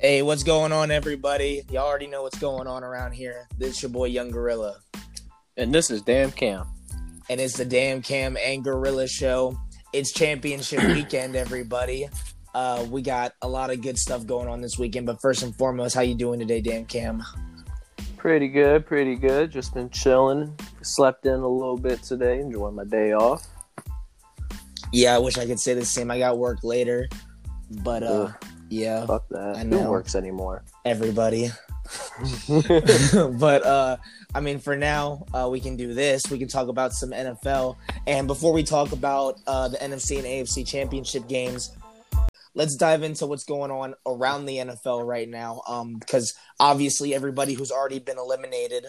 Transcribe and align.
Hey, 0.00 0.22
what's 0.22 0.42
going 0.42 0.72
on, 0.72 0.90
everybody? 0.90 1.62
Y'all 1.70 1.86
already 1.86 2.06
know 2.06 2.22
what's 2.22 2.38
going 2.38 2.66
on 2.66 2.82
around 2.82 3.12
here. 3.12 3.46
This 3.58 3.76
is 3.76 3.82
your 3.82 3.90
boy 3.90 4.06
Young 4.06 4.30
Gorilla, 4.30 4.78
And 5.58 5.74
this 5.74 5.90
is 5.90 6.00
Damn 6.00 6.30
Cam. 6.30 6.66
and 7.28 7.38
it's 7.38 7.58
the 7.58 7.66
Damn 7.66 8.00
Cam 8.00 8.36
and 8.38 8.64
Gorilla 8.64 9.06
Show. 9.06 9.58
It's 9.92 10.12
championship 10.12 10.82
weekend, 10.94 11.36
everybody. 11.36 12.08
Uh, 12.54 12.86
we 12.90 13.02
got 13.02 13.34
a 13.42 13.48
lot 13.48 13.70
of 13.70 13.82
good 13.82 13.98
stuff 13.98 14.26
going 14.26 14.48
on 14.48 14.62
this 14.62 14.78
weekend. 14.78 15.04
But 15.06 15.20
first 15.20 15.42
and 15.42 15.54
foremost, 15.54 15.94
how 15.94 16.00
you 16.00 16.14
doing 16.14 16.40
today, 16.40 16.62
Damn 16.62 16.86
Cam? 16.86 17.22
Pretty 18.16 18.48
good, 18.48 18.86
pretty 18.86 19.16
good. 19.16 19.50
Just 19.50 19.74
been 19.74 19.90
chilling. 19.90 20.58
Slept 20.80 21.26
in 21.26 21.40
a 21.40 21.48
little 21.48 21.76
bit 21.76 22.02
today, 22.02 22.40
enjoying 22.40 22.74
my 22.74 22.84
day 22.84 23.12
off. 23.12 23.46
Yeah, 24.92 25.14
I 25.14 25.18
wish 25.18 25.36
I 25.36 25.44
could 25.46 25.60
say 25.60 25.74
the 25.74 25.84
same. 25.84 26.10
I 26.10 26.18
got 26.18 26.38
work 26.38 26.64
later, 26.64 27.06
but 27.82 28.02
uh, 28.02 28.06
Ugh. 28.06 28.34
Yeah, 28.70 29.04
Fuck 29.04 29.28
that. 29.30 29.56
I 29.56 29.64
Who 29.64 29.90
works 29.90 30.14
anymore? 30.14 30.62
everybody. 30.84 31.50
but 32.48 33.66
uh 33.66 33.96
I 34.34 34.40
mean 34.40 34.60
for 34.60 34.76
now 34.76 35.26
uh 35.34 35.48
we 35.50 35.60
can 35.60 35.76
do 35.76 35.92
this. 35.92 36.22
We 36.30 36.38
can 36.38 36.48
talk 36.48 36.68
about 36.68 36.92
some 36.92 37.10
NFL. 37.10 37.76
And 38.06 38.26
before 38.26 38.52
we 38.52 38.62
talk 38.62 38.92
about 38.92 39.38
uh 39.46 39.68
the 39.68 39.76
NFC 39.78 40.18
and 40.18 40.26
AFC 40.26 40.66
championship 40.66 41.28
games, 41.28 41.74
let's 42.54 42.76
dive 42.76 43.02
into 43.02 43.26
what's 43.26 43.44
going 43.44 43.72
on 43.72 43.94
around 44.06 44.46
the 44.46 44.58
NFL 44.58 45.04
right 45.04 45.28
now. 45.28 45.62
Um 45.66 45.96
because 45.98 46.32
obviously 46.60 47.14
everybody 47.14 47.54
who's 47.54 47.72
already 47.72 47.98
been 47.98 48.18
eliminated 48.18 48.86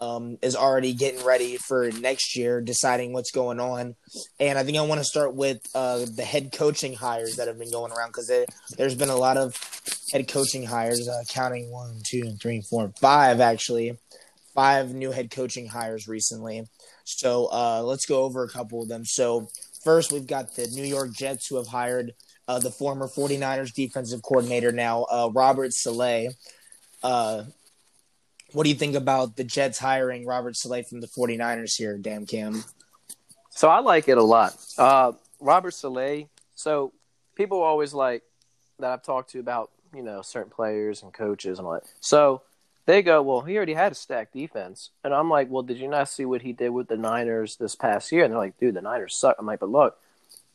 um 0.00 0.38
is 0.42 0.56
already 0.56 0.92
getting 0.92 1.24
ready 1.24 1.56
for 1.56 1.90
next 1.92 2.36
year, 2.36 2.60
deciding 2.60 3.12
what's 3.12 3.30
going 3.30 3.60
on. 3.60 3.94
And 4.40 4.58
I 4.58 4.64
think 4.64 4.78
I 4.78 4.82
want 4.82 5.00
to 5.00 5.04
start 5.04 5.34
with 5.34 5.60
uh 5.74 6.04
the 6.14 6.24
head 6.24 6.52
coaching 6.52 6.94
hires 6.94 7.36
that 7.36 7.48
have 7.48 7.58
been 7.58 7.70
going 7.70 7.92
around 7.92 8.08
because 8.08 8.30
there's 8.76 8.94
been 8.94 9.10
a 9.10 9.16
lot 9.16 9.36
of 9.36 9.54
head 10.12 10.28
coaching 10.28 10.64
hires, 10.64 11.08
uh, 11.08 11.22
counting 11.28 11.70
one, 11.70 12.00
two, 12.08 12.32
three, 12.40 12.60
four, 12.60 12.92
five 13.00 13.40
actually, 13.40 13.98
five 14.54 14.92
new 14.94 15.10
head 15.10 15.30
coaching 15.30 15.66
hires 15.66 16.08
recently. 16.08 16.66
So 17.04 17.48
uh, 17.52 17.82
let's 17.84 18.06
go 18.06 18.22
over 18.22 18.44
a 18.44 18.48
couple 18.48 18.82
of 18.82 18.88
them. 18.88 19.04
So 19.04 19.48
first, 19.82 20.12
we've 20.12 20.26
got 20.26 20.54
the 20.54 20.68
New 20.68 20.84
York 20.84 21.12
Jets 21.12 21.48
who 21.48 21.56
have 21.56 21.66
hired 21.66 22.12
uh, 22.48 22.58
the 22.58 22.70
former 22.70 23.08
49ers 23.08 23.72
defensive 23.72 24.22
coordinator 24.22 24.72
now, 24.72 25.04
uh, 25.04 25.30
Robert 25.32 25.72
Saleh. 25.72 26.28
Uh, 27.02 27.44
what 28.52 28.64
do 28.64 28.70
you 28.70 28.76
think 28.76 28.94
about 28.94 29.36
the 29.36 29.44
Jets 29.44 29.78
hiring 29.78 30.26
Robert 30.26 30.56
Saleh 30.56 30.86
from 30.86 31.00
the 31.00 31.06
49ers 31.06 31.76
here, 31.76 31.96
Damn 31.98 32.26
Cam? 32.26 32.64
So 33.50 33.68
I 33.68 33.80
like 33.80 34.08
it 34.08 34.18
a 34.18 34.22
lot. 34.22 34.56
Uh, 34.78 35.12
Robert 35.40 35.72
Saleh. 35.72 36.26
So 36.54 36.92
people 37.34 37.62
always 37.62 37.92
like 37.92 38.22
that 38.78 38.90
I've 38.90 39.02
talked 39.02 39.30
to 39.30 39.40
about 39.40 39.70
you 39.94 40.02
know 40.02 40.22
certain 40.22 40.50
players 40.50 41.02
and 41.02 41.12
coaches 41.12 41.58
and 41.58 41.66
all 41.66 41.74
that. 41.74 41.84
So 42.00 42.42
they 42.86 43.02
go, 43.02 43.22
well, 43.22 43.42
he 43.42 43.56
already 43.56 43.74
had 43.74 43.92
a 43.92 43.94
stacked 43.94 44.32
defense, 44.32 44.90
and 45.04 45.14
I'm 45.14 45.30
like, 45.30 45.50
well, 45.50 45.62
did 45.62 45.78
you 45.78 45.88
not 45.88 46.08
see 46.08 46.24
what 46.24 46.42
he 46.42 46.52
did 46.52 46.70
with 46.70 46.88
the 46.88 46.96
Niners 46.96 47.56
this 47.56 47.76
past 47.76 48.10
year? 48.10 48.24
And 48.24 48.32
they're 48.32 48.38
like, 48.38 48.58
dude, 48.58 48.74
the 48.74 48.80
Niners 48.80 49.14
suck. 49.14 49.36
I'm 49.38 49.46
like, 49.46 49.60
but 49.60 49.68
look, 49.68 49.98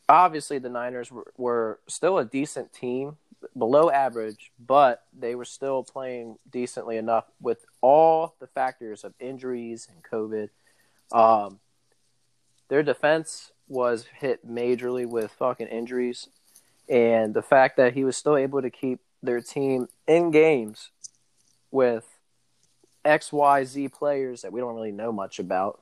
obviously 0.08 0.58
the 0.58 0.68
Niners 0.68 1.10
were, 1.10 1.32
were 1.38 1.78
still 1.86 2.18
a 2.18 2.24
decent 2.26 2.72
team, 2.72 3.16
below 3.56 3.90
average, 3.90 4.52
but 4.58 5.04
they 5.18 5.34
were 5.34 5.44
still 5.44 5.82
playing 5.82 6.36
decently 6.50 6.96
enough 6.96 7.24
with 7.40 7.64
all 7.80 8.34
the 8.40 8.46
factors 8.46 9.04
of 9.04 9.14
injuries 9.20 9.88
and 9.90 10.02
COVID. 10.02 10.48
Um, 11.12 11.60
their 12.68 12.82
defense 12.82 13.52
was 13.68 14.06
hit 14.18 14.46
majorly 14.46 15.06
with 15.06 15.30
fucking 15.32 15.68
injuries, 15.68 16.28
and 16.88 17.34
the 17.34 17.42
fact 17.42 17.76
that 17.76 17.94
he 17.94 18.04
was 18.04 18.16
still 18.16 18.36
able 18.36 18.62
to 18.62 18.70
keep 18.70 19.00
their 19.22 19.40
team 19.40 19.88
in 20.06 20.30
games 20.30 20.90
with 21.70 22.06
X, 23.04 23.32
Y, 23.32 23.64
Z 23.64 23.88
players 23.88 24.42
that 24.42 24.52
we 24.52 24.60
don't 24.60 24.74
really 24.74 24.92
know 24.92 25.12
much 25.12 25.38
about 25.38 25.80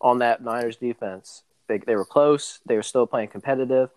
on 0.00 0.18
that 0.18 0.42
Niners 0.42 0.76
defense. 0.76 1.42
They 1.68 1.78
they 1.78 1.96
were 1.96 2.04
close. 2.04 2.60
They 2.66 2.76
were 2.76 2.82
still 2.82 3.06
playing 3.06 3.28
competitive. 3.28 3.90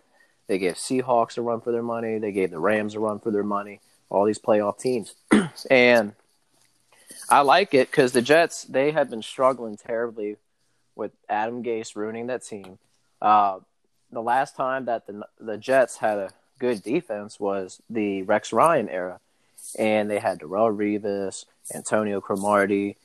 They 0.47 0.57
gave 0.57 0.75
Seahawks 0.75 1.37
a 1.37 1.41
run 1.41 1.61
for 1.61 1.71
their 1.71 1.83
money. 1.83 2.19
They 2.19 2.31
gave 2.31 2.51
the 2.51 2.59
Rams 2.59 2.95
a 2.95 2.99
run 2.99 3.19
for 3.19 3.31
their 3.31 3.43
money. 3.43 3.81
All 4.09 4.25
these 4.25 4.39
playoff 4.39 4.79
teams, 4.79 5.15
and 5.69 6.13
I 7.29 7.41
like 7.41 7.73
it 7.73 7.91
because 7.91 8.11
the 8.11 8.21
Jets 8.21 8.63
they 8.63 8.91
have 8.91 9.09
been 9.09 9.21
struggling 9.21 9.77
terribly 9.77 10.37
with 10.95 11.11
Adam 11.29 11.63
Gase 11.63 11.95
ruining 11.95 12.27
that 12.27 12.43
team. 12.43 12.79
Uh, 13.21 13.59
the 14.11 14.21
last 14.21 14.55
time 14.55 14.85
that 14.85 15.07
the 15.07 15.23
the 15.39 15.57
Jets 15.57 15.97
had 15.97 16.17
a 16.17 16.29
good 16.59 16.81
defense 16.81 17.39
was 17.39 17.81
the 17.89 18.23
Rex 18.23 18.53
Ryan 18.53 18.89
era, 18.89 19.19
and 19.77 20.09
they 20.09 20.19
had 20.19 20.39
Darrelle 20.39 20.75
Revis, 20.75 21.45
Antonio 21.73 22.21
Cromartie, 22.21 22.95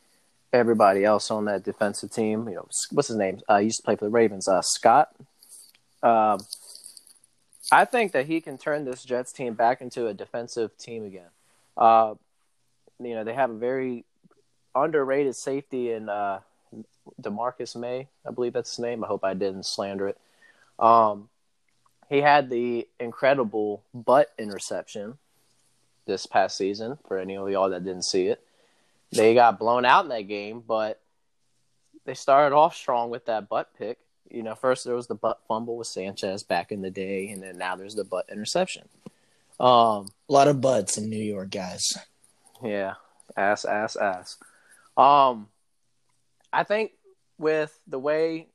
everybody 0.52 1.04
else 1.04 1.30
on 1.30 1.46
that 1.46 1.64
defensive 1.64 2.12
team. 2.12 2.48
You 2.48 2.56
know, 2.56 2.68
what's 2.90 3.08
his 3.08 3.16
name? 3.16 3.40
Uh, 3.48 3.58
he 3.58 3.66
used 3.66 3.78
to 3.78 3.82
play 3.82 3.96
for 3.96 4.04
the 4.04 4.10
Ravens. 4.10 4.48
Uh, 4.48 4.62
Scott. 4.62 5.14
Um, 6.02 6.40
I 7.70 7.84
think 7.84 8.12
that 8.12 8.26
he 8.26 8.40
can 8.40 8.58
turn 8.58 8.84
this 8.84 9.02
Jets 9.02 9.32
team 9.32 9.54
back 9.54 9.80
into 9.80 10.06
a 10.06 10.14
defensive 10.14 10.76
team 10.76 11.04
again. 11.06 11.30
Uh, 11.76 12.14
you 13.00 13.14
know, 13.14 13.24
they 13.24 13.32
have 13.32 13.50
a 13.50 13.54
very 13.54 14.04
underrated 14.74 15.36
safety 15.36 15.92
in 15.92 16.08
uh, 16.08 16.40
Demarcus 17.20 17.76
Maye, 17.76 18.08
I 18.26 18.30
believe 18.30 18.52
that's 18.52 18.70
his 18.70 18.78
name. 18.78 19.04
I 19.04 19.06
hope 19.06 19.24
I 19.24 19.34
didn't 19.34 19.66
slander 19.66 20.08
it. 20.08 20.18
Um, 20.78 21.28
he 22.08 22.20
had 22.20 22.50
the 22.50 22.86
incredible 23.00 23.82
butt 23.94 24.32
interception 24.38 25.18
this 26.06 26.26
past 26.26 26.56
season. 26.56 26.98
For 27.06 27.18
any 27.18 27.36
of 27.36 27.48
y'all 27.50 27.70
that 27.70 27.84
didn't 27.84 28.02
see 28.04 28.26
it, 28.26 28.42
they 29.12 29.34
got 29.34 29.58
blown 29.58 29.84
out 29.84 30.04
in 30.04 30.08
that 30.10 30.22
game, 30.28 30.62
but 30.66 31.00
they 32.04 32.14
started 32.14 32.54
off 32.54 32.74
strong 32.76 33.10
with 33.10 33.26
that 33.26 33.48
butt 33.48 33.70
pick. 33.78 33.98
You 34.30 34.42
know, 34.42 34.54
first 34.54 34.84
there 34.84 34.94
was 34.94 35.06
the 35.06 35.14
butt 35.14 35.40
fumble 35.46 35.76
with 35.76 35.86
Sanchez 35.86 36.42
back 36.42 36.72
in 36.72 36.80
the 36.82 36.90
day, 36.90 37.28
and 37.28 37.42
then 37.42 37.58
now 37.58 37.76
there's 37.76 37.94
the 37.94 38.04
butt 38.04 38.26
interception. 38.30 38.88
Um, 39.60 40.08
A 40.28 40.32
lot 40.32 40.48
of 40.48 40.60
butts 40.60 40.96
in 40.98 41.08
New 41.10 41.22
York, 41.22 41.50
guys. 41.50 41.96
yeah, 42.64 42.94
ass, 43.36 43.64
ass, 43.64 43.94
ass. 43.96 44.38
Um, 44.96 45.48
I 46.52 46.64
think 46.64 46.92
with 47.38 47.78
the 47.86 47.98
way 47.98 48.48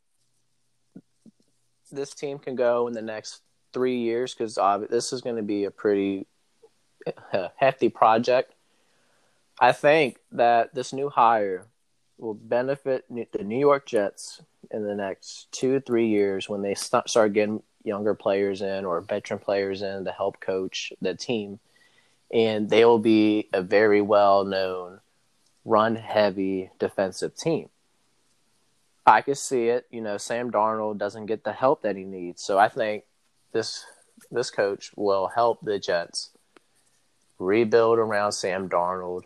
this 1.91 2.13
team 2.13 2.37
can 2.37 2.55
go 2.55 2.87
in 2.87 2.93
the 2.93 3.01
next 3.01 3.41
three 3.73 3.97
years, 3.99 4.33
because 4.33 4.57
uh, 4.57 4.85
this 4.89 5.13
is 5.13 5.21
going 5.21 5.37
to 5.37 5.43
be 5.43 5.65
a 5.65 5.71
pretty 5.71 6.27
hefty 7.55 7.89
project. 7.89 8.53
I 9.59 9.71
think 9.71 10.19
that 10.31 10.75
this 10.75 10.93
new 10.93 11.09
hire 11.09 11.65
will 12.17 12.35
benefit 12.35 13.05
the 13.09 13.43
New 13.43 13.59
York 13.59 13.85
Jets 13.85 14.41
in 14.71 14.85
the 14.85 14.95
next 14.95 15.51
two, 15.51 15.79
three 15.79 16.07
years 16.07 16.49
when 16.49 16.61
they 16.61 16.75
start 16.75 17.33
getting 17.33 17.63
younger 17.83 18.13
players 18.13 18.61
in 18.61 18.85
or 18.85 19.01
veteran 19.01 19.39
players 19.39 19.81
in 19.81 20.05
to 20.05 20.11
help 20.11 20.39
coach 20.39 20.91
the 21.01 21.15
team. 21.15 21.59
And 22.31 22.69
they 22.69 22.83
will 22.85 22.99
be 22.99 23.49
a 23.53 23.61
very 23.61 24.01
well 24.01 24.43
known 24.43 24.99
run 25.67 25.97
heavy 25.97 26.71
defensive 26.79 27.35
team. 27.35 27.69
I 29.05 29.21
could 29.21 29.37
see 29.37 29.67
it. 29.67 29.85
You 29.91 30.01
know, 30.01 30.17
Sam 30.17 30.49
Darnold 30.49 30.97
doesn't 30.97 31.27
get 31.27 31.43
the 31.43 31.51
help 31.51 31.81
that 31.81 31.97
he 31.97 32.03
needs. 32.03 32.41
So 32.41 32.57
I 32.57 32.69
think 32.69 33.03
this 33.51 33.85
this 34.31 34.49
coach 34.49 34.91
will 34.95 35.27
help 35.27 35.59
the 35.61 35.77
Jets 35.77 36.31
rebuild 37.37 37.99
around 37.99 38.31
Sam 38.31 38.67
Darnold, 38.67 39.23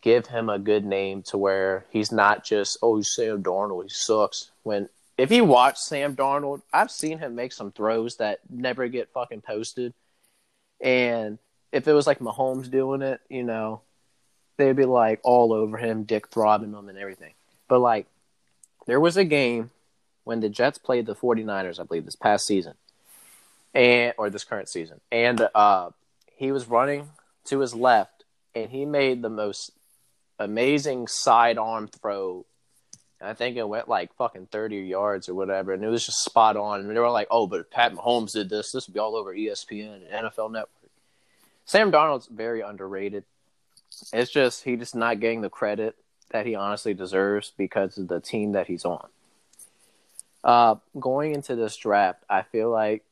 give 0.00 0.26
him 0.26 0.48
a 0.48 0.58
good 0.58 0.84
name 0.84 1.22
to 1.24 1.36
where 1.36 1.84
he's 1.90 2.10
not 2.10 2.42
just, 2.42 2.78
oh, 2.80 3.02
Sam 3.02 3.42
Darnold, 3.42 3.82
he 3.82 3.88
sucks. 3.90 4.50
When 4.62 4.88
if 5.18 5.30
you 5.32 5.44
watch 5.44 5.76
Sam 5.78 6.14
Darnold, 6.14 6.62
I've 6.72 6.90
seen 6.90 7.18
him 7.18 7.34
make 7.34 7.52
some 7.52 7.72
throws 7.72 8.16
that 8.16 8.40
never 8.48 8.86
get 8.88 9.12
fucking 9.12 9.42
posted. 9.42 9.92
And 10.80 11.38
if 11.72 11.88
it 11.88 11.92
was 11.92 12.06
like 12.06 12.20
Mahomes 12.20 12.70
doing 12.70 13.02
it, 13.02 13.20
you 13.28 13.42
know, 13.42 13.82
they'd 14.56 14.76
be 14.76 14.84
like 14.84 15.20
all 15.22 15.52
over 15.52 15.76
him, 15.76 16.04
dick 16.04 16.28
throbbing 16.28 16.72
him 16.72 16.88
and 16.88 16.98
everything. 16.98 17.32
But 17.68 17.80
like 17.80 18.06
there 18.86 19.00
was 19.00 19.16
a 19.16 19.24
game 19.24 19.70
when 20.24 20.40
the 20.40 20.48
Jets 20.48 20.78
played 20.78 21.06
the 21.06 21.14
49ers, 21.14 21.80
I 21.80 21.84
believe, 21.84 22.04
this 22.04 22.16
past 22.16 22.46
season. 22.46 22.74
And 23.74 24.14
or 24.16 24.30
this 24.30 24.44
current 24.44 24.68
season. 24.68 25.00
And 25.12 25.48
uh 25.54 25.90
he 26.34 26.52
was 26.52 26.68
running 26.68 27.08
to 27.46 27.60
his 27.60 27.74
left 27.74 28.24
and 28.54 28.70
he 28.70 28.84
made 28.84 29.22
the 29.22 29.30
most 29.30 29.72
amazing 30.38 31.06
sidearm 31.06 31.88
throw. 31.88 32.44
I 33.20 33.34
think 33.34 33.56
it 33.56 33.68
went 33.68 33.88
like 33.88 34.14
fucking 34.14 34.48
30 34.52 34.76
yards 34.76 35.28
or 35.28 35.34
whatever. 35.34 35.72
And 35.72 35.82
it 35.82 35.88
was 35.88 36.04
just 36.04 36.24
spot 36.24 36.56
on. 36.56 36.80
And 36.80 36.90
they 36.90 37.00
were 37.00 37.10
like, 37.10 37.28
oh, 37.30 37.46
but 37.46 37.60
if 37.60 37.70
Pat 37.70 37.94
Mahomes 37.94 38.32
did 38.32 38.50
this, 38.50 38.72
this 38.72 38.86
would 38.86 38.94
be 38.94 39.00
all 39.00 39.16
over 39.16 39.34
ESPN 39.34 39.94
and 40.10 40.26
NFL 40.26 40.52
Network. 40.52 40.70
Sam 41.64 41.90
Darnold's 41.90 42.26
very 42.26 42.60
underrated. 42.60 43.24
It's 44.12 44.30
just 44.30 44.64
he 44.64 44.76
just 44.76 44.94
not 44.94 45.20
getting 45.20 45.40
the 45.40 45.50
credit 45.50 45.96
that 46.30 46.46
he 46.46 46.54
honestly 46.54 46.94
deserves 46.94 47.52
because 47.56 47.98
of 47.98 48.08
the 48.08 48.20
team 48.20 48.52
that 48.52 48.66
he's 48.66 48.84
on. 48.84 49.08
Uh, 50.44 50.76
going 50.98 51.34
into 51.34 51.56
this 51.56 51.76
draft, 51.76 52.22
I 52.28 52.42
feel 52.42 52.70
like 52.70 53.04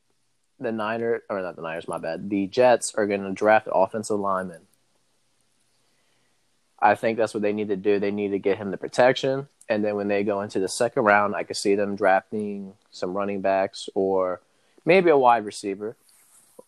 the 0.59 0.71
Niners 0.71 1.21
or 1.29 1.41
not 1.41 1.55
the 1.55 1.61
Niners, 1.61 1.87
my 1.87 1.97
bad. 1.97 2.29
The 2.29 2.47
Jets 2.47 2.93
are 2.95 3.07
going 3.07 3.23
to 3.23 3.31
draft 3.31 3.67
offensive 3.71 4.19
lineman. 4.19 4.61
I 6.79 6.95
think 6.95 7.17
that's 7.17 7.33
what 7.33 7.41
they 7.41 7.53
need 7.53 7.69
to 7.69 7.75
do. 7.75 7.99
They 7.99 8.11
need 8.11 8.29
to 8.29 8.39
get 8.39 8.57
him 8.57 8.71
the 8.71 8.77
protection, 8.77 9.47
and 9.67 9.83
then 9.83 9.95
when 9.95 10.07
they 10.07 10.23
go 10.23 10.41
into 10.41 10.59
the 10.59 10.67
second 10.67 11.03
round, 11.03 11.35
I 11.35 11.43
could 11.43 11.57
see 11.57 11.75
them 11.75 11.95
drafting 11.95 12.73
some 12.91 13.13
running 13.13 13.41
backs 13.41 13.89
or 13.95 14.41
maybe 14.85 15.09
a 15.09 15.17
wide 15.17 15.45
receiver 15.45 15.95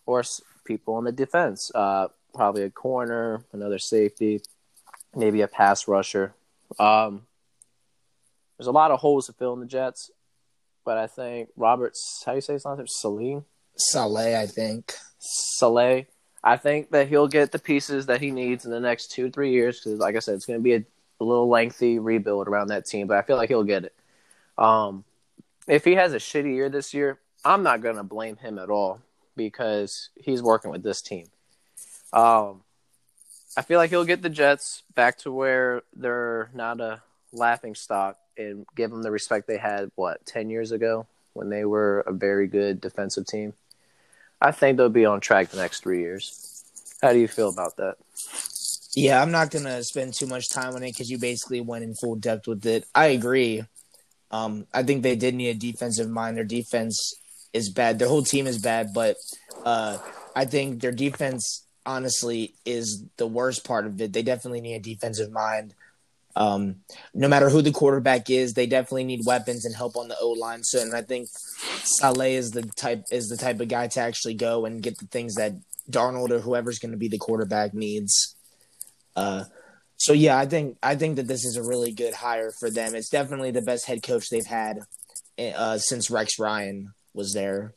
or 0.05 0.23
people 0.65 0.95
on 0.95 1.03
the 1.03 1.11
defense. 1.11 1.71
Uh, 1.73 2.07
probably 2.37 2.63
a 2.63 2.69
corner, 2.69 3.43
another 3.51 3.79
safety, 3.79 4.41
maybe 5.15 5.41
a 5.41 5.47
pass 5.47 5.87
rusher. 5.87 6.33
Um, 6.79 7.23
there's 8.57 8.67
a 8.67 8.71
lot 8.71 8.91
of 8.91 8.99
holes 8.99 9.25
to 9.25 9.33
fill 9.33 9.53
in 9.53 9.59
the 9.59 9.65
Jets, 9.65 10.11
but 10.85 10.97
I 10.97 11.07
think 11.07 11.49
Roberts, 11.57 12.23
how 12.25 12.31
do 12.31 12.37
you 12.37 12.41
say 12.41 12.53
his 12.53 12.63
last 12.63 12.77
name? 12.77 12.87
Saline? 12.87 13.45
Saleh, 13.75 14.35
I 14.35 14.45
think. 14.45 14.93
Saleh. 15.19 16.05
I 16.43 16.57
think 16.57 16.91
that 16.91 17.09
he'll 17.09 17.27
get 17.27 17.51
the 17.51 17.59
pieces 17.59 18.05
that 18.05 18.21
he 18.21 18.31
needs 18.31 18.65
in 18.65 18.71
the 18.71 18.79
next 18.79 19.11
two, 19.11 19.29
three 19.29 19.51
years 19.51 19.79
because, 19.79 19.99
like 19.99 20.15
I 20.15 20.19
said, 20.19 20.35
it's 20.35 20.45
going 20.45 20.59
to 20.59 20.63
be 20.63 20.75
a, 20.75 20.83
a, 21.19 21.23
little 21.23 21.49
lengthy 21.49 21.99
rebuild 21.99 22.47
around 22.47 22.67
that 22.67 22.85
team, 22.85 23.07
but 23.07 23.17
I 23.17 23.21
feel 23.23 23.35
like 23.35 23.49
he'll 23.49 23.63
get 23.63 23.85
it. 23.85 23.95
Um, 24.57 25.03
if 25.67 25.83
he 25.83 25.95
has 25.95 26.13
a 26.13 26.17
shitty 26.17 26.53
year 26.53 26.69
this 26.69 26.93
year, 26.93 27.19
I'm 27.43 27.63
not 27.63 27.81
going 27.81 27.97
to 27.97 28.03
blame 28.03 28.37
him 28.37 28.59
at 28.59 28.69
all 28.69 29.01
because 29.35 30.09
he's 30.15 30.41
working 30.41 30.71
with 30.71 30.83
this 30.83 31.01
team. 31.01 31.27
Um, 32.13 32.61
I 33.55 33.61
feel 33.61 33.79
like 33.79 33.89
he'll 33.89 34.05
get 34.05 34.21
the 34.21 34.29
Jets 34.29 34.83
back 34.95 35.17
to 35.19 35.31
where 35.31 35.81
they're 35.95 36.49
not 36.53 36.79
a 36.79 37.01
laughing 37.33 37.75
stock 37.75 38.17
and 38.37 38.65
give 38.75 38.91
them 38.91 39.01
the 39.01 39.11
respect 39.11 39.47
they 39.47 39.57
had, 39.57 39.91
what, 39.95 40.25
10 40.25 40.49
years 40.49 40.71
ago 40.71 41.07
when 41.33 41.49
they 41.49 41.65
were 41.65 42.01
a 42.01 42.13
very 42.13 42.47
good 42.47 42.81
defensive 42.81 43.25
team. 43.25 43.53
I 44.41 44.51
think 44.51 44.77
they'll 44.77 44.89
be 44.89 45.05
on 45.05 45.19
track 45.19 45.49
the 45.49 45.57
next 45.57 45.81
three 45.81 46.01
years. 46.01 46.63
How 47.01 47.13
do 47.13 47.19
you 47.19 47.27
feel 47.27 47.49
about 47.49 47.77
that? 47.77 47.95
Yeah, 48.95 49.21
I'm 49.21 49.31
not 49.31 49.51
gonna 49.51 49.83
spend 49.83 50.13
too 50.13 50.25
much 50.25 50.49
time 50.49 50.75
on 50.75 50.83
it 50.83 50.91
because 50.91 51.09
you 51.09 51.19
basically 51.19 51.61
went 51.61 51.83
in 51.83 51.93
full 51.93 52.15
depth 52.15 52.47
with 52.47 52.65
it. 52.65 52.85
I 52.95 53.07
agree. 53.07 53.63
Um, 54.31 54.65
I 54.73 54.83
think 54.83 55.03
they 55.03 55.15
did 55.15 55.35
need 55.35 55.49
a 55.49 55.53
defensive 55.53 56.09
mind. 56.09 56.37
Their 56.37 56.43
defense 56.43 57.13
is 57.53 57.69
bad. 57.69 57.99
Their 57.99 58.07
whole 58.07 58.23
team 58.23 58.47
is 58.47 58.57
bad, 58.57 58.93
but 58.93 59.17
uh, 59.63 59.99
I 60.35 60.45
think 60.45 60.81
their 60.81 60.91
defense 60.91 61.66
honestly 61.87 62.53
is 62.65 63.03
the 63.17 63.25
worst 63.25 63.65
part 63.65 63.87
of 63.87 63.99
it. 63.99 64.13
They 64.13 64.21
definitely 64.21 64.61
need 64.61 64.75
a 64.75 64.79
defensive 64.79 65.31
mind. 65.31 65.73
Um, 66.35 66.81
no 67.15 67.27
matter 67.27 67.49
who 67.49 67.63
the 67.63 67.71
quarterback 67.71 68.29
is, 68.29 68.53
they 68.53 68.67
definitely 68.67 69.05
need 69.05 69.25
weapons 69.25 69.65
and 69.65 69.75
help 69.75 69.95
on 69.95 70.07
the 70.07 70.17
O 70.21 70.31
line. 70.31 70.63
So, 70.63 70.79
and 70.79 70.93
I 70.93 71.01
think 71.01 71.29
Saleh 71.83 72.37
is 72.37 72.51
the 72.51 72.61
type 72.61 73.05
is 73.11 73.27
the 73.27 73.37
type 73.37 73.59
of 73.59 73.69
guy 73.69 73.87
to 73.87 73.99
actually 74.01 74.35
go 74.35 74.65
and 74.65 74.83
get 74.83 74.99
the 74.99 75.07
things 75.07 75.35
that 75.35 75.53
Darnold 75.89 76.29
or 76.29 76.39
whoever's 76.39 76.77
going 76.77 76.91
to 76.91 76.97
be 76.97 77.07
the 77.07 77.17
quarterback 77.17 77.73
needs. 77.73 78.35
Uh, 79.15 79.45
so 79.95 80.13
yeah, 80.13 80.37
I 80.37 80.45
think 80.45 80.77
I 80.83 80.95
think 80.95 81.15
that 81.15 81.27
this 81.27 81.43
is 81.43 81.57
a 81.57 81.63
really 81.63 81.91
good 81.91 82.13
hire 82.13 82.51
for 82.51 82.69
them. 82.69 82.93
It's 82.93 83.09
definitely 83.09 83.49
the 83.49 83.63
best 83.63 83.87
head 83.87 84.03
coach 84.03 84.29
they've 84.29 84.45
had 84.45 84.81
uh, 85.39 85.79
since 85.79 86.11
Rex 86.11 86.37
Ryan 86.37 86.93
was 87.15 87.33
there. 87.33 87.73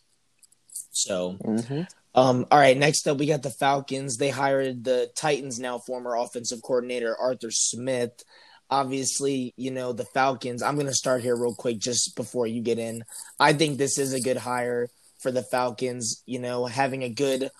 So, 0.92 1.38
mm-hmm. 1.42 1.82
Um, 2.14 2.46
all 2.50 2.58
right. 2.58 2.76
Next 2.76 3.06
up, 3.06 3.18
we 3.18 3.26
got 3.26 3.42
the 3.42 3.50
Falcons. 3.50 4.16
They 4.16 4.30
hired 4.30 4.84
the 4.84 5.10
Titans 5.16 5.58
now 5.58 5.78
former 5.78 6.16
offensive 6.16 6.62
coordinator 6.62 7.16
Arthur 7.16 7.50
Smith 7.50 8.24
obviously, 8.70 9.52
you 9.56 9.70
know, 9.70 9.92
the 9.92 10.04
Falcons. 10.04 10.62
I'm 10.62 10.76
going 10.76 10.86
to 10.86 10.94
start 10.94 11.22
here 11.22 11.36
real 11.36 11.54
quick 11.54 11.78
just 11.78 12.14
before 12.16 12.46
you 12.46 12.62
get 12.62 12.78
in. 12.78 13.04
I 13.38 13.52
think 13.52 13.76
this 13.76 13.98
is 13.98 14.12
a 14.12 14.20
good 14.20 14.36
hire 14.36 14.88
for 15.18 15.30
the 15.30 15.42
Falcons, 15.42 16.22
you 16.24 16.38
know, 16.38 16.66
having 16.66 17.02
a 17.02 17.08
good 17.08 17.50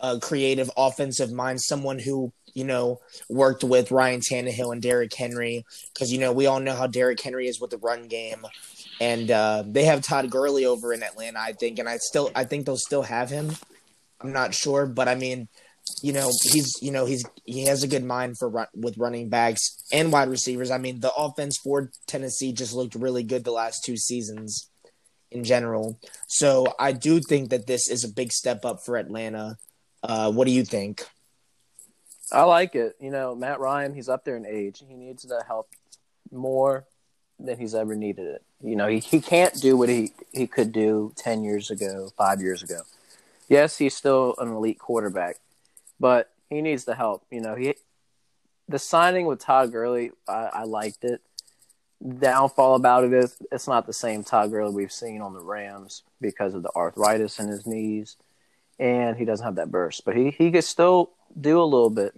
uh, 0.00 0.18
creative 0.20 0.70
offensive 0.76 1.30
mind, 1.30 1.60
someone 1.60 1.98
who, 1.98 2.32
you 2.54 2.64
know, 2.64 3.00
worked 3.28 3.62
with 3.62 3.90
Ryan 3.90 4.20
Tannehill 4.20 4.72
and 4.72 4.82
Derrick 4.82 5.14
Henry, 5.14 5.64
because, 5.92 6.10
you 6.12 6.18
know, 6.18 6.32
we 6.32 6.46
all 6.46 6.60
know 6.60 6.74
how 6.74 6.86
Derrick 6.86 7.20
Henry 7.20 7.46
is 7.46 7.60
with 7.60 7.70
the 7.70 7.78
run 7.78 8.08
game. 8.08 8.44
And 9.00 9.30
uh, 9.30 9.62
they 9.66 9.84
have 9.84 10.02
Todd 10.02 10.28
Gurley 10.30 10.64
over 10.64 10.92
in 10.92 11.02
Atlanta, 11.02 11.38
I 11.38 11.52
think, 11.52 11.78
and 11.78 11.88
I 11.88 11.98
still, 11.98 12.30
I 12.34 12.44
think 12.44 12.66
they'll 12.66 12.76
still 12.76 13.02
have 13.02 13.30
him. 13.30 13.52
I'm 14.20 14.32
not 14.32 14.54
sure, 14.54 14.86
but 14.86 15.08
I 15.08 15.14
mean, 15.14 15.48
you 16.02 16.12
know 16.12 16.30
he's 16.42 16.76
you 16.82 16.90
know 16.90 17.06
he's 17.06 17.24
he 17.44 17.64
has 17.64 17.82
a 17.82 17.88
good 17.88 18.04
mind 18.04 18.36
for 18.38 18.48
run, 18.48 18.66
with 18.74 18.98
running 18.98 19.28
backs 19.28 19.82
and 19.92 20.12
wide 20.12 20.28
receivers. 20.28 20.70
I 20.70 20.78
mean 20.78 21.00
the 21.00 21.12
offense 21.14 21.58
for 21.58 21.90
Tennessee 22.06 22.52
just 22.52 22.74
looked 22.74 22.94
really 22.94 23.22
good 23.22 23.44
the 23.44 23.52
last 23.52 23.84
two 23.84 23.96
seasons 23.96 24.70
in 25.30 25.44
general. 25.44 25.98
So 26.26 26.74
I 26.78 26.92
do 26.92 27.20
think 27.20 27.50
that 27.50 27.66
this 27.66 27.88
is 27.88 28.04
a 28.04 28.12
big 28.12 28.32
step 28.32 28.64
up 28.64 28.84
for 28.84 28.96
Atlanta. 28.96 29.56
Uh, 30.02 30.30
what 30.32 30.46
do 30.46 30.52
you 30.52 30.64
think? 30.64 31.06
I 32.30 32.42
like 32.42 32.74
it. 32.74 32.96
You 33.00 33.10
know, 33.10 33.34
Matt 33.34 33.60
Ryan, 33.60 33.94
he's 33.94 34.08
up 34.08 34.24
there 34.24 34.36
in 34.36 34.46
age. 34.46 34.82
He 34.86 34.94
needs 34.94 35.22
the 35.22 35.42
help 35.46 35.68
more 36.30 36.84
than 37.38 37.58
he's 37.58 37.74
ever 37.74 37.94
needed 37.94 38.26
it. 38.26 38.42
You 38.62 38.76
know, 38.76 38.88
he, 38.88 38.98
he 38.98 39.20
can't 39.20 39.54
do 39.54 39.76
what 39.76 39.88
he, 39.88 40.12
he 40.32 40.46
could 40.46 40.72
do 40.72 41.12
10 41.16 41.44
years 41.44 41.70
ago, 41.70 42.10
five 42.16 42.40
years 42.40 42.62
ago. 42.62 42.80
Yes, 43.48 43.78
he's 43.78 43.96
still 43.96 44.34
an 44.38 44.48
elite 44.48 44.78
quarterback, 44.78 45.36
but 45.98 46.30
he 46.50 46.60
needs 46.60 46.84
the 46.84 46.94
help. 46.94 47.24
You 47.30 47.40
know, 47.40 47.54
he 47.54 47.74
the 48.68 48.78
signing 48.78 49.26
with 49.26 49.40
Todd 49.40 49.72
Gurley, 49.72 50.12
I, 50.28 50.50
I 50.52 50.64
liked 50.64 51.04
it. 51.04 51.22
Downfall 52.06 52.76
about 52.76 53.04
it 53.04 53.12
is 53.12 53.36
it's 53.50 53.66
not 53.66 53.86
the 53.86 53.92
same 53.92 54.22
Todd 54.22 54.50
Gurley 54.50 54.74
we've 54.74 54.92
seen 54.92 55.20
on 55.20 55.32
the 55.32 55.40
Rams 55.40 56.02
because 56.20 56.54
of 56.54 56.62
the 56.62 56.70
arthritis 56.76 57.40
in 57.40 57.48
his 57.48 57.66
knees, 57.66 58.16
and 58.78 59.16
he 59.16 59.24
doesn't 59.24 59.44
have 59.44 59.56
that 59.56 59.70
burst. 59.70 60.04
But 60.04 60.16
he 60.16 60.30
he 60.30 60.50
could 60.52 60.64
still 60.64 61.10
do 61.40 61.60
a 61.60 61.64
little 61.64 61.90
bit, 61.90 62.14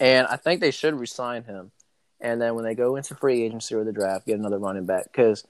and 0.00 0.26
I 0.28 0.36
think 0.36 0.60
they 0.60 0.70
should 0.70 0.94
resign 0.94 1.42
him. 1.42 1.72
And 2.18 2.40
then 2.40 2.54
when 2.54 2.64
they 2.64 2.74
go 2.74 2.96
into 2.96 3.14
free 3.14 3.42
agency 3.42 3.74
or 3.74 3.84
the 3.84 3.92
draft, 3.92 4.26
get 4.26 4.38
another 4.38 4.58
running 4.58 4.86
back 4.86 5.04
because 5.04 5.44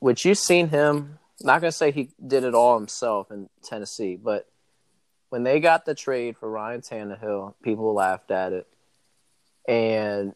what 0.00 0.24
you've 0.24 0.38
seen 0.38 0.68
him. 0.68 1.17
Not 1.42 1.60
gonna 1.60 1.72
say 1.72 1.92
he 1.92 2.10
did 2.24 2.44
it 2.44 2.54
all 2.54 2.76
himself 2.78 3.30
in 3.30 3.48
Tennessee, 3.62 4.16
but 4.16 4.48
when 5.30 5.44
they 5.44 5.60
got 5.60 5.84
the 5.84 5.94
trade 5.94 6.36
for 6.36 6.50
Ryan 6.50 6.80
Tannehill, 6.80 7.54
people 7.62 7.92
laughed 7.94 8.30
at 8.30 8.52
it, 8.52 8.66
and 9.68 10.34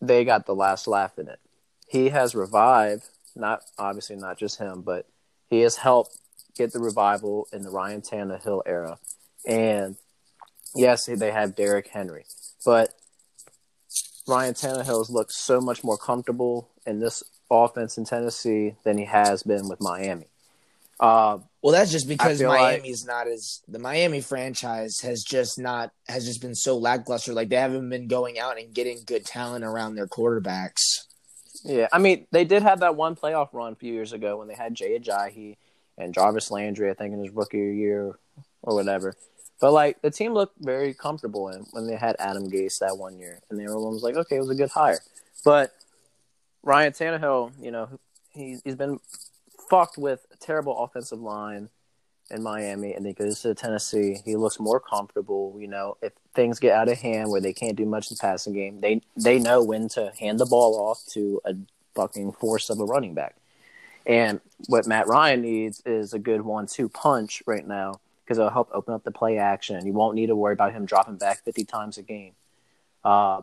they 0.00 0.24
got 0.24 0.46
the 0.46 0.54
last 0.54 0.86
laugh 0.86 1.18
in 1.18 1.28
it. 1.28 1.40
He 1.88 2.10
has 2.10 2.34
revived, 2.34 3.04
not 3.34 3.62
obviously 3.78 4.16
not 4.16 4.38
just 4.38 4.58
him, 4.58 4.82
but 4.82 5.06
he 5.48 5.60
has 5.60 5.76
helped 5.76 6.16
get 6.56 6.72
the 6.72 6.80
revival 6.80 7.48
in 7.52 7.62
the 7.62 7.70
Ryan 7.70 8.00
Tannehill 8.00 8.62
era. 8.66 8.98
And 9.46 9.96
yes, 10.74 11.06
they 11.06 11.30
have 11.30 11.56
Derrick 11.56 11.88
Henry, 11.88 12.24
but 12.64 12.94
Ryan 14.26 14.54
Tannehill 14.54 14.98
has 14.98 15.10
looked 15.10 15.32
so 15.32 15.60
much 15.60 15.82
more 15.82 15.96
comfortable 15.96 16.68
in 16.86 17.00
this 17.00 17.22
offense 17.50 17.96
in 17.96 18.04
Tennessee 18.04 18.74
than 18.84 18.98
he 18.98 19.06
has 19.06 19.42
been 19.42 19.68
with 19.68 19.80
Miami. 19.80 20.28
Uh, 21.00 21.38
well, 21.62 21.72
that's 21.72 21.92
just 21.92 22.08
because 22.08 22.42
Miami's 22.42 23.06
like, 23.06 23.26
not 23.26 23.32
as 23.32 23.62
the 23.68 23.78
Miami 23.78 24.20
franchise 24.20 25.00
has 25.00 25.22
just 25.22 25.58
not 25.58 25.92
has 26.08 26.24
just 26.24 26.40
been 26.40 26.54
so 26.54 26.76
lackluster. 26.76 27.32
Like 27.32 27.48
they 27.48 27.56
haven't 27.56 27.88
been 27.88 28.08
going 28.08 28.38
out 28.38 28.58
and 28.58 28.74
getting 28.74 29.02
good 29.06 29.24
talent 29.24 29.64
around 29.64 29.94
their 29.94 30.06
quarterbacks. 30.06 31.04
Yeah, 31.64 31.88
I 31.92 31.98
mean 31.98 32.26
they 32.30 32.44
did 32.44 32.62
have 32.62 32.80
that 32.80 32.96
one 32.96 33.16
playoff 33.16 33.48
run 33.52 33.72
a 33.72 33.76
few 33.76 33.92
years 33.92 34.12
ago 34.12 34.38
when 34.38 34.48
they 34.48 34.54
had 34.54 34.74
Jay 34.74 34.98
Ajayi 34.98 35.56
and 35.96 36.14
Jarvis 36.14 36.50
Landry, 36.50 36.90
I 36.90 36.94
think, 36.94 37.12
in 37.12 37.20
his 37.20 37.30
rookie 37.30 37.58
year 37.58 38.18
or 38.62 38.74
whatever. 38.74 39.14
But 39.60 39.72
like 39.72 40.00
the 40.02 40.10
team 40.10 40.32
looked 40.32 40.56
very 40.60 40.94
comfortable 40.94 41.48
in 41.48 41.64
when 41.72 41.86
they 41.86 41.96
had 41.96 42.16
Adam 42.18 42.48
Gase 42.50 42.78
that 42.80 42.96
one 42.96 43.18
year, 43.18 43.40
and 43.50 43.60
everyone 43.60 43.92
was 43.92 44.02
like, 44.02 44.16
okay, 44.16 44.36
it 44.36 44.40
was 44.40 44.50
a 44.50 44.54
good 44.54 44.70
hire. 44.70 45.00
But 45.44 45.72
Ryan 46.62 46.92
Tannehill, 46.92 47.52
you 47.60 47.70
know, 47.70 47.88
he's 48.30 48.62
he's 48.62 48.76
been 48.76 49.00
fucked 49.68 49.98
with 49.98 50.24
terrible 50.40 50.78
offensive 50.82 51.20
line 51.20 51.68
in 52.30 52.42
Miami 52.42 52.94
and 52.94 53.06
he 53.06 53.12
goes 53.12 53.40
to 53.42 53.54
Tennessee. 53.54 54.18
He 54.24 54.36
looks 54.36 54.60
more 54.60 54.80
comfortable. 54.80 55.56
You 55.58 55.68
know, 55.68 55.96
if 56.02 56.12
things 56.34 56.58
get 56.58 56.72
out 56.72 56.88
of 56.88 56.98
hand 56.98 57.30
where 57.30 57.40
they 57.40 57.52
can't 57.52 57.76
do 57.76 57.86
much 57.86 58.10
in 58.10 58.16
the 58.16 58.20
passing 58.20 58.52
game, 58.52 58.80
they 58.80 59.02
they 59.16 59.38
know 59.38 59.62
when 59.62 59.88
to 59.90 60.12
hand 60.18 60.38
the 60.38 60.46
ball 60.46 60.74
off 60.78 61.04
to 61.12 61.40
a 61.44 61.54
fucking 61.94 62.32
force 62.32 62.70
of 62.70 62.80
a 62.80 62.84
running 62.84 63.14
back. 63.14 63.36
And 64.06 64.40
what 64.66 64.86
Matt 64.86 65.06
Ryan 65.06 65.42
needs 65.42 65.82
is 65.84 66.14
a 66.14 66.18
good 66.18 66.40
one-two 66.40 66.88
punch 66.88 67.42
right 67.46 67.66
now 67.66 68.00
because 68.24 68.38
it'll 68.38 68.50
help 68.50 68.70
open 68.72 68.94
up 68.94 69.04
the 69.04 69.10
play 69.10 69.38
action. 69.38 69.84
You 69.86 69.92
won't 69.92 70.14
need 70.14 70.26
to 70.26 70.36
worry 70.36 70.54
about 70.54 70.72
him 70.72 70.86
dropping 70.86 71.16
back 71.16 71.44
50 71.44 71.64
times 71.64 71.98
a 71.98 72.02
game. 72.02 72.32
Uh, 73.04 73.42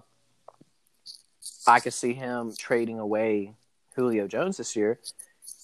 I 1.67 1.79
could 1.79 1.93
see 1.93 2.13
him 2.13 2.53
trading 2.57 2.99
away 2.99 3.53
Julio 3.95 4.27
Jones 4.27 4.57
this 4.57 4.75
year 4.75 4.99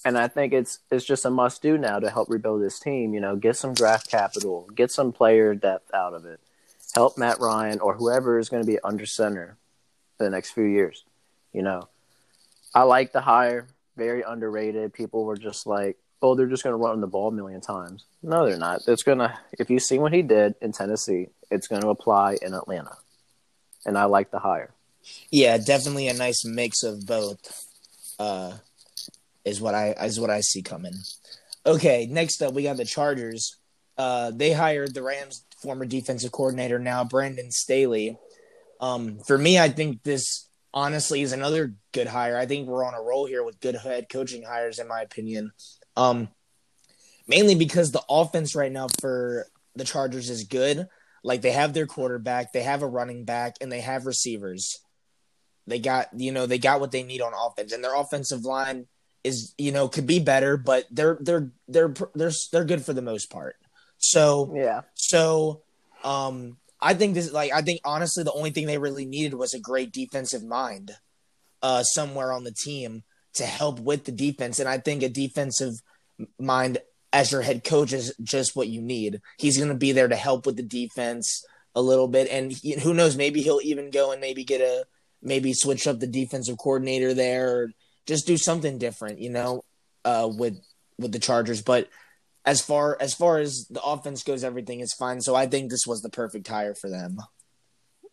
and 0.04 0.18
I 0.18 0.28
think 0.28 0.54
it's 0.54 0.80
it's 0.90 1.06
just 1.06 1.26
a 1.26 1.30
must 1.30 1.62
do 1.62 1.78
now 1.78 2.00
to 2.00 2.10
help 2.10 2.30
rebuild 2.30 2.62
this 2.62 2.80
team. 2.80 3.14
You 3.14 3.22
know, 3.22 3.36
get 3.36 3.56
some 3.56 3.74
draft 3.74 4.10
capital, 4.10 4.68
get 4.76 4.92
some 4.92 5.12
player 5.12 5.54
depth 5.54 5.94
out 5.94 6.14
of 6.14 6.26
it, 6.26 6.40
help 6.96 7.18
Matt 7.18 7.40
Ryan 7.40 7.80
or 7.80 7.96
whoever 7.96 8.40
is 8.40 8.50
going 8.50 8.64
to 8.64 8.68
be 8.68 8.80
under 8.84 9.06
center 9.06 9.58
for 10.18 10.24
the 10.24 10.30
next 10.30 10.52
few 10.52 10.64
years. 10.64 11.04
You 11.54 11.64
know, 11.64 11.90
I 12.74 12.84
like 12.84 13.12
the 13.12 13.22
hire, 13.22 13.68
very 13.98 14.22
underrated. 14.22 14.94
People 14.94 15.26
were 15.26 15.38
just 15.38 15.68
like, 15.68 15.98
oh, 16.22 16.36
they're 16.36 16.48
just 16.48 16.64
going 16.64 16.74
to 16.74 16.78
run 16.78 17.02
the 17.02 17.08
ball 17.08 17.30
a 17.30 17.32
million 17.32 17.62
times. 17.62 18.06
No, 18.22 18.46
they're 18.46 18.58
not. 18.58 18.82
It's 18.88 19.04
going 19.04 19.18
to, 19.18 19.38
if 19.60 19.70
you 19.70 19.80
see 19.80 20.00
what 20.00 20.14
he 20.14 20.22
did 20.22 20.56
in 20.62 20.72
Tennessee, 20.72 21.28
it's 21.50 21.68
going 21.68 21.82
to 21.82 21.90
apply 21.90 22.38
in 22.42 22.54
Atlanta. 22.54 22.96
And 23.86 23.98
I 23.98 24.06
like 24.06 24.32
the 24.32 24.40
hire. 24.40 24.74
Yeah, 25.32 25.58
definitely 25.58 26.08
a 26.08 26.14
nice 26.14 26.46
mix 26.46 26.84
of 26.84 27.06
both. 27.06 27.66
Uh, 28.20 28.54
is 29.46 29.62
what 29.62 29.76
I 29.76 29.92
is 30.04 30.20
what 30.20 30.30
I 30.30 30.42
see 30.42 30.62
coming. 30.62 30.96
Okay, 31.66 32.08
next 32.10 32.42
up 32.42 32.54
we 32.54 32.64
got 32.64 32.78
the 32.78 32.86
Chargers. 32.86 33.58
Uh, 33.98 34.32
they 34.34 34.52
hired 34.52 34.94
the 34.94 35.04
Rams' 35.04 35.46
former 35.62 35.86
defensive 35.86 36.32
coordinator 36.32 36.80
now 36.80 37.04
Brandon 37.04 37.52
Staley. 37.52 38.18
Um, 38.80 39.20
for 39.20 39.38
me, 39.38 39.60
I 39.60 39.70
think 39.70 40.04
this 40.04 40.48
honestly 40.74 41.22
is 41.22 41.34
another 41.34 41.76
good 41.92 42.08
hire. 42.08 42.38
I 42.38 42.46
think 42.46 42.68
we're 42.68 42.86
on 42.86 42.96
a 42.96 43.02
roll 43.02 43.26
here 43.26 43.44
with 43.44 43.60
good 43.60 43.76
head 43.76 44.10
coaching 44.10 44.44
hires, 44.44 44.80
in 44.80 44.88
my 44.88 45.02
opinion. 45.02 45.52
Um, 45.96 46.30
mainly 47.28 47.56
because 47.56 47.92
the 47.92 48.04
offense 48.10 48.56
right 48.56 48.72
now 48.72 48.88
for 49.00 49.48
the 49.76 49.84
Chargers 49.84 50.30
is 50.30 50.46
good. 50.46 50.88
Like 51.24 51.42
they 51.42 51.52
have 51.52 51.74
their 51.74 51.86
quarterback, 51.86 52.52
they 52.52 52.64
have 52.64 52.82
a 52.82 52.88
running 52.88 53.26
back, 53.26 53.58
and 53.62 53.72
they 53.72 53.82
have 53.82 54.08
receivers. 54.08 54.80
They 55.68 55.78
got 55.78 56.08
you 56.18 56.32
know 56.32 56.48
they 56.48 56.58
got 56.58 56.80
what 56.80 56.92
they 56.92 57.04
need 57.04 57.22
on 57.22 57.34
offense, 57.34 57.72
and 57.72 57.84
their 57.84 57.96
offensive 57.96 58.44
line 58.44 58.88
is 59.24 59.54
you 59.58 59.72
know 59.72 59.88
could 59.88 60.08
be 60.08 60.20
better, 60.20 60.58
but 60.58 60.86
they're 60.92 61.18
they're 61.22 61.52
they're 61.68 61.94
they're 62.16 62.32
they're 62.52 62.66
good 62.66 62.84
for 62.84 62.94
the 62.94 63.02
most 63.02 63.30
part. 63.30 63.56
So 63.98 64.52
yeah, 64.56 64.82
so 64.96 65.62
um, 66.04 66.58
I 66.80 66.94
think 66.94 67.14
this 67.14 67.32
like 67.32 67.52
I 67.52 67.62
think 67.62 67.82
honestly 67.86 68.24
the 68.24 68.34
only 68.34 68.52
thing 68.52 68.66
they 68.66 68.78
really 68.78 69.06
needed 69.06 69.34
was 69.34 69.54
a 69.54 69.60
great 69.60 69.92
defensive 69.92 70.44
mind, 70.44 70.92
uh, 71.62 71.84
somewhere 71.84 72.34
on 72.34 72.44
the 72.44 72.52
team 72.54 73.04
to 73.36 73.46
help 73.46 73.80
with 73.80 74.06
the 74.06 74.12
defense, 74.12 74.60
and 74.60 74.68
I 74.68 74.78
think 74.78 75.04
a 75.04 75.10
defensive 75.10 75.76
mind 76.40 76.80
as 77.14 77.32
your 77.32 77.42
head 77.42 77.64
coach 77.64 77.94
is 77.94 78.14
just 78.24 78.56
what 78.56 78.68
you 78.68 78.82
need. 78.82 79.22
He's 79.38 79.58
going 79.58 79.70
to 79.70 79.76
be 79.76 79.92
there 79.92 80.08
to 80.08 80.16
help 80.16 80.46
with 80.46 80.56
the 80.56 80.64
defense 80.64 81.46
a 81.76 81.82
little 81.82 82.08
bit, 82.08 82.28
and 82.30 82.52
he, 82.52 82.80
who 82.80 82.94
knows, 82.94 83.16
maybe 83.16 83.42
he'll 83.42 83.62
even 83.64 83.92
go 83.92 84.12
and 84.12 84.20
maybe 84.20 84.44
get 84.44 84.62
a 84.62 84.86
maybe 85.22 85.54
switch 85.54 85.86
up 85.88 86.00
the 86.00 86.08
defensive 86.08 86.58
coordinator 86.58 87.14
there, 87.14 87.50
or 87.50 87.72
just 88.06 88.28
do 88.28 88.38
something 88.38 88.78
different, 88.78 89.20
you 89.20 89.30
know, 89.30 89.64
uh, 90.06 90.30
with 90.32 90.60
with 90.98 91.12
the 91.12 91.20
Chargers. 91.20 91.62
But 91.62 91.90
as 92.46 92.62
far 92.62 92.98
as 93.00 93.14
far 93.14 93.40
as 93.40 93.68
the 93.70 93.82
offense 93.82 94.24
goes, 94.24 94.44
everything 94.44 94.80
is 94.80 94.94
fine. 94.94 95.22
So 95.22 95.36
I 95.36 95.48
think 95.48 95.70
this 95.70 95.86
was 95.86 96.02
the 96.02 96.10
perfect 96.10 96.48
hire 96.48 96.76
for 96.76 96.90
them. 96.90 97.18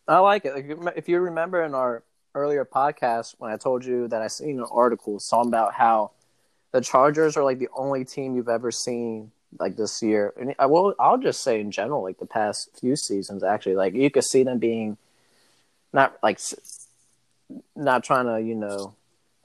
I 0.07 0.19
like 0.19 0.45
it. 0.45 0.53
If 0.95 1.07
you 1.07 1.19
remember 1.19 1.63
in 1.63 1.75
our 1.75 2.03
earlier 2.35 2.65
podcast 2.65 3.35
when 3.37 3.51
I 3.51 3.57
told 3.57 3.83
you 3.85 4.07
that 4.07 4.21
I 4.21 4.27
seen 4.27 4.59
an 4.59 4.65
article 4.71 5.19
talking 5.19 5.49
about 5.49 5.73
how 5.73 6.11
the 6.71 6.81
Chargers 6.81 7.37
are 7.37 7.43
like 7.43 7.59
the 7.59 7.69
only 7.75 8.05
team 8.05 8.35
you've 8.35 8.49
ever 8.49 8.71
seen 8.71 9.31
like 9.59 9.75
this 9.75 10.01
year, 10.03 10.33
and 10.39 10.53
I 10.59 10.67
will 10.67 10.93
I'll 10.99 11.17
just 11.17 11.41
say 11.43 11.59
in 11.59 11.71
general, 11.71 12.03
like 12.03 12.19
the 12.19 12.27
past 12.27 12.69
few 12.79 12.95
seasons, 12.95 13.43
actually, 13.43 13.75
like 13.75 13.95
you 13.95 14.09
could 14.11 14.23
see 14.23 14.43
them 14.43 14.59
being 14.59 14.97
not 15.91 16.17
like 16.21 16.39
not 17.75 18.03
trying 18.03 18.25
to 18.25 18.39
you 18.47 18.55
know 18.55 18.93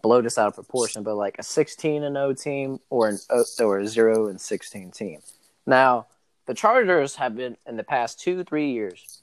blow 0.04 0.20
this 0.20 0.36
out 0.36 0.48
of 0.48 0.54
proportion, 0.54 1.02
but 1.02 1.16
like 1.16 1.36
a 1.38 1.42
16 1.42 2.04
and 2.04 2.14
0 2.14 2.34
team 2.34 2.78
or 2.90 3.08
an 3.08 3.18
or 3.58 3.78
a 3.78 3.86
0 3.86 4.28
and 4.28 4.38
16 4.38 4.90
team. 4.90 5.20
Now, 5.66 6.06
the 6.46 6.52
Chargers 6.52 7.16
have 7.16 7.34
been 7.34 7.56
in 7.66 7.78
the 7.78 7.82
past 7.84 8.20
2 8.20 8.44
3 8.44 8.70
years 8.70 9.22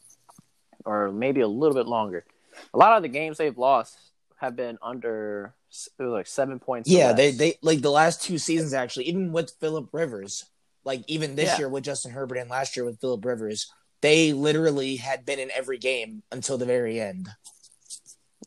or 0.83 1.11
maybe 1.11 1.41
a 1.41 1.47
little 1.47 1.75
bit 1.75 1.85
longer. 1.87 2.25
A 2.73 2.77
lot 2.79 2.97
of 2.97 3.03
the 3.03 3.09
games 3.09 3.37
they've 3.37 3.57
lost 3.57 3.95
have 4.37 4.55
been 4.55 4.79
under 4.81 5.53
like 5.99 6.25
7 6.25 6.57
points. 6.59 6.89
Yeah, 6.89 7.13
they 7.13 7.29
they 7.31 7.53
like 7.61 7.81
the 7.81 7.91
last 7.91 8.23
two 8.23 8.39
seasons 8.39 8.73
actually, 8.73 9.05
even 9.05 9.31
with 9.31 9.51
Philip 9.59 9.89
Rivers, 9.93 10.45
like 10.83 11.03
even 11.07 11.35
this 11.35 11.51
Yeah. 11.51 11.59
year 11.59 11.69
with 11.69 11.83
Justin 11.83 12.11
Herbert 12.11 12.39
and 12.39 12.49
last 12.49 12.75
year 12.75 12.85
with 12.85 12.99
Philip 12.99 13.23
Rivers, 13.23 13.71
they 14.01 14.33
literally 14.33 14.95
had 14.95 15.27
been 15.27 15.37
in 15.37 15.51
every 15.51 15.77
game 15.77 16.23
until 16.31 16.57
the 16.57 16.65
very 16.65 16.99
end. 16.99 17.29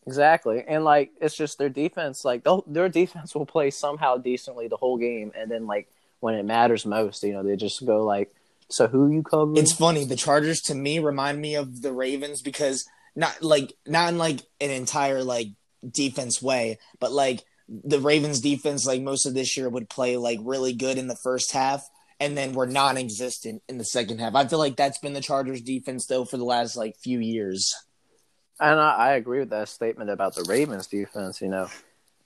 Exactly, 0.06 0.62
and 0.66 0.84
like 0.84 1.12
it's 1.20 1.34
just 1.34 1.58
their 1.58 1.68
defense. 1.70 2.25
Like 2.25 2.46
their 2.66 2.88
defense 2.88 3.34
will 3.34 3.46
play 3.46 3.70
somehow 3.70 4.18
decently 4.18 4.68
the 4.68 4.76
whole 4.76 4.99
game, 4.99 5.32
and 5.37 5.50
then 5.50 5.66
like 5.66 5.88
when 6.20 6.34
it 6.34 6.44
matters 6.44 6.84
most, 6.84 7.23
you 7.23 7.32
know, 7.32 7.42
they 7.42 7.56
just 7.56 7.84
go 7.87 8.04
like, 8.04 8.30
"So 8.68 8.87
who 8.87 9.11
you 9.11 9.23
covering?" 9.23 9.56
It's 9.56 9.73
funny. 9.73 10.04
The 10.04 10.16
Chargers 10.16 10.61
to 10.62 10.75
me 10.75 10.99
remind 10.99 11.40
me 11.40 11.54
of 11.54 11.80
the 11.80 11.92
Ravens 11.92 12.42
because 12.42 12.87
not 13.16 13.42
like 13.42 13.73
not 13.87 14.11
in 14.11 14.18
like 14.18 14.40
an 14.61 14.70
entire 14.70 15.23
like 15.23 15.49
defense 15.88 16.42
way, 16.42 16.78
but 17.00 17.12
like 17.12 17.42
the 17.68 18.00
Ravens 18.00 18.40
defense 18.40 18.87
like 18.87 19.00
most 19.00 19.25
of 19.25 19.34
this 19.34 19.56
year 19.56 19.68
would 19.68 19.88
play 19.88 20.16
like 20.16 20.38
really 20.42 20.75
good 20.75 20.99
in 20.99 21.08
the 21.08 21.16
first 21.16 21.52
half 21.52 21.88
and 22.20 22.37
then 22.37 22.52
were 22.52 22.66
non-existent 22.66 23.62
in 23.68 23.78
the 23.78 23.84
second 23.84 24.18
half. 24.18 24.34
I 24.34 24.46
feel 24.46 24.58
like 24.58 24.76
that's 24.76 24.99
been 24.99 25.14
the 25.14 25.20
Chargers 25.20 25.62
defense 25.62 26.06
though 26.06 26.25
for 26.25 26.37
the 26.37 26.44
last 26.44 26.76
like 26.76 26.96
few 26.96 27.18
years. 27.18 27.75
And 28.61 28.78
I, 28.78 28.94
I 28.94 29.12
agree 29.14 29.40
with 29.40 29.50
that 29.50 29.68
statement 29.68 30.11
about 30.11 30.34
the 30.34 30.44
Ravens 30.44 30.87
defense. 30.87 31.40
You 31.40 31.49
know, 31.49 31.68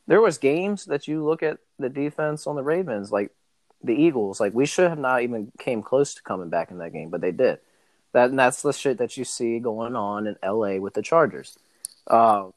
there 0.07 0.21
was 0.21 0.39
games 0.39 0.87
that 0.87 1.09
you 1.09 1.25
look 1.25 1.43
at 1.43 1.59
the 1.79 1.89
defense 1.89 2.47
on 2.47 2.57
the 2.57 2.63
Ravens, 2.63 3.11
like 3.11 3.31
the 3.83 3.95
Eagles. 3.95 4.41
Like 4.41 4.55
we 4.55 4.67
should 4.67 4.89
have 4.89 4.99
not 4.99 5.23
even 5.23 5.53
came 5.59 5.83
close 5.83 6.15
to 6.15 6.23
coming 6.23 6.49
back 6.49 6.71
in 6.71 6.79
that 6.79 6.93
game, 6.93 7.11
but 7.11 7.21
they 7.21 7.33
did. 7.33 7.61
That 8.13 8.31
and 8.31 8.39
that's 8.39 8.63
the 8.63 8.73
shit 8.73 8.99
that 8.99 9.17
you 9.17 9.25
see 9.25 9.59
going 9.59 9.97
on 9.97 10.27
in 10.27 10.37
L.A. 10.43 10.79
with 10.79 10.95
the 10.95 11.03
Chargers. 11.03 11.59
Uh, 12.07 12.49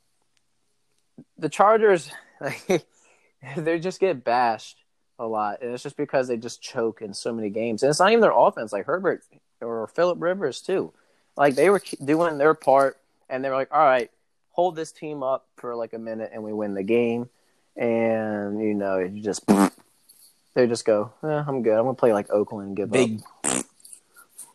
the 1.37 1.49
Chargers, 1.49 2.09
they 3.57 3.79
just 3.79 3.99
get 3.99 4.23
bashed 4.23 4.77
a 5.19 5.27
lot, 5.27 5.61
and 5.61 5.73
it's 5.73 5.83
just 5.83 5.97
because 5.97 6.27
they 6.27 6.37
just 6.37 6.61
choke 6.61 7.01
in 7.01 7.13
so 7.13 7.33
many 7.33 7.49
games. 7.49 7.83
And 7.83 7.89
it's 7.89 7.99
not 7.99 8.11
even 8.11 8.21
their 8.21 8.31
offense, 8.31 8.71
like 8.71 8.85
Herbert 8.85 9.23
or 9.59 9.87
Philip 9.87 10.17
Rivers 10.21 10.61
too. 10.61 10.93
Like 11.35 11.55
they 11.55 11.69
were 11.69 11.81
doing 12.03 12.37
their 12.37 12.53
part 12.53 12.97
and 13.31 13.43
they're 13.43 13.55
like, 13.55 13.69
all 13.71 13.83
right, 13.83 14.11
hold 14.51 14.75
this 14.75 14.91
team 14.91 15.23
up 15.23 15.47
for 15.55 15.75
like 15.75 15.93
a 15.93 15.97
minute 15.97 16.31
and 16.33 16.43
we 16.43 16.53
win 16.53 16.73
the 16.73 16.83
game. 16.83 17.29
And, 17.75 18.61
you 18.61 18.73
know, 18.73 18.99
you 18.99 19.23
just, 19.23 19.47
they 20.53 20.67
just 20.67 20.85
go, 20.85 21.13
eh, 21.23 21.43
I'm 21.47 21.63
good. 21.63 21.77
I'm 21.77 21.85
going 21.85 21.95
to 21.95 21.99
play 21.99 22.13
like 22.13 22.29
Oakland 22.29 22.67
and 22.67 22.77
give 22.77 22.91
Big 22.91 23.21
up. 23.43 23.65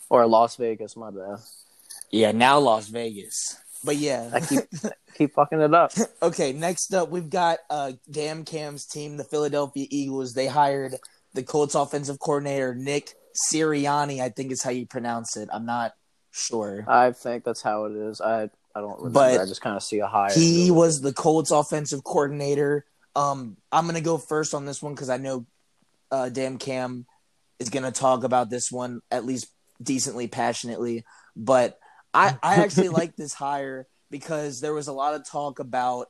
Or 0.08 0.24
Las 0.24 0.54
Vegas, 0.54 0.96
my 0.96 1.10
bad. 1.10 1.38
Yeah, 2.12 2.30
now 2.30 2.60
Las 2.60 2.86
Vegas. 2.86 3.56
But 3.82 3.96
yeah. 3.96 4.30
I 4.32 4.38
keep, 4.38 4.60
keep 5.18 5.34
fucking 5.34 5.60
it 5.60 5.74
up. 5.74 5.90
okay, 6.22 6.52
next 6.52 6.94
up 6.94 7.10
we've 7.10 7.28
got 7.28 7.58
uh 7.70 7.92
Damn 8.08 8.44
Cam's 8.44 8.86
team, 8.86 9.16
the 9.16 9.24
Philadelphia 9.24 9.86
Eagles. 9.90 10.34
They 10.34 10.46
hired 10.46 10.94
the 11.34 11.42
Colts 11.42 11.74
offensive 11.74 12.20
coordinator 12.20 12.72
Nick 12.76 13.14
Sirianni, 13.50 14.20
I 14.20 14.28
think 14.28 14.52
is 14.52 14.62
how 14.62 14.70
you 14.70 14.86
pronounce 14.86 15.36
it. 15.36 15.48
I'm 15.52 15.66
not 15.66 15.94
sure. 16.30 16.84
I 16.88 17.12
think 17.12 17.44
that's 17.44 17.62
how 17.62 17.86
it 17.86 17.96
is. 17.96 18.20
I, 18.20 18.50
I 18.76 18.80
don't 18.80 18.98
remember. 18.98 19.10
But 19.10 19.40
I 19.40 19.46
just 19.46 19.62
kind 19.62 19.74
of 19.74 19.82
see 19.82 20.00
a 20.00 20.06
high. 20.06 20.32
He 20.34 20.70
was 20.70 21.00
the 21.00 21.14
Colts 21.14 21.50
offensive 21.50 22.04
coordinator. 22.04 22.84
Um, 23.14 23.56
I'm 23.72 23.86
gonna 23.86 24.02
go 24.02 24.18
first 24.18 24.52
on 24.52 24.66
this 24.66 24.82
one 24.82 24.94
because 24.94 25.08
I 25.08 25.16
know 25.16 25.46
uh, 26.10 26.28
Damn 26.28 26.58
Cam 26.58 27.06
is 27.58 27.70
gonna 27.70 27.90
talk 27.90 28.22
about 28.22 28.50
this 28.50 28.70
one 28.70 29.00
at 29.10 29.24
least 29.24 29.50
decently 29.82 30.28
passionately. 30.28 31.04
But 31.34 31.78
I, 32.12 32.36
I 32.42 32.56
actually 32.56 32.88
like 32.90 33.16
this 33.16 33.32
hire 33.32 33.86
because 34.10 34.60
there 34.60 34.74
was 34.74 34.88
a 34.88 34.92
lot 34.92 35.14
of 35.14 35.26
talk 35.26 35.58
about. 35.58 36.08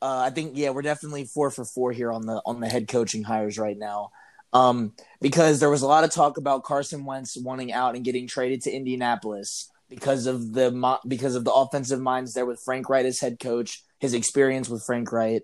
Uh, 0.00 0.24
I 0.26 0.30
think 0.30 0.52
yeah, 0.54 0.70
we're 0.70 0.80
definitely 0.80 1.26
four 1.26 1.50
for 1.50 1.66
four 1.66 1.92
here 1.92 2.10
on 2.10 2.24
the 2.24 2.40
on 2.46 2.60
the 2.60 2.68
head 2.70 2.88
coaching 2.88 3.22
hires 3.22 3.58
right 3.58 3.76
now. 3.78 4.12
Um, 4.54 4.94
because 5.20 5.60
there 5.60 5.70
was 5.70 5.82
a 5.82 5.86
lot 5.86 6.04
of 6.04 6.10
talk 6.10 6.38
about 6.38 6.64
Carson 6.64 7.04
Wentz 7.04 7.36
wanting 7.36 7.70
out 7.70 7.96
and 7.96 8.04
getting 8.04 8.26
traded 8.26 8.62
to 8.62 8.72
Indianapolis 8.72 9.70
because 9.94 10.26
of 10.26 10.52
the 10.52 10.98
because 11.06 11.34
of 11.34 11.44
the 11.44 11.52
offensive 11.52 12.00
minds 12.00 12.34
there 12.34 12.46
with 12.46 12.62
Frank 12.64 12.88
Reich 12.88 13.04
as 13.06 13.20
head 13.20 13.38
coach, 13.38 13.82
his 13.98 14.14
experience 14.14 14.68
with 14.68 14.84
Frank 14.84 15.12
Reich, 15.12 15.42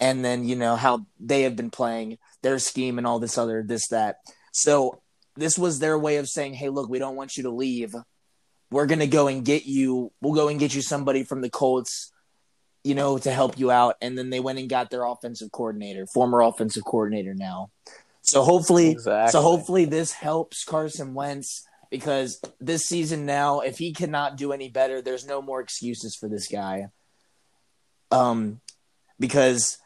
and 0.00 0.24
then 0.24 0.44
you 0.44 0.56
know 0.56 0.76
how 0.76 1.06
they 1.18 1.42
have 1.42 1.56
been 1.56 1.70
playing 1.70 2.18
their 2.42 2.58
scheme 2.58 2.98
and 2.98 3.06
all 3.06 3.18
this 3.18 3.36
other 3.38 3.62
this 3.66 3.88
that. 3.88 4.16
So 4.52 5.00
this 5.36 5.58
was 5.58 5.78
their 5.78 5.98
way 5.98 6.16
of 6.16 6.28
saying, 6.28 6.54
"Hey, 6.54 6.68
look, 6.68 6.88
we 6.88 6.98
don't 6.98 7.16
want 7.16 7.36
you 7.36 7.42
to 7.44 7.50
leave. 7.50 7.94
We're 8.70 8.86
gonna 8.86 9.06
go 9.06 9.28
and 9.28 9.44
get 9.44 9.66
you. 9.66 10.12
We'll 10.20 10.34
go 10.34 10.48
and 10.48 10.60
get 10.60 10.74
you 10.74 10.82
somebody 10.82 11.24
from 11.24 11.40
the 11.40 11.50
Colts." 11.50 12.12
You 12.84 12.94
know, 12.94 13.18
to 13.18 13.30
help 13.32 13.58
you 13.58 13.70
out, 13.70 13.96
and 14.00 14.16
then 14.16 14.30
they 14.30 14.40
went 14.40 14.58
and 14.60 14.68
got 14.68 14.88
their 14.88 15.04
offensive 15.04 15.50
coordinator, 15.50 16.06
former 16.06 16.40
offensive 16.40 16.84
coordinator 16.84 17.34
now. 17.34 17.70
So 18.22 18.42
hopefully, 18.42 18.90
Exactly. 18.90 19.32
so 19.32 19.42
hopefully 19.42 19.84
this 19.84 20.12
helps 20.12 20.64
Carson 20.64 21.12
Wentz 21.12 21.66
because 21.90 22.40
this 22.60 22.82
season 22.82 23.26
now, 23.26 23.60
if 23.60 23.78
he 23.78 23.92
cannot 23.92 24.36
do 24.36 24.52
any 24.52 24.68
better, 24.68 25.00
there's 25.00 25.26
no 25.26 25.40
more 25.40 25.60
excuses 25.60 26.16
for 26.16 26.28
this 26.28 26.48
guy. 26.48 26.88
Um, 28.10 28.60
because 29.18 29.78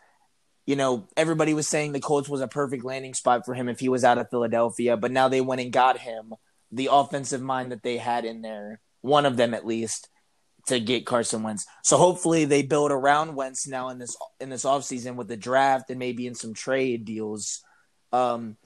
you 0.66 0.76
know 0.76 1.08
everybody 1.16 1.54
was 1.54 1.68
saying 1.68 1.92
the 1.92 2.00
Colts 2.00 2.28
was 2.28 2.40
a 2.40 2.48
perfect 2.48 2.84
landing 2.84 3.14
spot 3.14 3.44
for 3.44 3.54
him 3.54 3.68
if 3.68 3.80
he 3.80 3.88
was 3.88 4.04
out 4.04 4.18
of 4.18 4.30
Philadelphia, 4.30 4.96
but 4.96 5.10
now 5.10 5.28
they 5.28 5.40
went 5.40 5.60
and 5.60 5.72
got 5.72 5.98
him 5.98 6.34
the 6.70 6.88
offensive 6.90 7.42
mind 7.42 7.70
that 7.70 7.82
they 7.82 7.98
had 7.98 8.24
in 8.24 8.42
there, 8.42 8.80
one 9.02 9.26
of 9.26 9.36
them 9.36 9.54
at 9.54 9.66
least, 9.66 10.08
to 10.66 10.80
get 10.80 11.06
Carson 11.06 11.42
Wentz. 11.42 11.66
So 11.82 11.96
hopefully 11.96 12.44
they 12.44 12.62
build 12.62 12.92
around 12.92 13.34
Wentz 13.34 13.66
now 13.66 13.88
in 13.88 13.98
this 13.98 14.16
in 14.40 14.48
this 14.48 14.64
offseason 14.64 15.16
with 15.16 15.28
the 15.28 15.36
draft 15.36 15.90
and 15.90 15.98
maybe 15.98 16.26
in 16.26 16.34
some 16.34 16.54
trade 16.54 17.04
deals. 17.04 17.62
Um, 18.12 18.56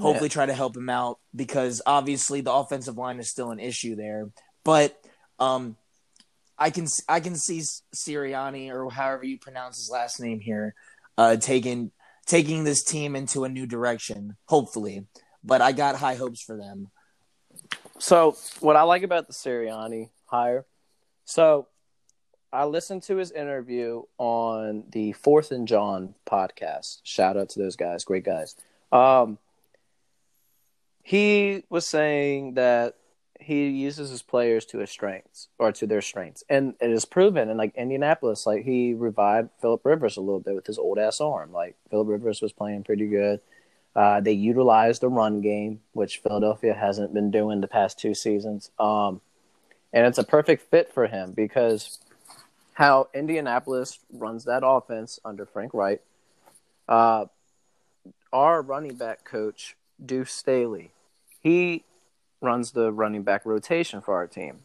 Hopefully, 0.00 0.28
try 0.28 0.46
to 0.46 0.52
help 0.52 0.76
him 0.76 0.90
out 0.90 1.18
because 1.34 1.80
obviously 1.86 2.40
the 2.40 2.52
offensive 2.52 2.98
line 2.98 3.18
is 3.18 3.30
still 3.30 3.50
an 3.50 3.58
issue 3.58 3.96
there. 3.96 4.28
But 4.64 4.98
um, 5.38 5.76
I 6.58 6.70
can 6.70 6.86
I 7.08 7.20
can 7.20 7.36
see 7.36 7.62
Sirianni 7.94 8.70
or 8.70 8.90
however 8.90 9.24
you 9.24 9.38
pronounce 9.38 9.78
his 9.78 9.90
last 9.90 10.20
name 10.20 10.40
here, 10.40 10.74
uh, 11.16 11.36
taking 11.36 11.90
taking 12.26 12.64
this 12.64 12.84
team 12.84 13.16
into 13.16 13.44
a 13.44 13.48
new 13.48 13.66
direction. 13.66 14.36
Hopefully, 14.46 15.06
but 15.42 15.62
I 15.62 15.72
got 15.72 15.96
high 15.96 16.16
hopes 16.16 16.42
for 16.42 16.56
them. 16.56 16.90
So 17.98 18.36
what 18.60 18.76
I 18.76 18.82
like 18.82 19.02
about 19.02 19.26
the 19.26 19.32
Sirianni 19.32 20.10
hire, 20.26 20.66
so 21.24 21.68
I 22.52 22.64
listened 22.64 23.02
to 23.04 23.16
his 23.16 23.30
interview 23.30 24.02
on 24.16 24.84
the 24.90 25.12
Fourth 25.12 25.50
and 25.50 25.68
John 25.68 26.14
podcast. 26.26 27.00
Shout 27.04 27.36
out 27.36 27.50
to 27.50 27.58
those 27.58 27.76
guys, 27.76 28.04
great 28.04 28.24
guys. 28.24 28.56
Um, 28.90 29.38
he 31.02 31.64
was 31.70 31.86
saying 31.86 32.54
that 32.54 32.94
he 33.40 33.68
uses 33.68 34.10
his 34.10 34.22
players 34.22 34.66
to 34.66 34.78
his 34.78 34.90
strengths 34.90 35.48
or 35.58 35.72
to 35.72 35.86
their 35.86 36.02
strengths, 36.02 36.44
and 36.48 36.74
it 36.80 36.90
is 36.90 37.04
proven. 37.04 37.48
And 37.48 37.58
like 37.58 37.74
Indianapolis, 37.76 38.46
like 38.46 38.64
he 38.64 38.94
revived 38.94 39.50
Philip 39.60 39.84
Rivers 39.84 40.16
a 40.16 40.20
little 40.20 40.40
bit 40.40 40.54
with 40.54 40.66
his 40.66 40.78
old 40.78 40.98
ass 40.98 41.20
arm. 41.20 41.52
Like 41.52 41.76
Philip 41.90 42.08
Rivers 42.08 42.42
was 42.42 42.52
playing 42.52 42.84
pretty 42.84 43.06
good. 43.06 43.40
Uh, 43.96 44.20
they 44.20 44.32
utilized 44.32 45.00
the 45.00 45.08
run 45.08 45.40
game, 45.40 45.80
which 45.92 46.18
Philadelphia 46.18 46.74
hasn't 46.74 47.14
been 47.14 47.30
doing 47.30 47.60
the 47.60 47.68
past 47.68 47.98
two 47.98 48.14
seasons. 48.14 48.70
Um, 48.78 49.20
and 49.92 50.06
it's 50.06 50.18
a 50.18 50.24
perfect 50.24 50.70
fit 50.70 50.92
for 50.92 51.06
him 51.06 51.32
because 51.32 51.98
how 52.74 53.08
Indianapolis 53.12 53.98
runs 54.12 54.44
that 54.44 54.62
offense 54.64 55.18
under 55.24 55.44
Frank 55.44 55.74
Reich. 55.74 56.00
Uh, 56.86 57.26
our 58.32 58.62
running 58.62 58.94
back 58.94 59.24
coach, 59.24 59.76
Deuce 60.04 60.32
Staley, 60.32 60.92
he 61.40 61.84
runs 62.40 62.72
the 62.72 62.92
running 62.92 63.22
back 63.22 63.44
rotation 63.44 64.00
for 64.00 64.14
our 64.14 64.26
team. 64.26 64.60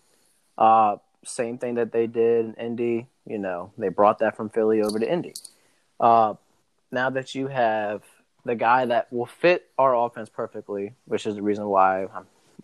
Uh, 0.58 0.98
same 1.26 1.58
thing 1.58 1.76
that 1.76 1.92
they 1.92 2.08
did 2.08 2.46
in 2.46 2.54
Indy. 2.56 3.08
You 3.26 3.40
know, 3.40 3.72
they 3.78 3.90
brought 3.90 4.20
that 4.20 4.36
from 4.36 4.50
Philly 4.50 4.82
over 4.82 5.00
to 5.00 5.12
Indy. 5.12 5.34
Uh, 6.00 6.36
now 6.92 7.10
that 7.10 7.34
you 7.34 7.48
have 7.48 8.04
the 8.46 8.56
guy 8.56 8.86
that 8.86 9.12
will 9.12 9.26
fit 9.26 9.70
our 9.78 9.96
offense 9.96 10.30
perfectly, 10.30 10.94
which 11.06 11.26
is 11.26 11.36
the 11.36 11.42
reason 11.42 11.66
why 11.66 12.08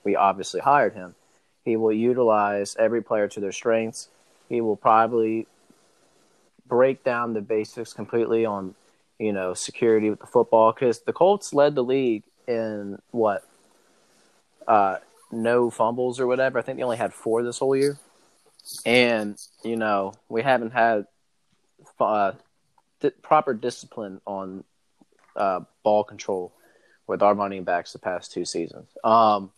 we 0.04 0.16
obviously 0.16 0.60
hired 0.60 0.94
him, 0.94 1.16
he 1.64 1.78
will 1.78 1.94
utilize 1.94 2.76
every 2.78 3.02
player 3.02 3.28
to 3.30 3.40
their 3.40 3.52
strengths. 3.52 4.10
He 4.50 4.62
will 4.62 4.76
probably 4.76 5.48
break 6.68 7.04
down 7.04 7.34
the 7.34 7.42
basics 7.42 7.94
completely 7.94 8.46
on, 8.46 8.76
you 9.18 9.34
know, 9.34 9.54
security 9.54 10.10
with 10.10 10.20
the 10.20 10.28
football 10.28 10.72
because 10.74 11.00
the 11.00 11.14
Colts 11.14 11.54
led 11.54 11.76
the 11.76 11.84
league 11.84 12.24
in 12.50 12.98
what 13.12 13.48
uh, 14.68 14.98
no 15.32 15.70
fumbles 15.70 16.20
or 16.20 16.28
whatever. 16.28 16.60
I 16.60 16.62
think 16.64 16.78
they 16.78 16.84
only 16.84 16.98
had 16.98 17.14
four 17.14 17.44
this 17.44 17.60
whole 17.60 17.76
year, 17.76 17.98
and 18.86 19.38
you 19.64 19.76
know 19.76 20.14
we 20.28 20.42
haven't 20.42 20.72
had 20.72 21.06
uh, 22.00 22.34
di- 23.00 23.12
proper 23.22 23.54
discipline 23.54 24.20
on 24.26 24.64
uh, 25.36 25.62
ball 25.84 26.04
control 26.04 26.52
with 27.08 27.22
our 27.22 27.34
running 27.34 27.64
backs 27.64 27.94
the 27.94 28.00
past 28.00 28.32
two 28.32 28.46
seasons, 28.46 28.90
um, 29.04 29.52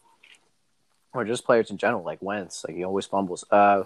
or 1.13 1.23
just 1.23 1.45
players 1.45 1.71
in 1.71 1.77
general, 1.77 2.03
like 2.03 2.21
Wentz. 2.21 2.65
Like 2.67 2.75
he 2.75 2.83
always 2.83 3.05
fumbles. 3.05 3.45
Uh, 3.49 3.85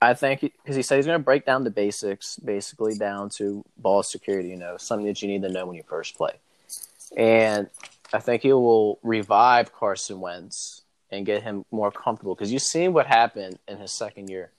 I 0.00 0.14
think 0.14 0.40
because 0.40 0.76
he, 0.76 0.80
he 0.80 0.82
said 0.82 0.96
he's 0.96 1.06
going 1.06 1.18
to 1.18 1.24
break 1.24 1.44
down 1.44 1.64
the 1.64 1.70
basics, 1.70 2.36
basically 2.36 2.94
down 2.94 3.28
to 3.30 3.64
ball 3.76 4.02
security. 4.02 4.48
You 4.48 4.56
know, 4.56 4.76
something 4.78 5.06
that 5.06 5.20
you 5.20 5.28
need 5.28 5.42
to 5.42 5.48
know 5.48 5.66
when 5.66 5.76
you 5.76 5.82
first 5.86 6.16
play, 6.16 6.40
and 7.16 7.68
I 8.12 8.18
think 8.18 8.42
he 8.42 8.52
will 8.52 8.98
revive 9.02 9.72
Carson 9.72 10.20
Wentz 10.20 10.82
and 11.10 11.26
get 11.26 11.42
him 11.42 11.64
more 11.70 11.90
comfortable 11.90 12.34
because 12.34 12.52
you've 12.52 12.62
seen 12.62 12.92
what 12.92 13.06
happened 13.06 13.58
in 13.68 13.78
his 13.78 13.92
second 13.92 14.28
year. 14.28 14.50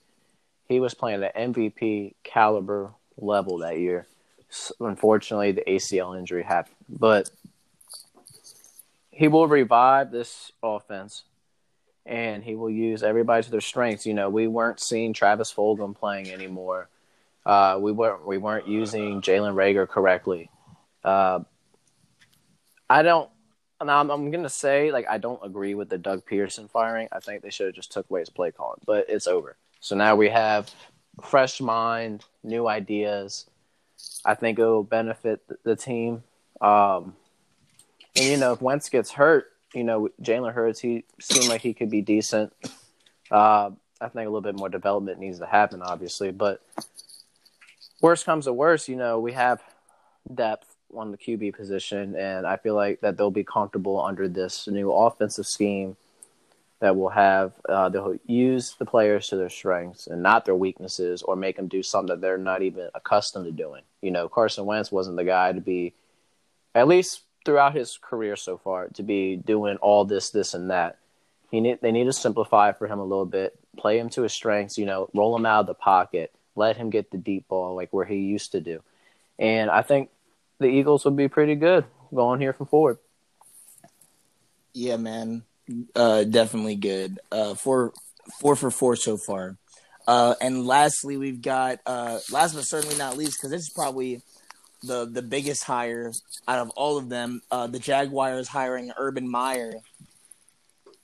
He 0.68 0.80
was 0.80 0.94
playing 0.94 1.22
at 1.22 1.34
MVP 1.34 2.14
caliber 2.24 2.92
level 3.16 3.58
that 3.58 3.78
year. 3.78 4.06
Unfortunately, 4.80 5.52
the 5.52 5.62
ACL 5.66 6.18
injury 6.18 6.42
happened, 6.42 6.76
but 6.88 7.30
he 9.10 9.28
will 9.28 9.46
revive 9.46 10.10
this 10.10 10.52
offense 10.62 11.24
and 12.04 12.44
he 12.44 12.54
will 12.54 12.70
use 12.70 13.02
everybody 13.02 13.42
to 13.42 13.50
their 13.50 13.60
strengths. 13.60 14.06
You 14.06 14.14
know, 14.14 14.30
we 14.30 14.46
weren't 14.46 14.80
seeing 14.80 15.12
Travis 15.12 15.52
Fulgham 15.52 15.96
playing 15.96 16.30
anymore. 16.30 16.88
Uh, 17.44 17.78
we 17.80 17.92
weren't 17.92 18.26
we 18.26 18.38
weren't 18.38 18.68
using 18.68 19.20
Jalen 19.20 19.54
Reagor 19.54 19.88
correctly. 19.88 20.50
Uh, 21.04 21.40
I 22.88 23.02
don't 23.02 23.30
and 23.80 23.90
I'm, 23.90 24.10
I'm 24.10 24.30
gonna 24.30 24.48
say 24.48 24.90
like 24.90 25.06
I 25.08 25.18
don't 25.18 25.40
agree 25.42 25.74
with 25.74 25.88
the 25.88 25.98
Doug 25.98 26.24
Pederson 26.26 26.70
firing. 26.70 27.08
I 27.12 27.20
think 27.20 27.42
they 27.42 27.50
should 27.50 27.66
have 27.66 27.74
just 27.74 27.92
took 27.92 28.08
away 28.08 28.20
his 28.20 28.30
play 28.30 28.50
calling, 28.50 28.80
but 28.86 29.06
it's 29.08 29.26
over. 29.26 29.56
So 29.80 29.96
now 29.96 30.16
we 30.16 30.28
have 30.30 30.70
fresh 31.22 31.60
mind, 31.60 32.24
new 32.42 32.66
ideas. 32.66 33.46
I 34.24 34.34
think 34.34 34.58
it 34.58 34.64
will 34.64 34.82
benefit 34.82 35.42
the 35.64 35.76
team. 35.76 36.22
Um, 36.60 37.14
and 38.14 38.24
you 38.24 38.36
know, 38.38 38.52
if 38.52 38.62
Wentz 38.62 38.88
gets 38.88 39.10
hurt, 39.10 39.52
you 39.74 39.84
know, 39.84 40.08
Jalen 40.22 40.52
Hurts, 40.52 40.80
he 40.80 41.04
seemed 41.20 41.48
like 41.48 41.60
he 41.60 41.74
could 41.74 41.90
be 41.90 42.00
decent. 42.00 42.52
Uh, 43.30 43.70
I 44.00 44.08
think 44.08 44.26
a 44.26 44.30
little 44.30 44.40
bit 44.40 44.56
more 44.56 44.68
development 44.68 45.18
needs 45.18 45.38
to 45.40 45.46
happen, 45.46 45.82
obviously. 45.82 46.30
But 46.30 46.62
worst 48.00 48.24
comes 48.24 48.44
to 48.46 48.52
worst, 48.52 48.88
you 48.88 48.96
know, 48.96 49.20
we 49.20 49.32
have 49.32 49.62
depth 50.32 50.75
on 50.94 51.10
the 51.10 51.18
QB 51.18 51.54
position, 51.56 52.16
and 52.16 52.46
I 52.46 52.56
feel 52.56 52.74
like 52.74 53.00
that 53.00 53.16
they'll 53.16 53.30
be 53.30 53.44
comfortable 53.44 54.00
under 54.00 54.28
this 54.28 54.66
new 54.66 54.92
offensive 54.92 55.46
scheme 55.46 55.96
that 56.80 56.96
will 56.96 57.08
have 57.08 57.52
uh, 57.68 57.88
they'll 57.88 58.16
use 58.26 58.76
the 58.78 58.84
players 58.84 59.28
to 59.28 59.36
their 59.36 59.48
strengths 59.48 60.06
and 60.06 60.22
not 60.22 60.44
their 60.44 60.54
weaknesses, 60.54 61.22
or 61.22 61.36
make 61.36 61.56
them 61.56 61.68
do 61.68 61.82
something 61.82 62.14
that 62.14 62.20
they're 62.20 62.38
not 62.38 62.62
even 62.62 62.88
accustomed 62.94 63.46
to 63.46 63.52
doing. 63.52 63.82
You 64.02 64.10
know, 64.10 64.28
Carson 64.28 64.66
Wentz 64.66 64.92
wasn't 64.92 65.16
the 65.16 65.24
guy 65.24 65.52
to 65.52 65.60
be, 65.60 65.94
at 66.74 66.88
least 66.88 67.22
throughout 67.44 67.74
his 67.74 67.98
career 68.00 68.36
so 68.36 68.58
far, 68.58 68.88
to 68.88 69.02
be 69.02 69.36
doing 69.36 69.76
all 69.78 70.04
this, 70.04 70.30
this, 70.30 70.52
and 70.52 70.70
that. 70.70 70.98
He 71.50 71.60
need, 71.60 71.78
they 71.80 71.92
need 71.92 72.04
to 72.04 72.12
simplify 72.12 72.72
for 72.72 72.86
him 72.86 72.98
a 72.98 73.04
little 73.04 73.26
bit, 73.26 73.56
play 73.78 73.98
him 73.98 74.10
to 74.10 74.22
his 74.22 74.32
strengths. 74.32 74.76
You 74.76 74.84
know, 74.84 75.08
roll 75.14 75.34
him 75.34 75.46
out 75.46 75.60
of 75.60 75.66
the 75.66 75.74
pocket, 75.74 76.32
let 76.56 76.76
him 76.76 76.90
get 76.90 77.10
the 77.10 77.18
deep 77.18 77.48
ball 77.48 77.74
like 77.74 77.92
where 77.92 78.04
he 78.04 78.16
used 78.16 78.52
to 78.52 78.60
do. 78.60 78.82
And 79.38 79.70
I 79.70 79.82
think 79.82 80.10
the 80.58 80.66
Eagles 80.66 81.04
would 81.04 81.16
be 81.16 81.28
pretty 81.28 81.54
good 81.54 81.84
going 82.14 82.40
here 82.40 82.52
from 82.52 82.66
forward. 82.66 82.98
Yeah, 84.72 84.96
man, 84.96 85.42
uh, 85.94 86.24
definitely 86.24 86.76
good. 86.76 87.18
Uh, 87.32 87.54
four, 87.54 87.92
four 88.40 88.56
for 88.56 88.70
four 88.70 88.96
so 88.96 89.16
far. 89.16 89.56
Uh, 90.06 90.34
and 90.40 90.66
lastly, 90.66 91.16
we've 91.16 91.42
got 91.42 91.80
uh, 91.86 92.18
last 92.30 92.54
but 92.54 92.64
certainly 92.64 92.96
not 92.96 93.16
least, 93.16 93.38
because 93.38 93.50
this 93.50 93.62
is 93.62 93.70
probably 93.70 94.22
the 94.82 95.06
the 95.06 95.22
biggest 95.22 95.64
hire 95.64 96.12
out 96.46 96.58
of 96.58 96.70
all 96.70 96.96
of 96.96 97.08
them. 97.08 97.40
Uh, 97.50 97.66
the 97.66 97.78
Jaguars 97.78 98.48
hiring 98.48 98.92
Urban 98.96 99.28
Meyer 99.28 99.74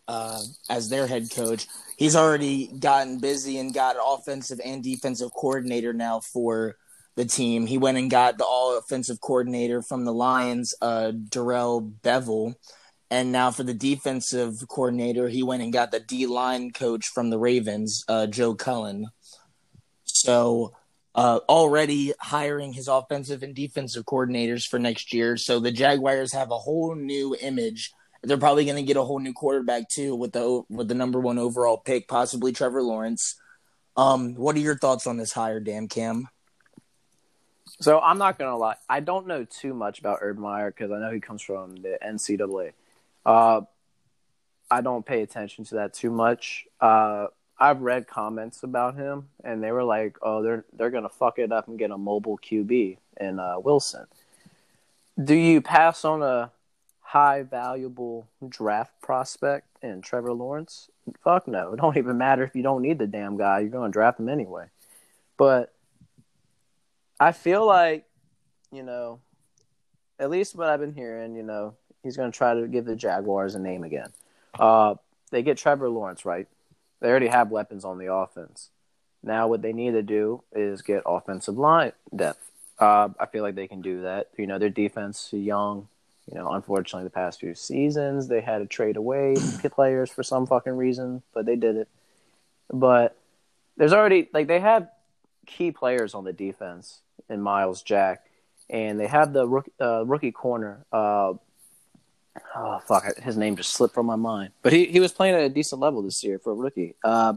uh, 0.07 0.41
as 0.69 0.89
their 0.89 1.07
head 1.07 1.31
coach. 1.31 1.67
He's 1.97 2.15
already 2.15 2.67
gotten 2.67 3.19
busy 3.19 3.59
and 3.59 3.75
got 3.75 3.97
an 3.97 4.03
offensive 4.07 4.61
and 4.65 4.83
defensive 4.83 5.33
coordinator 5.33 5.93
now 5.93 6.21
for 6.21 6.77
the 7.15 7.25
team. 7.25 7.67
He 7.67 7.79
went 7.79 7.99
and 7.99 8.11
got 8.11 8.39
the 8.39 8.45
all 8.45 8.77
offensive 8.79 9.21
coordinator 9.21 9.83
from 9.83 10.05
the 10.05 10.15
Lions, 10.15 10.75
uh, 10.81 11.13
Darrell 11.29 11.93
Bevell. 12.03 12.55
And 13.11 13.31
now 13.31 13.51
for 13.51 13.63
the 13.63 13.75
defensive 13.75 14.67
coordinator, 14.69 15.29
he 15.29 15.43
went 15.43 15.63
and 15.63 15.73
got 15.73 15.91
the 15.91 16.01
D 16.01 16.27
line 16.27 16.71
coach 16.71 17.09
from 17.09 17.29
the 17.29 17.39
Ravens, 17.39 18.05
uh, 18.09 18.27
Joe 18.27 18.55
Cullen. 18.55 19.09
So 20.05 20.73
uh, 21.15 21.41
already 21.49 22.15
hiring 22.19 22.73
his 22.73 22.89
offensive 22.89 23.43
and 23.43 23.55
defensive 23.55 24.05
coordinators 24.05 24.67
for 24.67 24.79
next 24.79 25.13
year. 25.13 25.37
So 25.37 25.61
the 25.61 25.71
Jaguars 25.71 26.33
have 26.33 26.51
a 26.51 26.59
whole 26.59 26.95
new 26.95 27.37
image. 27.39 27.93
They're 28.23 28.39
probably 28.39 28.65
going 28.65 28.77
to 28.77 28.83
get 28.83 28.97
a 28.97 29.03
whole 29.03 29.19
new 29.19 29.35
quarterback 29.35 29.89
too 29.89 30.15
with 30.15 30.33
the 30.33 30.63
with 30.71 30.89
the 30.89 30.95
number 30.95 31.21
one 31.21 31.39
overall 31.39 31.77
pick, 31.77 32.09
possibly 32.09 32.53
Trevor 32.53 32.83
Lawrence. 32.83 33.35
Um, 33.97 34.35
what 34.37 34.57
are 34.57 34.61
your 34.61 34.79
thoughts 34.79 35.07
on 35.07 35.19
this 35.19 35.33
hire, 35.33 35.61
Damn 35.61 35.89
Cam? 35.89 36.29
So 37.83 37.99
I'm 37.99 38.17
not 38.17 38.39
gonna 38.39 38.57
lie, 38.57 38.77
I 38.89 39.01
don't 39.01 39.27
know 39.27 39.45
too 39.45 39.75
much 39.75 39.99
about 39.99 40.19
Urban 40.21 40.41
Meyer 40.41 40.71
because 40.71 40.93
I 40.93 41.01
know 41.01 41.11
he 41.11 41.19
comes 41.19 41.43
from 41.43 41.75
the 41.75 41.99
NCAA. 42.01 42.75
Uh, 43.27 43.63
I 44.71 44.81
don't 44.83 45.05
pay 45.05 45.23
attention 45.23 45.65
to 45.65 45.75
that 45.75 45.93
too 45.93 46.11
much. 46.11 46.67
Uh, 46.81 47.27
I've 47.59 47.81
read 47.81 48.07
comments 48.07 48.63
about 48.63 48.95
him, 48.95 49.31
and 49.43 49.61
they 49.63 49.73
were 49.73 49.83
like, 49.83 50.17
"Oh, 50.23 50.43
they're 50.43 50.65
they're 50.73 50.91
gonna 50.91 51.09
fuck 51.09 51.41
it 51.41 51.51
up 51.51 51.67
and 51.67 51.77
get 51.77 51.91
a 51.91 51.99
mobile 51.99 52.39
QB 52.39 52.99
in 53.21 53.41
uh, 53.41 53.59
Wilson." 53.59 54.07
Do 55.23 55.35
you 55.35 55.61
pass 55.61 56.05
on 56.05 56.23
a 56.23 56.53
high 57.01 57.43
valuable 57.43 58.29
draft 58.49 58.93
prospect 59.03 59.67
in 59.83 60.03
Trevor 60.03 60.33
Lawrence? 60.33 60.89
Fuck 61.25 61.49
no. 61.49 61.73
It 61.73 61.81
don't 61.81 61.97
even 61.97 62.17
matter 62.17 62.45
if 62.45 62.55
you 62.55 62.63
don't 62.63 62.83
need 62.83 63.01
the 63.01 63.09
damn 63.09 63.37
guy. 63.37 63.59
You're 63.59 63.71
gonna 63.71 63.91
draft 63.91 64.21
him 64.21 64.29
anyway. 64.29 64.67
But 65.37 65.75
I 67.23 67.33
feel 67.33 67.65
like, 67.65 68.05
you 68.73 68.83
know, 68.83 69.21
at 70.19 70.31
least 70.31 70.57
what 70.57 70.69
I've 70.69 70.81
been 70.81 70.95
hearing, 70.95 71.35
you 71.35 71.43
know, 71.43 71.75
He's 72.03 72.17
going 72.17 72.31
to 72.31 72.37
try 72.37 72.55
to 72.55 72.67
give 72.67 72.85
the 72.85 72.97
Jaguars 72.97 73.55
a 73.55 73.59
name 73.59 73.85
again. 73.85 74.11
Uh, 74.59 74.97
they 75.31 75.43
get 75.43 75.57
Trevor 75.57 75.89
Lawrence, 75.89 76.25
right? 76.25 76.49
They 77.01 77.09
already 77.09 77.29
have 77.29 77.51
weapons 77.51 77.85
on 77.85 77.99
the 77.99 78.13
offense. 78.13 78.71
Now, 79.23 79.47
what 79.47 79.63
they 79.63 79.73
need 79.73 79.93
to 79.93 80.03
do 80.03 80.43
is 80.53 80.83
get 80.83 81.05
offensive 81.07 81.57
line 81.57 81.93
depth. 82.15 82.51
Uh, 82.79 83.11
I 83.21 83.27
feel 83.27 83.43
like 83.43 83.55
they 83.55 83.69
can 83.69 83.83
do 83.83 84.03
that. 84.03 84.31
You 84.37 84.49
know, 84.49 84.59
their 84.59 84.69
defense 84.69 85.29
young. 85.33 85.89
You 86.31 86.39
know, 86.39 86.51
unfortunately, 86.51 87.05
the 87.05 87.11
past 87.11 87.41
few 87.41 87.55
seasons 87.55 88.29
they 88.29 88.41
had 88.41 88.59
to 88.59 88.67
trade 88.67 88.97
away 88.97 89.37
players 89.71 90.11
for 90.11 90.23
some 90.23 90.47
fucking 90.47 90.77
reason, 90.77 91.23
but 91.35 91.47
they 91.47 91.57
did 91.57 91.77
it. 91.77 91.89
But 92.73 93.17
there's 93.77 93.93
already 93.93 94.29
like 94.33 94.47
they 94.47 94.61
have 94.61 94.89
key 95.47 95.73
players 95.73 96.15
on 96.15 96.25
the 96.25 96.33
defense 96.33 97.01
in 97.33 97.41
Myles 97.41 97.83
Jack, 97.83 98.25
and 98.71 99.01
they 99.01 99.07
have 99.07 99.33
the 99.33 99.47
rookie, 99.47 99.73
uh, 99.81 100.05
rookie 100.07 100.33
corner. 100.33 100.85
Uh, 100.93 101.35
oh 102.55 102.79
fuck, 102.87 103.17
his 103.19 103.37
name 103.37 103.57
just 103.57 103.73
slipped 103.73 103.95
from 103.95 104.07
my 104.07 104.17
mind. 104.17 104.53
But 104.63 104.73
he, 104.73 104.87
he 104.87 105.01
was 105.01 105.13
playing 105.13 105.35
at 105.35 105.43
a 105.43 105.49
decent 105.49 105.81
level 105.81 106.03
this 106.03 106.23
year 106.23 106.39
for 106.39 106.53
a 106.53 106.55
rookie. 106.55 106.95
Uh, 107.03 107.35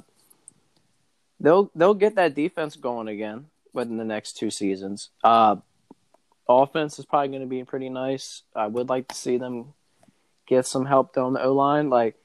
they'll 1.39 1.71
they'll 1.75 1.93
get 1.93 2.15
that 2.15 2.35
defense 2.35 2.75
going 2.75 3.07
again 3.07 3.47
within 3.73 3.97
the 3.97 4.05
next 4.05 4.37
two 4.37 4.49
seasons. 4.51 5.09
Uh, 5.23 5.57
offense 6.47 6.99
is 6.99 7.05
probably 7.05 7.29
going 7.29 7.41
to 7.41 7.47
be 7.47 7.63
pretty 7.63 7.89
nice. 7.89 8.43
I 8.55 8.67
would 8.67 8.89
like 8.89 9.07
to 9.09 9.15
see 9.15 9.37
them 9.37 9.73
get 10.47 10.65
some 10.65 10.85
help 10.85 11.17
on 11.17 11.33
the 11.33 11.43
O 11.43 11.53
line. 11.53 11.89
Like 11.89 12.15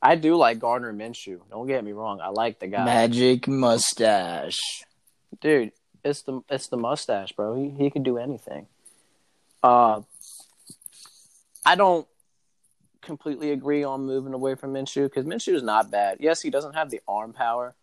I 0.00 0.14
do 0.16 0.36
like 0.36 0.58
Gardner 0.58 0.92
Minshew. 0.92 1.40
Don't 1.50 1.66
get 1.66 1.84
me 1.84 1.92
wrong. 1.92 2.20
I 2.20 2.28
like 2.28 2.58
the 2.58 2.66
guy. 2.66 2.84
Magic 2.84 3.48
mustache, 3.48 4.84
dude. 5.40 5.72
It's 6.06 6.22
the 6.22 6.40
it's 6.48 6.68
the 6.68 6.76
mustache, 6.76 7.32
bro. 7.32 7.54
He 7.56 7.70
he 7.70 7.90
can 7.90 8.02
do 8.02 8.16
anything. 8.16 8.66
Uh, 9.62 10.02
I 11.64 11.74
don't 11.74 12.06
completely 13.02 13.50
agree 13.50 13.82
on 13.82 14.06
moving 14.06 14.34
away 14.34 14.54
from 14.54 14.72
Minshew 14.72 15.04
because 15.04 15.24
Minshew 15.24 15.54
is 15.54 15.62
not 15.62 15.90
bad. 15.90 16.18
Yes, 16.20 16.42
he 16.42 16.50
doesn't 16.50 16.74
have 16.74 16.90
the 16.90 17.00
arm 17.08 17.32
power, 17.32 17.74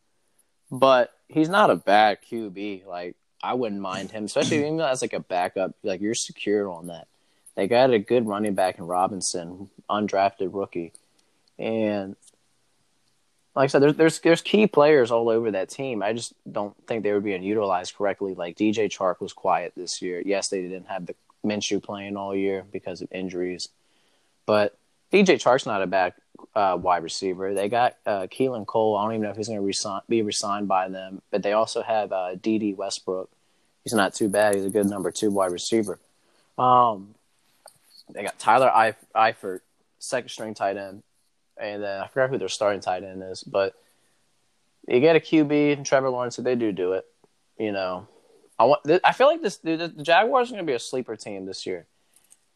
but 0.71 1.13
he's 1.27 1.49
not 1.49 1.69
a 1.69 1.75
bad 1.75 2.19
QB. 2.29 2.85
Like 2.85 3.15
I 3.41 3.55
wouldn't 3.55 3.81
mind 3.81 4.11
him, 4.11 4.23
especially 4.25 4.57
even 4.57 4.79
as 4.79 5.01
like 5.01 5.13
a 5.13 5.19
backup. 5.19 5.75
Like 5.83 5.99
you're 5.99 6.15
secure 6.15 6.69
on 6.69 6.87
that. 6.87 7.07
They 7.55 7.67
got 7.67 7.91
a 7.91 7.99
good 7.99 8.25
running 8.25 8.55
back 8.55 8.79
in 8.79 8.87
Robinson, 8.87 9.69
undrafted 9.89 10.49
rookie, 10.53 10.93
and 11.59 12.15
like 13.55 13.65
I 13.65 13.67
said, 13.67 13.81
there's 13.81 13.95
there's 13.95 14.19
there's 14.19 14.41
key 14.41 14.67
players 14.67 15.11
all 15.11 15.29
over 15.29 15.51
that 15.51 15.69
team. 15.69 16.01
I 16.01 16.13
just 16.13 16.33
don't 16.51 16.75
think 16.87 17.03
they 17.03 17.11
were 17.11 17.21
being 17.21 17.43
utilized 17.43 17.95
correctly. 17.95 18.33
Like 18.33 18.57
DJ 18.57 18.89
Chark 18.89 19.19
was 19.19 19.33
quiet 19.33 19.73
this 19.75 20.01
year. 20.01 20.21
Yes, 20.25 20.47
they 20.47 20.61
didn't 20.61 20.87
have 20.87 21.05
the 21.05 21.15
Minshew 21.45 21.81
playing 21.81 22.17
all 22.17 22.35
year 22.35 22.65
because 22.71 23.01
of 23.01 23.11
injuries, 23.11 23.69
but 24.45 24.75
DJ 25.11 25.35
Chark's 25.35 25.67
not 25.67 25.83
a 25.83 25.87
bad 25.87 26.13
uh, 26.55 26.77
wide 26.81 27.03
receiver. 27.03 27.53
They 27.53 27.69
got 27.69 27.95
uh, 28.05 28.27
Keelan 28.27 28.65
Cole. 28.65 28.97
I 28.97 29.03
don't 29.03 29.13
even 29.13 29.23
know 29.23 29.29
if 29.29 29.37
he's 29.37 29.47
going 29.47 29.59
to 29.59 29.65
resign, 29.65 30.01
be 30.09 30.23
resigned 30.23 30.67
by 30.67 30.89
them, 30.89 31.21
but 31.29 31.43
they 31.43 31.53
also 31.53 31.83
have 31.83 32.11
uh, 32.11 32.35
Dede 32.35 32.75
Westbrook. 32.75 33.29
He's 33.83 33.93
not 33.93 34.15
too 34.15 34.29
bad. 34.29 34.55
He's 34.55 34.65
a 34.65 34.69
good 34.69 34.87
number 34.87 35.11
two 35.11 35.29
wide 35.29 35.51
receiver. 35.51 35.99
Um, 36.57 37.13
they 38.09 38.23
got 38.23 38.39
Tyler 38.39 38.71
Eifert, 39.15 39.59
second 39.99 40.29
string 40.29 40.53
tight 40.53 40.77
end, 40.77 41.03
and 41.59 41.83
then 41.83 42.01
I 42.01 42.07
forgot 42.07 42.29
who 42.29 42.37
their 42.37 42.49
starting 42.49 42.81
tight 42.81 43.03
end 43.03 43.23
is, 43.23 43.43
but 43.43 43.73
you 44.87 44.99
get 44.99 45.15
a 45.15 45.19
QB 45.19 45.73
and 45.73 45.85
Trevor 45.85 46.09
Lawrence. 46.09 46.37
If 46.37 46.45
they 46.45 46.55
do 46.55 46.71
do 46.71 46.93
it, 46.93 47.05
you 47.57 47.71
know, 47.71 48.07
I 48.59 48.65
want. 48.65 48.81
I 49.03 49.13
feel 49.13 49.27
like 49.27 49.41
this 49.41 49.57
the, 49.57 49.75
the 49.75 50.03
Jaguars 50.03 50.49
are 50.49 50.53
going 50.53 50.65
to 50.65 50.69
be 50.69 50.75
a 50.75 50.79
sleeper 50.79 51.15
team 51.15 51.45
this 51.45 51.65
year 51.65 51.87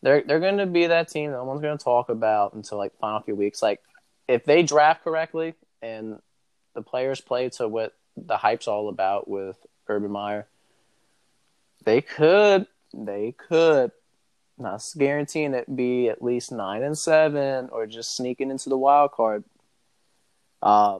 they're 0.01 0.23
they're 0.25 0.39
going 0.39 0.57
to 0.57 0.65
be 0.65 0.87
that 0.87 1.09
team 1.09 1.31
that 1.31 1.37
no 1.37 1.43
one's 1.43 1.61
going 1.61 1.77
to 1.77 1.83
talk 1.83 2.09
about 2.09 2.53
until 2.53 2.77
like 2.77 2.97
final 2.99 3.21
few 3.21 3.35
weeks. 3.35 3.61
Like 3.61 3.81
if 4.27 4.45
they 4.45 4.63
draft 4.63 5.03
correctly 5.03 5.55
and 5.81 6.19
the 6.75 6.81
players 6.81 7.21
play 7.21 7.49
to 7.49 7.67
what 7.67 7.93
the 8.15 8.37
hype's 8.37 8.67
all 8.67 8.89
about 8.89 9.27
with 9.27 9.57
Urban 9.87 10.11
Meyer, 10.11 10.47
they 11.83 12.01
could 12.01 12.67
they 12.93 13.33
could 13.33 13.91
not 14.57 14.83
guaranteeing 14.97 15.53
it 15.53 15.73
be 15.73 16.09
at 16.09 16.21
least 16.21 16.51
nine 16.51 16.83
and 16.83 16.97
seven 16.97 17.69
or 17.71 17.85
just 17.85 18.15
sneaking 18.15 18.51
into 18.51 18.69
the 18.69 18.77
wild 18.77 19.11
card. 19.11 19.43
Uh, 20.61 20.99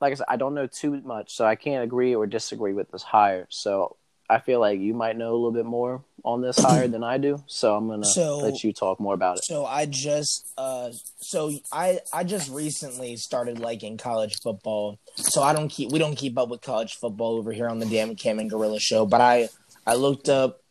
like 0.00 0.12
I 0.12 0.14
said, 0.14 0.26
I 0.28 0.36
don't 0.36 0.54
know 0.54 0.66
too 0.66 1.00
much, 1.02 1.34
so 1.34 1.44
I 1.44 1.54
can't 1.54 1.84
agree 1.84 2.14
or 2.14 2.26
disagree 2.26 2.72
with 2.72 2.90
this 2.90 3.02
hire. 3.02 3.46
So 3.50 3.96
I 4.28 4.38
feel 4.38 4.60
like 4.60 4.80
you 4.80 4.94
might 4.94 5.16
know 5.16 5.30
a 5.30 5.34
little 5.34 5.52
bit 5.52 5.66
more 5.66 6.02
on 6.24 6.40
this 6.40 6.58
hire 6.62 6.88
than 6.88 7.04
I 7.04 7.18
do, 7.18 7.42
so 7.46 7.74
I'm 7.74 7.88
gonna 7.88 8.04
so, 8.04 8.38
let 8.38 8.64
you 8.64 8.72
talk 8.72 8.98
more 8.98 9.14
about 9.14 9.38
it. 9.38 9.44
So 9.44 9.64
I 9.64 9.86
just, 9.86 10.52
uh, 10.56 10.90
so 11.20 11.52
I 11.70 12.00
I 12.12 12.24
just 12.24 12.50
recently 12.50 13.16
started 13.16 13.58
liking 13.58 13.96
college 13.96 14.40
football. 14.40 14.98
So 15.16 15.42
I 15.42 15.52
don't 15.52 15.68
keep 15.68 15.92
we 15.92 15.98
don't 15.98 16.16
keep 16.16 16.38
up 16.38 16.48
with 16.48 16.62
college 16.62 16.94
football 16.94 17.36
over 17.36 17.52
here 17.52 17.68
on 17.68 17.78
the 17.78 17.86
Damn 17.86 18.16
Cam 18.16 18.38
and 18.38 18.50
Gorilla 18.50 18.80
Show, 18.80 19.06
but 19.06 19.20
I 19.20 19.48
I 19.86 19.94
looked 19.94 20.28
up 20.28 20.61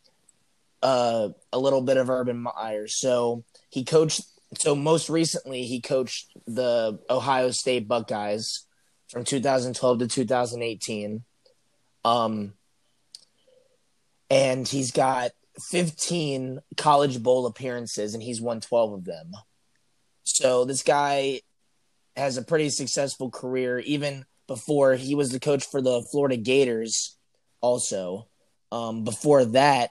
uh, 0.82 1.28
a 1.52 1.58
little 1.58 1.82
bit 1.82 1.96
of 1.96 2.10
Urban 2.10 2.38
Meyer. 2.38 2.88
So 2.88 3.44
he 3.70 3.84
coached. 3.84 4.22
So 4.58 4.74
most 4.74 5.08
recently, 5.08 5.64
he 5.64 5.80
coached 5.80 6.30
the 6.46 6.98
Ohio 7.08 7.50
State 7.52 7.88
Buckeyes 7.88 8.66
from 9.08 9.24
2012 9.24 10.00
to 10.00 10.08
2018. 10.08 11.24
Um, 12.04 12.54
and 14.28 14.66
he's 14.66 14.90
got 14.90 15.30
15 15.70 16.60
college 16.76 17.22
bowl 17.22 17.46
appearances 17.46 18.14
and 18.14 18.22
he's 18.22 18.40
won 18.40 18.60
12 18.60 18.92
of 18.94 19.04
them. 19.04 19.32
So 20.24 20.64
this 20.64 20.82
guy 20.82 21.40
has 22.16 22.36
a 22.36 22.42
pretty 22.42 22.70
successful 22.70 23.30
career 23.30 23.78
even 23.78 24.24
before 24.46 24.94
he 24.94 25.14
was 25.14 25.30
the 25.30 25.40
coach 25.40 25.64
for 25.64 25.80
the 25.80 26.02
Florida 26.10 26.36
Gators 26.36 27.16
also. 27.60 28.28
Um, 28.70 29.04
before 29.04 29.44
that 29.44 29.90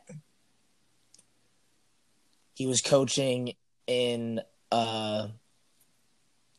he 2.61 2.67
was 2.67 2.81
coaching 2.81 3.53
in 3.87 4.39
uh 4.71 5.29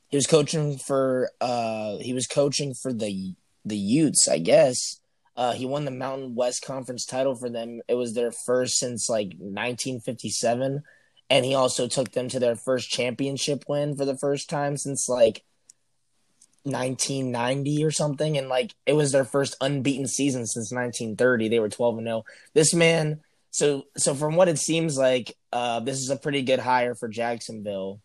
he 0.08 0.16
was 0.16 0.26
coaching 0.26 0.78
for 0.78 1.30
uh 1.40 1.96
he 1.98 2.12
was 2.12 2.26
coaching 2.26 2.74
for 2.74 2.92
the 2.92 3.34
the 3.64 3.76
Utes, 3.76 4.26
I 4.28 4.38
guess. 4.38 4.98
Uh, 5.36 5.52
he 5.52 5.64
won 5.64 5.84
the 5.84 5.92
Mountain 5.92 6.34
West 6.34 6.64
Conference 6.66 7.06
title 7.06 7.36
for 7.36 7.48
them. 7.48 7.80
It 7.86 7.94
was 7.94 8.14
their 8.14 8.32
first 8.32 8.78
since 8.78 9.08
like 9.08 9.28
1957, 9.38 10.82
and 11.30 11.44
he 11.44 11.54
also 11.54 11.86
took 11.86 12.10
them 12.10 12.28
to 12.30 12.40
their 12.40 12.56
first 12.56 12.90
championship 12.90 13.62
win 13.68 13.96
for 13.96 14.04
the 14.04 14.18
first 14.18 14.50
time 14.50 14.76
since 14.76 15.08
like 15.08 15.44
1990 16.64 17.84
or 17.84 17.92
something. 17.92 18.36
And 18.36 18.48
like 18.48 18.74
it 18.86 18.94
was 18.94 19.12
their 19.12 19.24
first 19.24 19.56
unbeaten 19.60 20.08
season 20.08 20.48
since 20.48 20.72
1930. 20.72 21.48
They 21.48 21.60
were 21.60 21.68
12 21.68 21.98
and 21.98 22.06
0. 22.08 22.24
This 22.54 22.74
man. 22.74 23.20
So 23.52 23.84
so 23.96 24.14
from 24.14 24.34
what 24.34 24.48
it 24.48 24.58
seems 24.58 24.98
like, 24.98 25.36
uh, 25.52 25.80
this 25.80 25.98
is 25.98 26.10
a 26.10 26.16
pretty 26.16 26.42
good 26.42 26.58
hire 26.58 26.94
for 26.94 27.08
Jacksonville. 27.08 28.00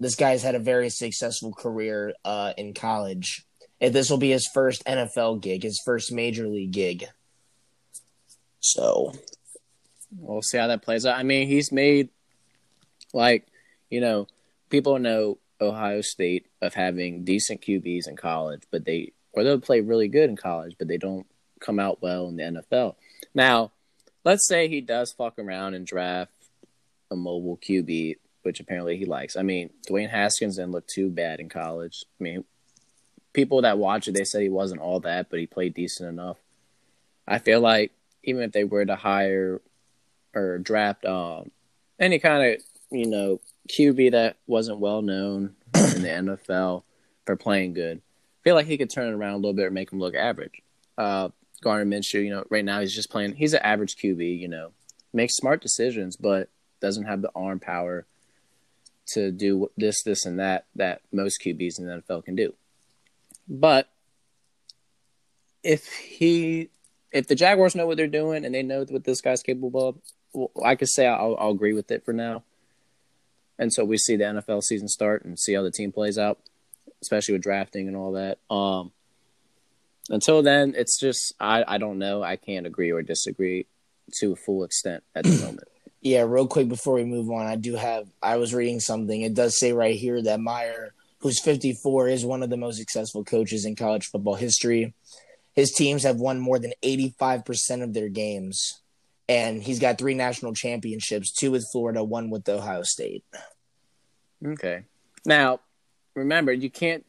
This 0.00 0.16
guy's 0.16 0.42
had 0.42 0.54
a 0.54 0.58
very 0.58 0.90
successful 0.90 1.52
career 1.52 2.12
uh, 2.24 2.52
in 2.58 2.74
college 2.74 3.46
if 3.80 3.92
this 3.92 4.10
will 4.10 4.18
be 4.18 4.30
his 4.30 4.48
first 4.52 4.84
NFL 4.84 5.42
gig, 5.42 5.62
his 5.62 5.80
first 5.84 6.12
major 6.12 6.46
league 6.46 6.72
gig. 6.72 7.06
So 8.60 9.12
we'll 10.18 10.42
see 10.42 10.58
how 10.58 10.66
that 10.68 10.82
plays 10.82 11.06
out. 11.06 11.18
I 11.18 11.22
mean, 11.22 11.46
he's 11.46 11.70
made 11.70 12.08
like, 13.12 13.46
you 13.90 14.00
know, 14.00 14.26
people 14.70 14.98
know 14.98 15.38
Ohio 15.60 16.00
State 16.00 16.46
of 16.62 16.74
having 16.74 17.24
decent 17.24 17.60
QBs 17.60 18.08
in 18.08 18.16
college, 18.16 18.62
but 18.70 18.84
they 18.84 19.12
or 19.32 19.44
they'll 19.44 19.60
play 19.60 19.80
really 19.80 20.08
good 20.08 20.30
in 20.30 20.36
college, 20.36 20.76
but 20.78 20.88
they 20.88 20.96
don't 20.96 21.26
come 21.60 21.78
out 21.78 22.02
well 22.02 22.28
in 22.28 22.36
the 22.36 22.42
NFL. 22.42 22.96
Now, 23.34 23.72
let's 24.26 24.46
say 24.48 24.66
he 24.66 24.80
does 24.80 25.12
fuck 25.12 25.38
around 25.38 25.74
and 25.74 25.86
draft 25.86 26.32
a 27.12 27.16
mobile 27.16 27.56
QB, 27.56 28.16
which 28.42 28.58
apparently 28.58 28.96
he 28.96 29.04
likes. 29.04 29.36
I 29.36 29.42
mean, 29.42 29.70
Dwayne 29.88 30.10
Haskins 30.10 30.56
didn't 30.56 30.72
look 30.72 30.88
too 30.88 31.08
bad 31.08 31.38
in 31.38 31.48
college. 31.48 32.04
I 32.20 32.24
mean, 32.24 32.44
people 33.32 33.62
that 33.62 33.78
watch 33.78 34.08
it, 34.08 34.14
they 34.14 34.24
said 34.24 34.42
he 34.42 34.48
wasn't 34.48 34.80
all 34.80 34.98
that, 35.00 35.30
but 35.30 35.38
he 35.38 35.46
played 35.46 35.74
decent 35.74 36.08
enough. 36.08 36.38
I 37.28 37.38
feel 37.38 37.60
like 37.60 37.92
even 38.24 38.42
if 38.42 38.50
they 38.50 38.64
were 38.64 38.84
to 38.84 38.96
hire 38.96 39.62
or 40.34 40.58
draft 40.58 41.06
um, 41.06 41.52
any 42.00 42.18
kind 42.18 42.54
of 42.54 42.62
you 42.90 43.06
know 43.06 43.40
QB 43.68 44.10
that 44.10 44.38
wasn't 44.48 44.80
well 44.80 45.02
known 45.02 45.54
in 45.74 46.02
the 46.02 46.08
NFL 46.08 46.82
for 47.24 47.36
playing 47.36 47.74
good, 47.74 47.98
I 47.98 48.42
feel 48.42 48.56
like 48.56 48.66
he 48.66 48.76
could 48.76 48.90
turn 48.90 49.08
it 49.08 49.16
around 49.16 49.34
a 49.34 49.36
little 49.36 49.54
bit 49.54 49.66
and 49.66 49.74
make 49.74 49.92
him 49.92 50.00
look 50.00 50.16
average. 50.16 50.62
Uh, 50.98 51.28
Gardner 51.66 51.96
Minshew, 51.96 52.22
you 52.22 52.30
know, 52.30 52.44
right 52.48 52.64
now 52.64 52.80
he's 52.80 52.94
just 52.94 53.10
playing. 53.10 53.34
He's 53.34 53.52
an 53.52 53.60
average 53.60 53.96
QB, 53.96 54.38
you 54.38 54.46
know, 54.46 54.70
makes 55.12 55.34
smart 55.34 55.60
decisions, 55.60 56.16
but 56.16 56.48
doesn't 56.80 57.06
have 57.06 57.22
the 57.22 57.30
arm 57.34 57.58
power 57.58 58.06
to 59.08 59.32
do 59.32 59.68
this, 59.76 60.04
this, 60.04 60.24
and 60.24 60.38
that 60.38 60.66
that 60.76 61.00
most 61.12 61.42
QBs 61.44 61.80
in 61.80 61.86
the 61.86 62.00
NFL 62.00 62.24
can 62.24 62.36
do. 62.36 62.54
But 63.48 63.88
if 65.64 65.88
he, 65.92 66.70
if 67.10 67.26
the 67.26 67.34
Jaguars 67.34 67.74
know 67.74 67.88
what 67.88 67.96
they're 67.96 68.06
doing 68.06 68.44
and 68.44 68.54
they 68.54 68.62
know 68.62 68.84
what 68.88 69.02
this 69.02 69.20
guy's 69.20 69.42
capable 69.42 69.88
of, 69.88 69.96
well, 70.32 70.52
I 70.64 70.76
could 70.76 70.88
say 70.88 71.08
I'll, 71.08 71.36
I'll 71.36 71.50
agree 71.50 71.72
with 71.72 71.90
it 71.90 72.04
for 72.04 72.12
now. 72.12 72.44
And 73.58 73.72
so 73.72 73.84
we 73.84 73.98
see 73.98 74.14
the 74.14 74.22
NFL 74.22 74.62
season 74.62 74.86
start 74.86 75.24
and 75.24 75.36
see 75.36 75.54
how 75.54 75.64
the 75.64 75.72
team 75.72 75.90
plays 75.90 76.16
out, 76.16 76.38
especially 77.02 77.32
with 77.32 77.42
drafting 77.42 77.88
and 77.88 77.96
all 77.96 78.12
that. 78.12 78.38
Um, 78.54 78.92
until 80.10 80.42
then, 80.42 80.74
it's 80.76 80.98
just 80.98 81.34
I, 81.40 81.64
I 81.66 81.78
don't 81.78 81.98
know. 81.98 82.22
I 82.22 82.36
can't 82.36 82.66
agree 82.66 82.90
or 82.92 83.02
disagree 83.02 83.66
to 84.20 84.32
a 84.32 84.36
full 84.36 84.64
extent 84.64 85.02
at 85.14 85.24
the 85.24 85.38
moment. 85.44 85.68
Yeah, 86.02 86.22
real 86.22 86.46
quick 86.46 86.68
before 86.68 86.94
we 86.94 87.04
move 87.04 87.32
on, 87.32 87.46
I 87.46 87.56
do 87.56 87.74
have 87.74 88.06
I 88.22 88.36
was 88.36 88.54
reading 88.54 88.78
something. 88.78 89.22
It 89.22 89.34
does 89.34 89.58
say 89.58 89.72
right 89.72 89.96
here 89.96 90.22
that 90.22 90.38
Meyer, 90.38 90.94
who's 91.18 91.40
54, 91.42 92.06
is 92.06 92.24
one 92.24 92.44
of 92.44 92.50
the 92.50 92.56
most 92.56 92.78
successful 92.78 93.24
coaches 93.24 93.64
in 93.64 93.74
college 93.74 94.06
football 94.06 94.36
history. 94.36 94.94
His 95.54 95.72
teams 95.72 96.04
have 96.04 96.20
won 96.20 96.38
more 96.38 96.60
than 96.60 96.74
85% 96.84 97.82
of 97.82 97.92
their 97.92 98.08
games, 98.08 98.80
and 99.28 99.60
he's 99.60 99.80
got 99.80 99.98
three 99.98 100.14
national 100.14 100.54
championships, 100.54 101.32
two 101.32 101.50
with 101.50 101.66
Florida, 101.72 102.04
one 102.04 102.30
with 102.30 102.48
Ohio 102.48 102.82
State. 102.82 103.24
Okay. 104.46 104.84
Now, 105.24 105.58
remember, 106.14 106.52
you 106.52 106.70
can't 106.70 107.04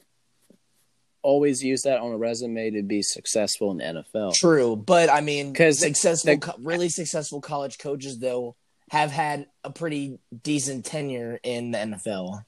always 1.28 1.62
use 1.62 1.82
that 1.82 2.00
on 2.00 2.14
a 2.14 2.18
resume 2.18 2.72
to 2.72 2.82
be 2.82 3.02
successful 3.02 3.72
in 3.72 3.78
the 3.78 3.84
NFL. 3.84 4.34
True, 4.34 4.78
but 4.78 5.10
I 5.10 5.20
mean, 5.20 5.52
because 5.52 5.80
successful, 5.80 6.38
the, 6.38 6.54
really 6.60 6.88
successful 6.88 7.42
college 7.42 7.78
coaches 7.80 8.18
though 8.20 8.56
have 8.90 9.12
had 9.12 9.48
a 9.66 9.70
pretty 9.70 10.20
decent 10.44 10.86
tenure 10.86 11.38
in 11.44 11.72
the 11.72 11.80
NFL. 11.80 12.46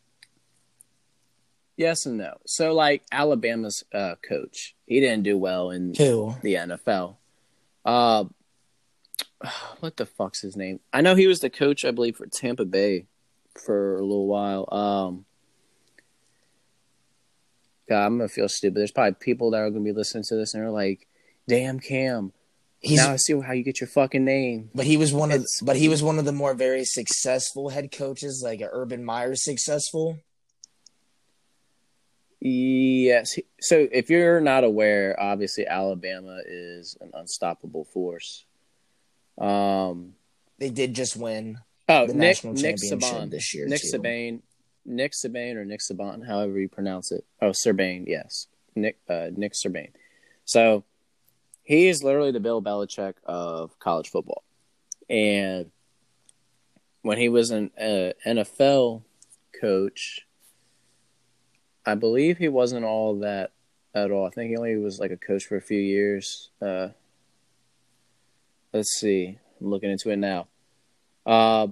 Yes 1.75 2.05
and 2.05 2.17
no. 2.17 2.37
So, 2.45 2.73
like 2.73 3.03
Alabama's 3.11 3.83
uh, 3.93 4.15
coach, 4.27 4.75
he 4.85 5.01
didn't 5.01 5.23
do 5.23 5.37
well 5.37 5.71
in 5.71 5.93
Who? 5.95 6.35
the 6.41 6.53
NFL. 6.53 7.17
Uh, 7.83 8.25
what 9.81 9.97
the 9.97 10.05
fuck's 10.05 10.41
his 10.41 10.55
name? 10.55 10.79
I 10.93 11.01
know 11.01 11.15
he 11.15 11.27
was 11.27 11.41
the 11.41 11.49
coach, 11.49 11.83
I 11.83 11.91
believe, 11.91 12.15
for 12.15 12.27
Tampa 12.27 12.63
Bay 12.63 13.07
for 13.55 13.97
a 13.97 14.01
little 14.01 14.27
while. 14.27 14.67
Um, 14.71 15.25
God, 17.89 18.05
I'm 18.05 18.17
gonna 18.17 18.29
feel 18.29 18.47
stupid. 18.47 18.77
There's 18.77 18.91
probably 18.91 19.15
people 19.19 19.51
that 19.51 19.57
are 19.57 19.69
gonna 19.69 19.83
be 19.83 19.91
listening 19.91 20.23
to 20.29 20.35
this 20.35 20.53
and 20.53 20.63
they're 20.63 20.71
like, 20.71 21.07
"Damn, 21.47 21.79
Cam, 21.79 22.31
He's, 22.81 22.97
now 22.97 23.11
I 23.11 23.15
see 23.17 23.37
how 23.39 23.51
you 23.51 23.63
get 23.63 23.81
your 23.81 23.89
fucking 23.89 24.23
name. 24.23 24.69
But 24.73 24.85
he 24.85 24.95
was 24.95 25.13
one 25.13 25.31
of, 25.31 25.45
but 25.61 25.75
he 25.75 25.89
was 25.89 26.01
one 26.01 26.17
of 26.17 26.25
the 26.25 26.31
more 26.31 26.53
very 26.53 26.85
successful 26.85 27.69
head 27.69 27.91
coaches, 27.91 28.41
like 28.43 28.61
Urban 28.63 29.03
Meyer 29.03 29.35
successful. 29.35 30.19
Yes. 32.39 33.37
So 33.59 33.87
if 33.91 34.09
you're 34.09 34.39
not 34.39 34.63
aware, 34.63 35.19
obviously 35.19 35.67
Alabama 35.67 36.39
is 36.45 36.97
an 37.01 37.11
unstoppable 37.13 37.83
force. 37.83 38.45
Um, 39.37 40.13
they 40.57 40.69
did 40.69 40.93
just 40.93 41.17
win 41.17 41.57
oh, 41.89 42.07
the 42.07 42.13
Nick, 42.13 42.19
national 42.19 42.53
Nick 42.53 42.77
championship 42.77 42.99
Saban. 42.99 43.29
this 43.29 43.53
year. 43.53 43.67
Nick 43.67 43.81
too. 43.81 43.97
Sabane, 43.97 44.39
Nick 44.85 45.13
Sabane 45.13 45.55
or 45.55 45.65
Nick 45.65 45.81
Saban, 45.81 46.25
however 46.25 46.59
you 46.59 46.67
pronounce 46.67 47.11
it. 47.11 47.25
Oh, 47.41 47.51
Serbane, 47.51 48.05
yes, 48.07 48.47
Nick 48.75 48.97
uh, 49.09 49.27
Nick 49.35 49.53
Serbane. 49.53 49.91
So 50.45 50.83
he 51.63 51.87
is 51.87 52.03
literally 52.03 52.31
the 52.31 52.39
Bill 52.39 52.61
Belichick 52.61 53.15
of 53.25 53.77
college 53.79 54.09
football. 54.09 54.43
And 55.09 55.71
when 57.01 57.17
he 57.17 57.29
was 57.29 57.51
an 57.51 57.71
uh, 57.79 58.13
NFL 58.25 59.03
coach, 59.59 60.25
I 61.85 61.95
believe 61.95 62.37
he 62.37 62.47
wasn't 62.47 62.85
all 62.85 63.19
that 63.19 63.51
at 63.93 64.11
all. 64.11 64.25
I 64.25 64.29
think 64.29 64.49
he 64.49 64.57
only 64.57 64.77
was 64.77 64.99
like 64.99 65.11
a 65.11 65.17
coach 65.17 65.45
for 65.45 65.57
a 65.57 65.61
few 65.61 65.79
years. 65.79 66.49
Uh, 66.61 66.89
let's 68.73 68.91
see. 68.99 69.37
I'm 69.59 69.69
looking 69.69 69.91
into 69.91 70.09
it 70.09 70.17
now. 70.17 70.47
Uh, 71.25 71.67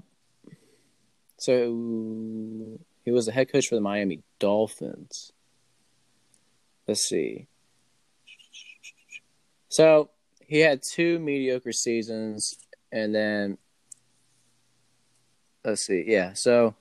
so 1.37 2.79
he 3.07 3.11
was 3.13 3.25
the 3.25 3.31
head 3.31 3.49
coach 3.49 3.69
for 3.69 3.75
the 3.75 3.79
Miami 3.79 4.21
Dolphins. 4.37 5.31
Let's 6.89 7.07
see. 7.07 7.47
So 9.69 10.09
he 10.45 10.59
had 10.59 10.83
two 10.83 11.17
mediocre 11.17 11.71
seasons, 11.71 12.57
and 12.91 13.15
then 13.15 13.59
let's 15.63 15.87
see, 15.87 16.03
yeah. 16.05 16.33
So 16.33 16.75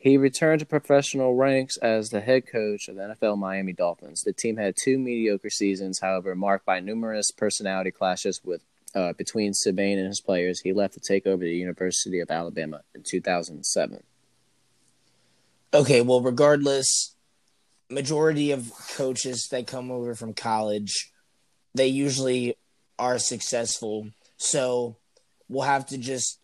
he 0.00 0.16
returned 0.16 0.58
to 0.58 0.66
professional 0.66 1.36
ranks 1.36 1.76
as 1.76 2.10
the 2.10 2.20
head 2.20 2.48
coach 2.48 2.88
of 2.88 2.96
the 2.96 3.02
NFL 3.02 3.38
Miami 3.38 3.74
Dolphins. 3.74 4.24
The 4.24 4.32
team 4.32 4.56
had 4.56 4.74
two 4.76 4.98
mediocre 4.98 5.50
seasons, 5.50 6.00
however, 6.00 6.34
marked 6.34 6.66
by 6.66 6.80
numerous 6.80 7.30
personality 7.30 7.92
clashes 7.92 8.40
with 8.42 8.64
uh, 8.96 9.12
between 9.12 9.52
Sabane 9.52 9.98
and 9.98 10.08
his 10.08 10.20
players. 10.20 10.58
He 10.58 10.72
left 10.72 10.94
to 10.94 11.00
take 11.00 11.24
over 11.24 11.44
the 11.44 11.54
University 11.54 12.18
of 12.18 12.32
Alabama 12.32 12.80
in 12.96 13.04
2007. 13.04 14.02
Okay, 15.74 16.02
well, 16.02 16.20
regardless, 16.20 17.14
majority 17.90 18.50
of 18.52 18.70
coaches 18.96 19.48
that 19.50 19.66
come 19.66 19.90
over 19.90 20.14
from 20.14 20.34
college 20.34 21.12
they 21.74 21.86
usually 21.86 22.56
are 22.98 23.18
successful. 23.18 24.08
So 24.36 24.96
we'll 25.48 25.62
have 25.62 25.86
to 25.86 25.98
just 25.98 26.38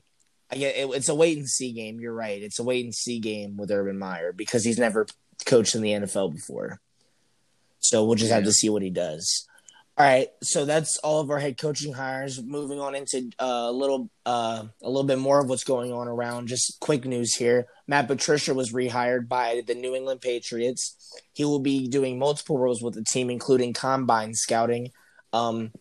I 0.50 0.56
get 0.56 0.76
it, 0.76 0.88
it's 0.94 1.08
a 1.08 1.14
wait 1.14 1.38
and 1.38 1.48
see 1.48 1.72
game. 1.72 2.00
You're 2.00 2.14
right. 2.14 2.42
It's 2.42 2.58
a 2.58 2.64
wait 2.64 2.84
and 2.84 2.94
see 2.94 3.18
game 3.18 3.56
with 3.56 3.70
Urban 3.70 3.98
Meyer 3.98 4.32
because 4.32 4.64
he's 4.64 4.78
never 4.78 5.06
coached 5.44 5.74
in 5.74 5.82
the 5.82 5.92
NFL 5.92 6.32
before. 6.32 6.80
So 7.80 8.04
we'll 8.04 8.16
just 8.16 8.32
have 8.32 8.44
to 8.44 8.52
see 8.52 8.70
what 8.70 8.82
he 8.82 8.90
does. 8.90 9.46
All 9.98 10.06
right, 10.06 10.28
so 10.44 10.64
that's 10.64 10.96
all 10.98 11.20
of 11.20 11.28
our 11.28 11.40
head 11.40 11.58
coaching 11.58 11.92
hires. 11.92 12.40
Moving 12.40 12.78
on 12.78 12.94
into 12.94 13.32
uh, 13.40 13.66
a 13.66 13.72
little 13.72 14.08
uh, 14.24 14.62
a 14.80 14.88
little 14.88 15.02
bit 15.02 15.18
more 15.18 15.40
of 15.40 15.48
what's 15.48 15.64
going 15.64 15.92
on 15.92 16.06
around. 16.06 16.46
Just 16.46 16.78
quick 16.78 17.04
news 17.04 17.34
here: 17.34 17.66
Matt 17.88 18.06
Patricia 18.06 18.54
was 18.54 18.72
rehired 18.72 19.26
by 19.26 19.62
the 19.66 19.74
New 19.74 19.96
England 19.96 20.20
Patriots. 20.20 20.94
He 21.32 21.44
will 21.44 21.58
be 21.58 21.88
doing 21.88 22.16
multiple 22.16 22.58
roles 22.58 22.80
with 22.80 22.94
the 22.94 23.02
team, 23.02 23.28
including 23.28 23.72
combine 23.72 24.34
scouting, 24.34 24.92
um, 25.32 25.72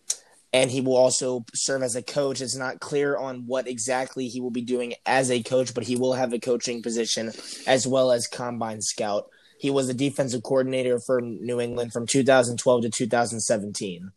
and 0.52 0.68
he 0.68 0.80
will 0.80 0.96
also 0.96 1.44
serve 1.54 1.84
as 1.84 1.94
a 1.94 2.02
coach. 2.02 2.40
It's 2.40 2.56
not 2.56 2.80
clear 2.80 3.16
on 3.16 3.44
what 3.46 3.68
exactly 3.68 4.26
he 4.26 4.40
will 4.40 4.50
be 4.50 4.62
doing 4.62 4.94
as 5.06 5.30
a 5.30 5.44
coach, 5.44 5.74
but 5.74 5.84
he 5.84 5.94
will 5.94 6.14
have 6.14 6.32
a 6.32 6.40
coaching 6.40 6.82
position 6.82 7.30
as 7.68 7.86
well 7.86 8.10
as 8.10 8.26
combine 8.26 8.82
scout. 8.82 9.28
He 9.58 9.70
was 9.70 9.88
the 9.88 9.94
defensive 9.94 10.42
coordinator 10.42 11.00
for 11.00 11.20
New 11.20 11.60
England 11.60 11.92
from 11.92 12.06
2012 12.06 12.82
to 12.82 12.90
2017. 12.90 14.12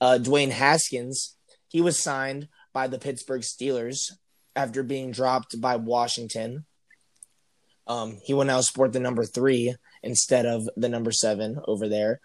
Uh, 0.00 0.18
Dwayne 0.20 0.50
Haskins, 0.50 1.36
he 1.68 1.80
was 1.80 2.02
signed 2.02 2.48
by 2.74 2.86
the 2.86 2.98
Pittsburgh 2.98 3.40
Steelers 3.40 4.12
after 4.54 4.82
being 4.82 5.10
dropped 5.10 5.58
by 5.60 5.76
Washington. 5.76 6.66
Um, 7.86 8.18
he 8.22 8.34
will 8.34 8.44
now 8.44 8.60
sport 8.60 8.92
the 8.92 9.00
number 9.00 9.24
three 9.24 9.74
instead 10.02 10.44
of 10.44 10.68
the 10.76 10.88
number 10.88 11.12
seven 11.12 11.58
over 11.66 11.88
there. 11.88 12.20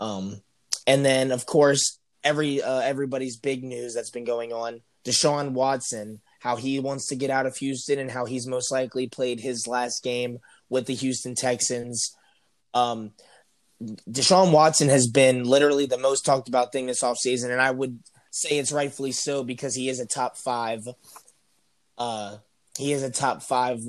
Um, 0.00 0.42
and 0.86 1.04
then, 1.04 1.32
of 1.32 1.44
course, 1.44 1.98
every 2.24 2.62
uh, 2.62 2.80
everybody's 2.80 3.36
big 3.36 3.62
news 3.62 3.94
that's 3.94 4.10
been 4.10 4.24
going 4.24 4.52
on: 4.52 4.80
Deshaun 5.04 5.52
Watson, 5.52 6.20
how 6.40 6.56
he 6.56 6.80
wants 6.80 7.08
to 7.08 7.16
get 7.16 7.30
out 7.30 7.46
of 7.46 7.56
Houston, 7.56 7.98
and 7.98 8.10
how 8.10 8.24
he's 8.24 8.46
most 8.46 8.72
likely 8.72 9.08
played 9.08 9.40
his 9.40 9.66
last 9.66 10.02
game 10.02 10.38
with 10.68 10.86
the 10.86 10.94
Houston 10.94 11.34
Texans. 11.34 12.16
Um, 12.74 13.12
Deshaun 13.82 14.52
Watson 14.52 14.88
has 14.88 15.06
been 15.06 15.44
literally 15.44 15.86
the 15.86 15.98
most 15.98 16.24
talked 16.24 16.48
about 16.48 16.72
thing 16.72 16.86
this 16.86 17.02
offseason, 17.02 17.50
and 17.50 17.60
I 17.60 17.70
would 17.70 18.00
say 18.30 18.58
it's 18.58 18.72
rightfully 18.72 19.12
so 19.12 19.44
because 19.44 19.74
he 19.74 19.88
is 19.88 20.00
a 20.00 20.06
top 20.06 20.36
five. 20.36 20.82
Uh, 21.96 22.38
he 22.76 22.92
is 22.92 23.02
a 23.02 23.10
top 23.10 23.42
five 23.42 23.80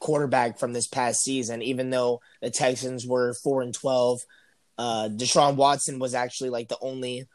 quarterback 0.00 0.58
from 0.58 0.72
this 0.72 0.86
past 0.86 1.20
season, 1.22 1.62
even 1.62 1.90
though 1.90 2.20
the 2.42 2.50
Texans 2.50 3.06
were 3.06 3.34
four 3.42 3.62
and 3.62 3.74
twelve 3.74 4.20
uh, 4.78 5.08
Deshaun 5.08 5.56
Watson 5.56 5.98
was 5.98 6.14
actually 6.14 6.50
like 6.50 6.68
the 6.68 6.78
only 6.80 7.26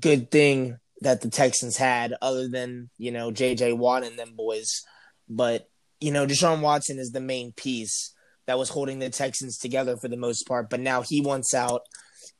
good 0.00 0.30
thing 0.30 0.78
that 1.00 1.22
the 1.22 1.30
Texans 1.30 1.76
had, 1.76 2.14
other 2.20 2.46
than 2.48 2.90
you 2.98 3.10
know 3.10 3.32
J.J. 3.32 3.72
Watt 3.72 4.04
and 4.04 4.18
them 4.18 4.34
boys. 4.36 4.82
But 5.28 5.68
you 6.00 6.12
know 6.12 6.26
Deshaun 6.26 6.60
Watson 6.60 6.98
is 6.98 7.10
the 7.10 7.20
main 7.20 7.52
piece 7.52 8.13
that 8.46 8.58
was 8.58 8.68
holding 8.68 8.98
the 8.98 9.10
Texans 9.10 9.58
together 9.58 9.96
for 9.96 10.08
the 10.08 10.16
most 10.16 10.46
part. 10.46 10.70
But 10.70 10.80
now 10.80 11.02
he 11.02 11.20
wants 11.20 11.54
out, 11.54 11.82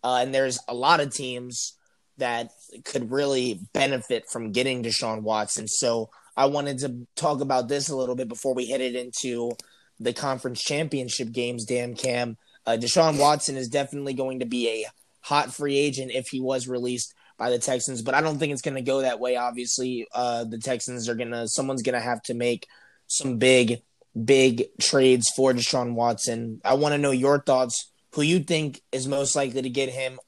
uh, 0.03 0.19
and 0.21 0.35
there's 0.35 0.59
a 0.69 0.75
lot 0.75 1.01
of 1.01 1.13
teams 1.13 1.77
that 2.19 2.51
could 2.85 3.11
really 3.11 3.61
benefit 3.73 4.25
from 4.31 4.53
getting 4.53 4.83
Deshaun 4.83 5.23
Watson. 5.23 5.67
So 5.67 6.11
I 6.37 6.47
wanted 6.47 6.79
to 6.79 7.07
talk 7.17 7.41
about 7.41 7.69
this 7.69 7.89
a 7.89 7.97
little 7.97 8.15
bit 8.15 8.29
before 8.29 8.55
we 8.55 8.71
headed 8.71 8.95
into 8.95 9.53
the 9.99 10.13
conference 10.13 10.63
championship 10.63 11.33
games. 11.33 11.65
Damn 11.65 11.95
Cam, 11.95 12.37
uh, 12.67 12.77
Deshaun 12.81 13.19
Watson 13.19 13.57
is 13.57 13.69
definitely 13.69 14.15
going 14.15 14.41
to 14.41 14.47
be 14.47 14.69
a 14.69 14.87
hot 15.21 15.53
free 15.53 15.79
agent 15.79 16.13
if 16.13 16.29
he 16.29 16.41
was 16.41 16.69
released 16.69 17.15
by 17.37 17.51
the 17.51 17.59
Texans, 17.59 18.03
but 18.03 18.15
I 18.15 18.21
don't 18.21 18.39
think 18.39 18.53
it's 18.53 18.63
going 18.63 18.77
to 18.77 18.83
go 18.83 19.01
that 19.01 19.19
way. 19.19 19.37
Obviously, 19.37 20.07
uh, 20.15 20.45
the 20.45 20.59
Texans 20.59 21.09
are 21.09 21.17
going 21.17 21.33
to, 21.33 21.49
someone's 21.49 21.83
going 21.83 21.95
to 21.95 22.01
have 22.01 22.23
to 22.25 22.35
make 22.35 22.67
some 23.09 23.39
big, 23.39 23.83
big 24.23 24.65
trades 24.81 25.27
for 25.35 25.53
Deshaun 25.53 25.95
Watson. 25.95 26.61
I 26.65 26.75
want 26.75 26.93
to 26.93 26.99
know 26.99 27.11
your 27.11 27.41
thoughts. 27.41 27.91
Who 28.15 28.23
you 28.23 28.41
think 28.41 28.81
is 28.93 29.09
most 29.09 29.35
likely 29.35 29.63
to 29.63 29.69
get 29.69 29.89
him, 29.89 30.21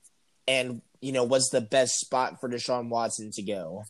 and 0.48 0.82
you 1.00 1.12
know 1.12 1.24
what's 1.24 1.50
the 1.50 1.60
best 1.60 2.00
spot 2.00 2.40
for 2.40 2.48
Deshaun 2.48 2.88
Watson 2.88 3.30
to 3.34 3.42
go? 3.42 3.84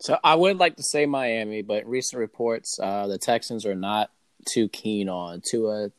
So 0.00 0.18
I 0.22 0.34
would 0.34 0.58
like 0.58 0.76
to 0.76 0.82
say 0.82 1.06
Miami, 1.06 1.62
but 1.62 1.86
recent 1.86 2.18
reports, 2.18 2.76
uh, 2.82 3.06
the 3.06 3.18
Texans 3.18 3.64
are 3.64 3.74
not 3.74 4.10
too 4.52 4.68
keen 4.68 5.08
on 5.08 5.42
Tua. 5.48 5.92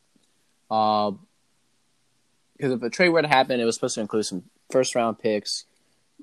Uh, 0.70 1.12
because 2.56 2.72
if 2.72 2.82
a 2.82 2.90
trade 2.90 3.08
were 3.08 3.22
to 3.22 3.28
happen, 3.28 3.60
it 3.60 3.64
was 3.64 3.74
supposed 3.74 3.96
to 3.96 4.00
include 4.00 4.26
some 4.26 4.44
first 4.70 4.94
round 4.94 5.18
picks, 5.18 5.64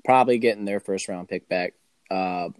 probably 0.04 0.38
getting 0.38 0.64
their 0.64 0.80
first 0.80 1.08
round 1.08 1.28
pick 1.28 1.48
back. 1.48 1.74
Uh, 2.10 2.50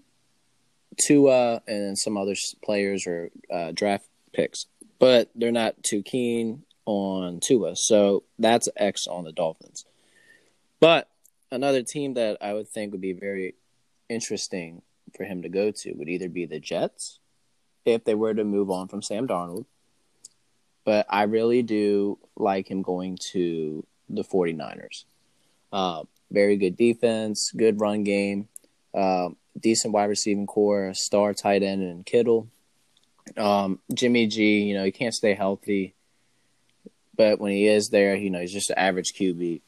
Tua 0.96 1.62
and 1.66 1.98
some 1.98 2.16
other 2.16 2.34
players 2.64 3.06
or 3.06 3.30
uh, 3.50 3.72
draft 3.72 4.06
picks, 4.32 4.66
but 4.98 5.30
they're 5.34 5.52
not 5.52 5.82
too 5.82 6.02
keen 6.02 6.64
on 6.86 7.40
Tua. 7.40 7.76
So 7.76 8.24
that's 8.38 8.68
X 8.76 9.06
on 9.06 9.24
the 9.24 9.32
Dolphins. 9.32 9.84
But 10.80 11.08
another 11.50 11.82
team 11.82 12.14
that 12.14 12.38
I 12.40 12.54
would 12.54 12.68
think 12.68 12.92
would 12.92 13.00
be 13.00 13.12
very 13.12 13.54
interesting 14.08 14.82
for 15.16 15.24
him 15.24 15.42
to 15.42 15.48
go 15.48 15.70
to 15.70 15.92
would 15.92 16.08
either 16.08 16.28
be 16.28 16.46
the 16.46 16.58
Jets 16.58 17.18
if 17.84 18.04
they 18.04 18.14
were 18.14 18.34
to 18.34 18.44
move 18.44 18.70
on 18.70 18.88
from 18.88 19.02
Sam 19.02 19.26
Darnold. 19.26 19.66
But 20.84 21.06
I 21.08 21.24
really 21.24 21.62
do 21.62 22.18
like 22.36 22.68
him 22.68 22.82
going 22.82 23.18
to 23.32 23.86
the 24.08 24.24
49ers. 24.24 25.04
Uh, 25.72 26.02
very 26.30 26.56
good 26.56 26.76
defense, 26.76 27.52
good 27.56 27.80
run 27.80 28.02
game, 28.02 28.48
uh, 28.94 29.28
decent 29.58 29.92
wide 29.92 30.04
receiving 30.04 30.46
corps, 30.46 30.92
star 30.94 31.34
tight 31.34 31.62
end 31.62 31.82
and 31.82 32.06
Kittle. 32.06 32.48
Um, 33.36 33.78
Jimmy 33.92 34.26
G, 34.26 34.60
you 34.62 34.74
know, 34.74 34.84
he 34.84 34.90
can't 34.90 35.14
stay 35.14 35.34
healthy, 35.34 35.94
but 37.16 37.38
when 37.38 37.52
he 37.52 37.68
is 37.68 37.88
there, 37.88 38.16
you 38.16 38.30
know, 38.30 38.40
he's 38.40 38.52
just 38.52 38.70
an 38.70 38.78
average 38.78 39.12
QB. 39.12 39.60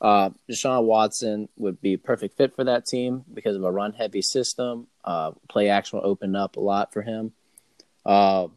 Uh, 0.00 0.30
Deshaun 0.50 0.84
Watson 0.84 1.48
would 1.56 1.80
be 1.80 1.96
perfect 1.96 2.36
fit 2.36 2.56
for 2.56 2.64
that 2.64 2.86
team 2.86 3.24
because 3.32 3.54
of 3.54 3.62
a 3.62 3.70
run 3.70 3.92
heavy 3.92 4.22
system. 4.22 4.88
Uh, 5.04 5.32
play 5.48 5.68
action 5.68 5.98
will 5.98 6.06
open 6.06 6.34
up 6.34 6.56
a 6.56 6.60
lot 6.60 6.92
for 6.92 7.02
him. 7.02 7.32
Uh, 8.04 8.48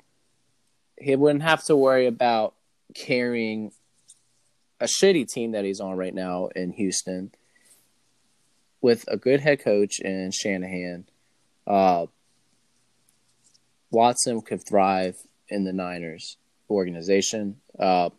he 0.98 1.16
wouldn't 1.16 1.44
have 1.44 1.64
to 1.66 1.76
worry 1.76 2.08
about 2.08 2.56
carrying 2.96 3.72
a 4.80 4.86
shitty 4.86 5.30
team 5.30 5.52
that 5.52 5.66
he's 5.66 5.80
on 5.80 5.98
right 5.98 6.14
now 6.14 6.48
in 6.56 6.72
Houston 6.72 7.32
with 8.86 9.04
a 9.08 9.18
good 9.18 9.40
head 9.40 9.60
coach 9.60 10.00
in 10.00 10.30
Shanahan. 10.30 11.06
Uh, 11.66 12.06
Watson 13.90 14.42
could 14.42 14.64
thrive 14.64 15.18
in 15.50 15.64
the 15.64 15.74
Niners 15.74 16.38
organization. 16.70 17.60
Uh, 17.80 18.12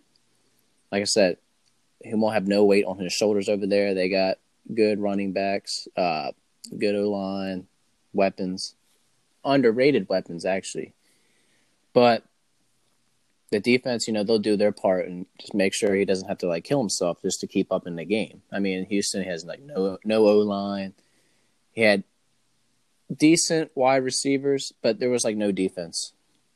like 0.91 1.03
I 1.03 1.05
said, 1.05 1.37
he 2.03 2.13
won't 2.15 2.35
have 2.35 2.49
no 2.49 2.65
weight 2.65 2.85
on 2.85 2.99
his 2.99 3.13
shoulders 3.13 3.49
over 3.49 3.65
there. 3.65 3.95
They 3.95 4.09
got 4.09 4.39
good 4.75 4.99
running 4.99 5.33
backs, 5.33 5.87
uh, 5.97 6.33
good 6.77 6.97
O 6.97 7.13
line, 7.13 7.69
weapons, 8.13 8.75
underrated 9.45 10.09
weapons 10.09 10.45
actually. 10.45 10.95
But 11.93 12.25
the 13.51 13.61
defense, 13.61 14.07
you 14.07 14.13
know, 14.13 14.25
they'll 14.25 14.39
do 14.39 14.57
their 14.57 14.73
part 14.73 15.07
and 15.07 15.27
just 15.39 15.55
make 15.55 15.73
sure 15.73 15.95
he 15.95 16.05
doesn't 16.05 16.29
have 16.29 16.39
to 16.39 16.49
like 16.49 16.65
kill 16.65 16.81
himself 16.81 17.23
just 17.23 17.41
to 17.41 17.47
keep 17.47 17.73
up 17.73 17.87
in 17.87 17.97
the 17.97 18.05
game. 18.05 18.43
I 18.53 18.59
mean, 18.59 18.87
Houston 18.87 19.23
has 19.23 19.45
like 19.45 19.61
no 19.63 19.99
no 20.05 20.27
O 20.27 20.39
line. 20.39 20.95
He 21.73 21.83
had 21.83 22.05
decent 23.15 23.71
wide 23.75 24.03
receivers, 24.03 24.73
but 24.83 24.99
there 24.99 25.11
was 25.11 25.25
like 25.25 25.37
no 25.37 25.53
defense 25.53 26.13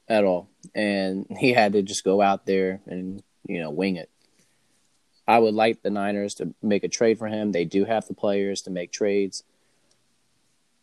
at 0.08 0.24
all, 0.24 0.48
and 0.74 1.26
he 1.38 1.52
had 1.52 1.74
to 1.74 1.82
just 1.82 2.04
go 2.04 2.20
out 2.20 2.46
there 2.46 2.80
and 2.86 3.22
you 3.46 3.60
know 3.60 3.70
wing 3.70 3.96
it. 3.96 4.10
I 5.28 5.38
would 5.38 5.54
like 5.54 5.82
the 5.82 5.90
Niners 5.90 6.34
to 6.36 6.54
make 6.60 6.82
a 6.82 6.88
trade 6.88 7.18
for 7.18 7.28
him. 7.28 7.52
They 7.52 7.64
do 7.64 7.84
have 7.84 8.06
the 8.08 8.14
players 8.14 8.62
to 8.62 8.70
make 8.70 8.90
trades. 8.90 9.44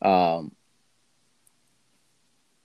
Um, 0.02 0.54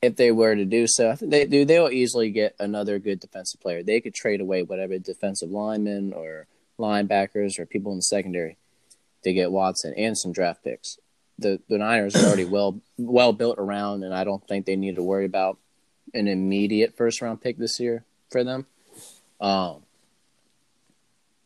if 0.03 0.17
they 0.17 0.33
were 0.33 0.55
to 0.55 0.65
do 0.65 0.87
so, 0.89 1.11
I 1.11 1.15
think 1.15 1.31
they 1.31 1.47
do. 1.47 1.65
They'll 1.65 1.89
easily 1.89 2.31
get 2.31 2.57
another 2.59 2.99
good 2.99 3.21
defensive 3.21 3.61
player. 3.61 3.85
They 3.85 4.01
could 4.01 4.15
trade 4.15 4.41
away 4.41 4.65
whatever 4.65 4.99
defensive 4.99 5.51
linemen 5.51 6.13
or 6.13 6.49
linebackers 6.79 7.59
or 7.59 7.67
people 7.67 7.93
in 7.93 7.99
the 7.99 8.03
secondary 8.03 8.57
to 9.23 9.33
get 9.33 9.53
Watson 9.53 9.95
and 9.97 10.19
some 10.19 10.33
draft 10.33 10.65
picks. 10.65 10.99
The 11.39 11.61
the 11.69 11.79
Niners 11.79 12.17
are 12.17 12.27
already 12.27 12.45
well 12.45 12.81
well 12.99 13.33
built 13.33 13.59
around, 13.59 14.03
and 14.03 14.13
I 14.13 14.25
don't 14.25 14.47
think 14.47 14.67
they 14.67 14.77
need 14.77 14.97
to 14.97 15.03
worry 15.03 15.25
about 15.25 15.59
an 16.13 16.27
immediate 16.27 16.97
first 16.97 17.23
round 17.23 17.41
pick 17.41 17.57
this 17.57 17.79
year 17.79 18.05
for 18.31 18.43
them. 18.43 18.67
Um, 19.41 19.83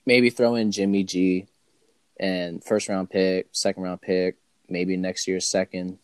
maybe 0.06 0.30
throw 0.30 0.54
in 0.54 0.72
Jimmy 0.72 1.04
G 1.04 1.46
and 2.18 2.64
first 2.64 2.88
round 2.88 3.10
pick, 3.10 3.48
second 3.52 3.82
round 3.82 4.00
pick, 4.00 4.36
maybe 4.68 4.96
next 4.96 5.28
year's 5.28 5.50
second, 5.50 5.98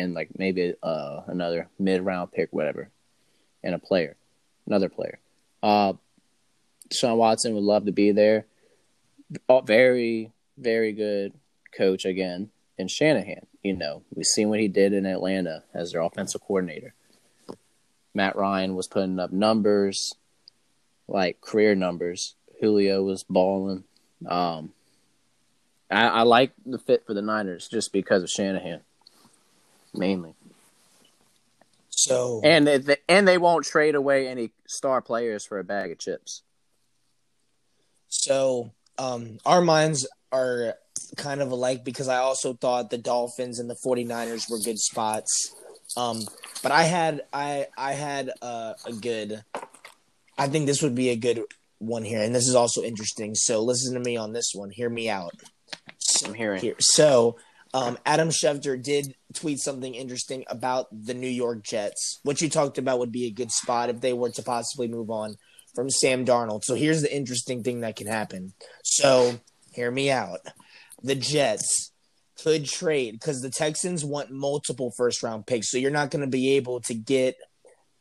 and 0.00 0.14
like 0.14 0.30
maybe 0.36 0.74
uh, 0.82 1.20
another 1.26 1.68
mid 1.78 2.02
round 2.02 2.32
pick, 2.32 2.48
whatever, 2.52 2.90
and 3.62 3.74
a 3.74 3.78
player, 3.78 4.16
another 4.66 4.88
player. 4.88 5.18
Uh, 5.62 5.94
Sean 6.90 7.18
Watson 7.18 7.54
would 7.54 7.64
love 7.64 7.86
to 7.86 7.92
be 7.92 8.12
there. 8.12 8.46
Very, 9.64 10.32
very 10.58 10.92
good 10.92 11.32
coach 11.76 12.04
again. 12.04 12.50
And 12.78 12.90
Shanahan, 12.90 13.46
you 13.62 13.76
know, 13.76 14.02
we've 14.14 14.26
seen 14.26 14.48
what 14.48 14.60
he 14.60 14.68
did 14.68 14.92
in 14.92 15.06
Atlanta 15.06 15.64
as 15.74 15.92
their 15.92 16.00
offensive 16.00 16.40
coordinator. 16.40 16.94
Matt 18.14 18.36
Ryan 18.36 18.74
was 18.74 18.88
putting 18.88 19.20
up 19.20 19.30
numbers, 19.30 20.14
like 21.06 21.40
career 21.40 21.74
numbers, 21.74 22.34
Julio 22.60 23.02
was 23.02 23.22
balling. 23.22 23.84
Um, 24.26 24.72
I, 25.90 26.06
I 26.06 26.22
like 26.22 26.52
the 26.64 26.78
fit 26.78 27.04
for 27.06 27.14
the 27.14 27.22
Niners 27.22 27.68
just 27.68 27.92
because 27.92 28.22
of 28.22 28.30
Shanahan, 28.30 28.80
mainly. 29.94 30.34
So 31.90 32.40
and 32.42 32.66
they, 32.66 32.96
and 33.08 33.28
they 33.28 33.38
won't 33.38 33.66
trade 33.66 33.94
away 33.94 34.26
any 34.26 34.52
star 34.66 35.02
players 35.02 35.44
for 35.44 35.58
a 35.58 35.64
bag 35.64 35.92
of 35.92 35.98
chips. 35.98 36.42
So 38.08 38.72
um, 38.98 39.38
our 39.44 39.60
minds 39.60 40.06
are 40.32 40.74
kind 41.16 41.40
of 41.42 41.50
alike 41.50 41.84
because 41.84 42.08
I 42.08 42.18
also 42.18 42.54
thought 42.54 42.90
the 42.90 42.98
Dolphins 42.98 43.58
and 43.58 43.68
the 43.68 43.76
49ers 43.84 44.50
were 44.50 44.58
good 44.58 44.78
spots. 44.78 45.54
Um, 45.96 46.22
but 46.62 46.72
I 46.72 46.84
had 46.84 47.22
I 47.32 47.66
I 47.76 47.92
had 47.92 48.30
uh, 48.40 48.74
a 48.86 48.92
good 48.92 49.42
I 50.38 50.48
think 50.48 50.66
this 50.66 50.82
would 50.82 50.94
be 50.94 51.10
a 51.10 51.16
good 51.16 51.42
one 51.78 52.02
here, 52.02 52.22
and 52.22 52.34
this 52.34 52.48
is 52.48 52.54
also 52.54 52.82
interesting. 52.82 53.34
So 53.34 53.62
listen 53.62 53.94
to 53.94 54.00
me 54.00 54.16
on 54.16 54.32
this 54.32 54.52
one. 54.54 54.70
Hear 54.70 54.88
me 54.88 55.10
out. 55.10 55.34
I'm 56.24 56.34
hearing. 56.34 56.60
Here. 56.60 56.76
So 56.78 57.36
um, 57.72 57.98
Adam 58.04 58.30
Schefter 58.30 58.82
did 58.82 59.14
tweet 59.34 59.58
something 59.60 59.94
interesting 59.94 60.44
about 60.48 60.86
the 60.92 61.14
New 61.14 61.28
York 61.28 61.62
Jets. 61.62 62.20
What 62.22 62.40
you 62.40 62.48
talked 62.48 62.78
about 62.78 62.98
would 62.98 63.12
be 63.12 63.26
a 63.26 63.32
good 63.32 63.52
spot 63.52 63.90
if 63.90 64.00
they 64.00 64.12
were 64.12 64.30
to 64.30 64.42
possibly 64.42 64.88
move 64.88 65.10
on 65.10 65.36
from 65.74 65.90
Sam 65.90 66.24
Darnold. 66.24 66.64
So 66.64 66.74
here's 66.74 67.02
the 67.02 67.14
interesting 67.14 67.62
thing 67.62 67.80
that 67.80 67.96
can 67.96 68.06
happen. 68.06 68.52
So 68.82 69.40
hear 69.72 69.90
me 69.90 70.10
out. 70.10 70.40
The 71.02 71.14
Jets 71.14 71.92
could 72.42 72.66
trade 72.66 73.12
because 73.12 73.40
the 73.40 73.50
Texans 73.50 74.04
want 74.04 74.30
multiple 74.30 74.92
first 74.96 75.22
round 75.22 75.46
picks. 75.46 75.70
So 75.70 75.78
you're 75.78 75.90
not 75.90 76.10
going 76.10 76.24
to 76.24 76.30
be 76.30 76.56
able 76.56 76.80
to 76.82 76.94
get– 76.94 77.36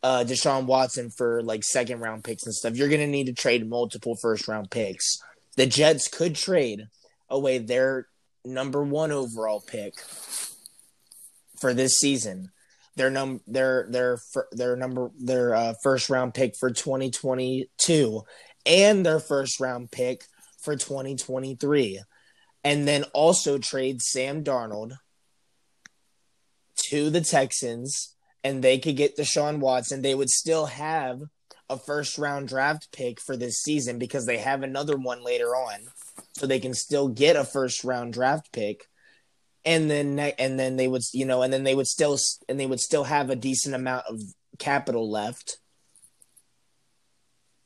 uh, 0.01 0.23
Deshaun 0.25 0.65
Watson 0.65 1.09
for 1.09 1.41
like 1.43 1.63
second 1.63 1.99
round 1.99 2.23
picks 2.23 2.45
and 2.45 2.53
stuff, 2.53 2.75
you're 2.75 2.89
going 2.89 3.01
to 3.01 3.07
need 3.07 3.27
to 3.27 3.33
trade 3.33 3.67
multiple 3.67 4.15
first 4.21 4.47
round 4.47 4.71
picks. 4.71 5.17
The 5.57 5.65
Jets 5.65 6.07
could 6.07 6.35
trade 6.35 6.87
away 7.29 7.57
their 7.57 8.07
number 8.45 8.83
one 8.83 9.11
overall 9.11 9.61
pick 9.61 9.93
for 11.59 11.73
this 11.73 11.93
season. 11.93 12.51
Their 12.95 13.09
num 13.09 13.41
their 13.47 13.87
their 13.89 14.17
their 14.51 14.75
number 14.75 15.11
their 15.17 15.55
uh, 15.55 15.73
first 15.83 16.09
round 16.09 16.33
pick 16.33 16.53
for 16.59 16.69
2022 16.69 18.21
and 18.65 19.05
their 19.05 19.19
first 19.19 19.59
round 19.59 19.91
pick 19.91 20.23
for 20.61 20.75
2023 20.75 22.01
and 22.63 22.87
then 22.87 23.03
also 23.13 23.57
trade 23.57 24.01
Sam 24.01 24.43
Darnold 24.43 24.97
to 26.89 27.09
the 27.09 27.21
Texans 27.21 28.15
and 28.43 28.63
they 28.63 28.79
could 28.79 28.95
get 28.95 29.17
Deshaun 29.17 29.59
Watson, 29.59 30.01
they 30.01 30.15
would 30.15 30.29
still 30.29 30.67
have 30.67 31.21
a 31.69 31.77
first 31.77 32.17
round 32.17 32.47
draft 32.47 32.91
pick 32.91 33.21
for 33.21 33.37
this 33.37 33.61
season 33.61 33.99
because 33.99 34.25
they 34.25 34.37
have 34.37 34.63
another 34.63 34.97
one 34.97 35.23
later 35.23 35.55
on. 35.55 35.87
So 36.33 36.47
they 36.47 36.59
can 36.59 36.73
still 36.73 37.07
get 37.07 37.35
a 37.35 37.43
first 37.43 37.83
round 37.83 38.13
draft 38.13 38.51
pick. 38.51 38.85
And 39.65 39.89
then 39.89 40.17
and 40.17 40.57
then 40.59 40.77
they 40.77 40.87
would 40.87 41.01
you 41.13 41.25
know 41.25 41.41
and 41.41 41.51
then 41.51 41.63
they 41.63 41.75
would 41.75 41.87
still 41.87 42.17
and 42.47 42.59
they 42.59 42.65
would 42.65 42.79
still 42.79 43.03
have 43.03 43.29
a 43.29 43.35
decent 43.35 43.75
amount 43.75 44.05
of 44.07 44.19
capital 44.57 45.09
left 45.09 45.57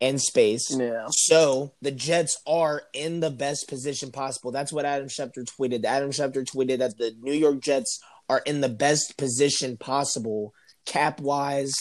and 0.03 0.21
space. 0.21 0.75
Yeah. 0.75 1.07
So 1.11 1.73
the 1.81 1.91
Jets 1.91 2.37
are 2.45 2.83
in 2.93 3.21
the 3.21 3.31
best 3.31 3.69
position 3.69 4.11
possible. 4.11 4.51
That's 4.51 4.73
what 4.73 4.85
Adam 4.85 5.07
Schefter 5.07 5.45
tweeted. 5.45 5.85
Adam 5.85 6.11
Schefter 6.11 6.45
tweeted 6.45 6.79
that 6.79 6.97
the 6.97 7.15
New 7.21 7.33
York 7.33 7.61
Jets 7.61 8.01
are 8.27 8.41
in 8.45 8.59
the 8.59 8.69
best 8.69 9.17
position 9.17 9.77
possible 9.77 10.53
cap 10.85 11.21
wise 11.21 11.73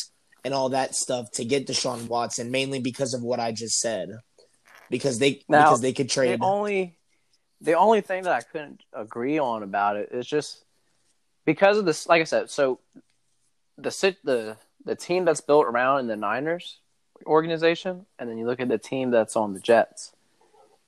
and 0.44 0.54
all 0.54 0.68
that 0.70 0.94
stuff 0.94 1.30
to 1.32 1.44
get 1.44 1.66
Deshaun 1.66 2.08
Watson, 2.08 2.50
mainly 2.50 2.80
because 2.80 3.14
of 3.14 3.22
what 3.22 3.40
I 3.40 3.52
just 3.52 3.80
said. 3.80 4.10
Because 4.92 5.18
they 5.18 5.42
now, 5.48 5.64
because 5.64 5.80
they 5.80 5.94
could 5.94 6.10
trade 6.10 6.38
the 6.38 6.44
only 6.44 6.96
the 7.62 7.72
only 7.72 8.02
thing 8.02 8.24
that 8.24 8.32
I 8.32 8.42
couldn't 8.42 8.82
agree 8.92 9.38
on 9.38 9.62
about 9.62 9.96
it 9.96 10.10
is 10.12 10.26
just 10.26 10.64
because 11.46 11.78
of 11.78 11.86
this. 11.86 12.06
Like 12.06 12.20
I 12.20 12.24
said, 12.24 12.50
so 12.50 12.78
the 13.78 13.90
sit 13.90 14.18
the 14.22 14.58
the 14.84 14.94
team 14.94 15.24
that's 15.24 15.40
built 15.40 15.64
around 15.66 16.00
in 16.00 16.06
the 16.08 16.16
Niners 16.16 16.78
organization, 17.24 18.04
and 18.18 18.28
then 18.28 18.36
you 18.36 18.46
look 18.46 18.60
at 18.60 18.68
the 18.68 18.76
team 18.76 19.10
that's 19.10 19.34
on 19.34 19.54
the 19.54 19.60
Jets. 19.60 20.12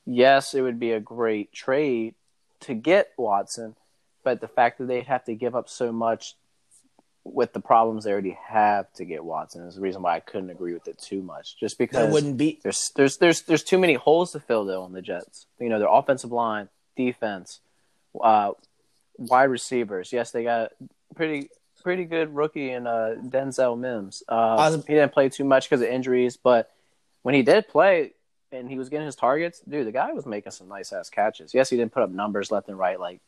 Yes, 0.05 0.53
it 0.53 0.61
would 0.61 0.79
be 0.79 0.93
a 0.93 1.01
great 1.01 1.51
trade 1.53 2.15
to 2.61 2.75
get 2.75 3.13
Watson, 3.17 3.75
but 4.23 4.43
the 4.43 4.49
fact 4.49 4.79
that 4.79 4.87
they'd 4.87 5.07
have 5.07 5.25
to 5.25 5.35
give 5.35 5.57
up 5.57 5.69
so 5.71 5.93
much 5.93 6.37
with 7.25 7.55
the 7.55 7.61
problems 7.61 8.05
they 8.05 8.13
already 8.13 8.39
have 8.47 8.93
to 8.95 9.05
get 9.05 9.25
Watson 9.25 9.67
is 9.67 9.77
the 9.77 9.81
reason 9.81 10.03
why 10.03 10.17
I 10.17 10.21
couldn't 10.21 10.51
agree 10.51 10.75
with 10.75 10.87
it 10.87 10.99
too 10.99 11.23
much. 11.23 11.59
Just 11.59 11.79
because 11.79 12.09
It 12.09 12.13
wouldn't 12.13 12.37
be 12.37 12.61
there's 12.63 12.91
there's 12.95 13.17
there's 13.17 13.43
there's 13.43 13.63
too 13.65 13.79
many 13.79 13.95
holes 13.95 14.33
to 14.33 14.41
fill 14.41 14.65
though 14.65 14.83
on 14.83 14.93
the 14.93 15.03
Jets. 15.03 15.47
You 15.59 15.71
know, 15.71 15.79
their 15.79 15.89
offensive 15.89 16.33
line, 16.33 16.69
defense, 16.97 17.61
uh, 18.23 18.53
wide 19.17 19.45
receivers. 19.45 20.13
Yes, 20.13 20.33
they 20.33 20.45
got 20.45 20.73
pretty 21.15 21.49
pretty 21.83 22.05
good 22.05 22.35
rookie 22.35 22.71
in 22.71 22.87
uh, 22.87 23.15
Denzel 23.19 23.79
Mims. 23.79 24.23
Uh, 24.29 24.73
he 24.73 24.95
didn't 24.95 25.13
play 25.13 25.29
too 25.29 25.45
much 25.45 25.69
because 25.69 25.83
of 25.83 25.89
injuries, 25.89 26.37
but 26.37 26.71
when 27.23 27.35
he 27.35 27.43
did 27.43 27.69
play 27.69 28.13
and 28.53 28.69
he 28.69 28.79
was 28.79 28.89
getting 28.89 29.07
his 29.07 29.17
targets, 29.17 29.61
dude, 29.61 29.87
the 29.87 29.93
guy 29.93 30.13
was 30.13 30.27
making 30.27 30.53
some 30.53 30.69
nice 30.69 30.93
ass 30.93 31.11
catches. 31.11 31.55
Yes, 31.55 31.71
he 31.71 31.77
didn't 31.77 31.93
put 31.93 32.03
up 32.03 32.11
numbers 32.11 32.51
left 32.51 32.69
and 32.69 32.79
right 32.79 33.01
like 33.01 33.21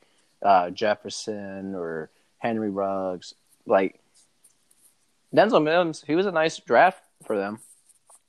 uh, 0.43 0.71
Jefferson 0.71 1.75
or 1.75 2.11
Henry 2.39 2.71
Ruggs. 2.71 3.35
Like 3.67 4.01
Denzel 5.35 5.63
Mims, 5.63 6.05
he 6.07 6.15
was 6.15 6.27
a 6.27 6.33
nice 6.33 6.59
draft 6.59 7.03
for 7.25 7.37
them, 7.37 7.61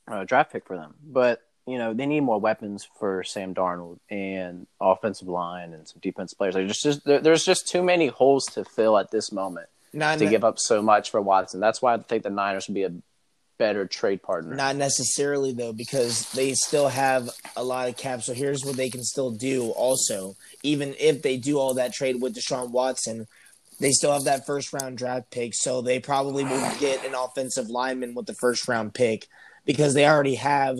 uh, 0.07 0.23
draft 0.23 0.51
pick 0.51 0.65
for 0.65 0.75
them. 0.75 0.95
But 1.05 1.41
you 1.65 1.77
know 1.77 1.93
they 1.93 2.05
need 2.05 2.21
more 2.21 2.39
weapons 2.39 2.87
for 2.99 3.23
Sam 3.23 3.53
Darnold 3.53 3.99
and 4.09 4.67
offensive 4.81 5.27
line 5.27 5.73
and 5.73 5.87
some 5.87 5.99
defense 6.01 6.33
players. 6.33 6.55
Like, 6.55 6.65
there's 6.65 6.81
just 6.81 7.05
there, 7.05 7.19
there's 7.19 7.45
just 7.45 7.67
too 7.67 7.83
many 7.83 8.07
holes 8.07 8.45
to 8.53 8.65
fill 8.65 8.97
at 8.97 9.11
this 9.11 9.31
moment 9.31 9.67
not 9.93 10.19
to 10.19 10.27
give 10.27 10.43
up 10.43 10.59
so 10.59 10.81
much 10.81 11.11
for 11.11 11.21
Watson. 11.21 11.59
That's 11.59 11.81
why 11.81 11.93
I 11.93 11.97
think 11.97 12.23
the 12.23 12.29
Niners 12.29 12.67
would 12.67 12.75
be 12.75 12.83
a 12.83 12.93
better 13.57 13.85
trade 13.85 14.21
partner. 14.21 14.55
Not 14.55 14.75
necessarily 14.75 15.51
though, 15.51 15.73
because 15.73 16.29
they 16.31 16.53
still 16.53 16.87
have 16.89 17.29
a 17.55 17.63
lot 17.63 17.89
of 17.89 17.97
cap. 17.97 18.21
So 18.21 18.33
here's 18.33 18.63
what 18.63 18.75
they 18.75 18.89
can 18.89 19.03
still 19.03 19.31
do. 19.31 19.69
Also, 19.71 20.35
even 20.63 20.95
if 20.99 21.21
they 21.21 21.37
do 21.37 21.57
all 21.57 21.73
that 21.75 21.93
trade 21.93 22.21
with 22.21 22.35
Deshaun 22.35 22.71
Watson, 22.71 23.27
they 23.79 23.91
still 23.91 24.11
have 24.11 24.23
that 24.25 24.45
first 24.45 24.73
round 24.73 24.97
draft 24.97 25.29
pick. 25.31 25.53
So 25.53 25.81
they 25.81 25.99
probably 25.99 26.43
will 26.43 26.71
get 26.79 27.05
an 27.05 27.13
offensive 27.13 27.69
lineman 27.69 28.15
with 28.15 28.25
the 28.25 28.33
first 28.33 28.67
round 28.67 28.93
pick 28.93 29.27
because 29.65 29.93
they 29.93 30.07
already 30.07 30.35
have 30.35 30.77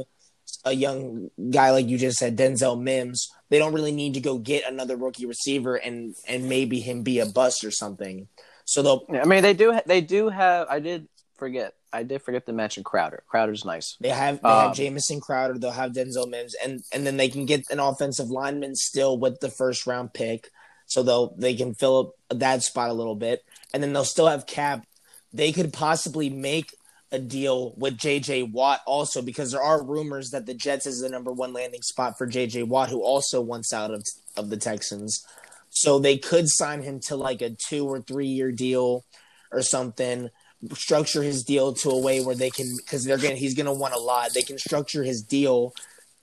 a 0.65 0.73
young 0.73 1.29
guy 1.51 1.71
like 1.71 1.87
you 1.87 1.97
just 1.97 2.17
said, 2.17 2.37
Denzel 2.37 2.81
Mims. 2.81 3.29
They 3.49 3.59
don't 3.59 3.73
really 3.73 3.91
need 3.91 4.13
to 4.15 4.19
go 4.19 4.37
get 4.37 4.67
another 4.69 4.97
rookie 4.97 5.25
receiver 5.25 5.75
and 5.75 6.15
and 6.27 6.49
maybe 6.49 6.79
him 6.79 7.03
be 7.03 7.19
a 7.19 7.25
bust 7.25 7.63
or 7.63 7.71
something. 7.71 8.27
So 8.65 8.81
they'll 8.81 9.05
I 9.21 9.25
mean, 9.25 9.43
they 9.43 9.53
do. 9.53 9.79
They 9.85 10.01
do 10.01 10.29
have. 10.29 10.67
I 10.69 10.79
did 10.79 11.07
forget. 11.37 11.73
I 11.93 12.03
did 12.03 12.21
forget 12.21 12.45
to 12.47 12.53
mention 12.53 12.83
Crowder. 12.83 13.23
Crowder's 13.27 13.63
nice. 13.63 13.95
They 14.01 14.09
have 14.09 14.41
they 14.41 14.49
Um, 14.49 14.67
have 14.67 14.75
Jamison 14.75 15.21
Crowder. 15.21 15.57
They'll 15.57 15.71
have 15.71 15.93
Denzel 15.93 16.29
Mims, 16.29 16.53
and 16.61 16.81
and 16.91 17.07
then 17.07 17.15
they 17.15 17.29
can 17.29 17.45
get 17.45 17.69
an 17.69 17.79
offensive 17.79 18.29
lineman 18.29 18.75
still 18.75 19.17
with 19.17 19.39
the 19.39 19.49
first 19.49 19.87
round 19.87 20.13
pick, 20.13 20.49
so 20.87 21.03
they'll 21.03 21.35
they 21.37 21.53
can 21.53 21.73
fill 21.73 21.99
up 22.29 22.39
that 22.39 22.63
spot 22.63 22.89
a 22.89 22.93
little 22.93 23.15
bit, 23.15 23.43
and 23.73 23.83
then 23.83 23.93
they'll 23.93 24.03
still 24.03 24.27
have 24.27 24.47
cap. 24.47 24.85
They 25.33 25.51
could 25.51 25.71
possibly 25.71 26.29
make 26.29 26.73
a 27.11 27.19
deal 27.19 27.73
with 27.77 27.97
J.J. 27.97 28.43
Watt 28.43 28.81
also 28.85 29.21
because 29.21 29.51
there 29.51 29.61
are 29.61 29.83
rumors 29.83 30.31
that 30.31 30.45
the 30.45 30.53
Jets 30.53 30.85
is 30.85 30.99
the 30.99 31.09
number 31.09 31.31
one 31.31 31.53
landing 31.53 31.81
spot 31.81 32.17
for 32.17 32.25
J.J. 32.25 32.63
Watt, 32.63 32.89
who 32.89 33.01
also 33.01 33.39
wants 33.41 33.71
out 33.71 33.91
of 33.91 34.03
of 34.35 34.49
the 34.49 34.57
Texans. 34.57 35.23
So 35.69 35.99
they 35.99 36.17
could 36.17 36.49
sign 36.49 36.81
him 36.81 36.99
to 37.01 37.15
like 37.15 37.41
a 37.41 37.51
two 37.51 37.85
or 37.85 38.01
three 38.01 38.27
year 38.27 38.51
deal 38.51 39.05
or 39.51 39.61
something 39.61 40.29
structure 40.73 41.21
his 41.21 41.43
deal 41.43 41.73
to 41.73 41.89
a 41.89 41.99
way 41.99 42.23
where 42.23 42.35
they 42.35 42.49
can 42.49 42.67
because 42.77 43.03
they're 43.03 43.17
gonna 43.17 43.35
he's 43.35 43.55
gonna 43.55 43.73
want 43.73 43.93
a 43.93 43.99
lot. 43.99 44.33
They 44.33 44.41
can 44.41 44.57
structure 44.57 45.03
his 45.03 45.21
deal. 45.21 45.73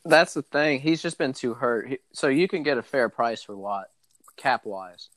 That's 0.05 0.35
the 0.35 0.43
thing. 0.43 0.81
He's 0.81 1.01
just 1.01 1.19
been 1.19 1.33
too 1.33 1.55
hurt. 1.55 2.01
So 2.13 2.29
you 2.29 2.49
can 2.49 2.63
get 2.63 2.77
a 2.77 2.83
fair 2.83 3.09
price 3.09 3.43
for 3.43 3.57
Watt, 3.57 3.87
cap 4.37 4.63
wise. 4.65 5.09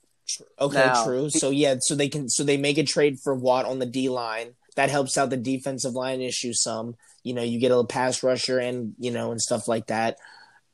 Okay, 0.60 0.78
Now, 0.78 1.06
true. 1.06 1.30
So 1.30 1.50
yeah, 1.50 1.76
so 1.80 1.96
they 1.96 2.10
can 2.10 2.30
so 2.30 2.44
they 2.44 2.58
make 2.58 2.78
a 2.78 2.84
trade 2.84 3.20
for 3.24 3.34
Watt 3.34 3.66
on 3.66 3.80
the 3.80 3.86
D 3.86 4.10
line. 4.10 4.56
That 4.76 4.90
helps 4.90 5.18
out 5.18 5.30
the 5.30 5.38
defensive 5.38 5.94
line 5.94 6.22
issue 6.22 6.54
some. 6.54 6.96
You 7.24 7.34
know, 7.34 7.44
you 7.44 7.60
get 7.60 7.72
a 7.72 7.84
pass 7.84 8.24
rusher 8.24 8.60
and 8.60 8.94
you 9.00 9.12
know 9.12 9.32
and 9.32 9.42
stuff 9.42 9.68
like 9.68 9.88
that. 9.88 10.18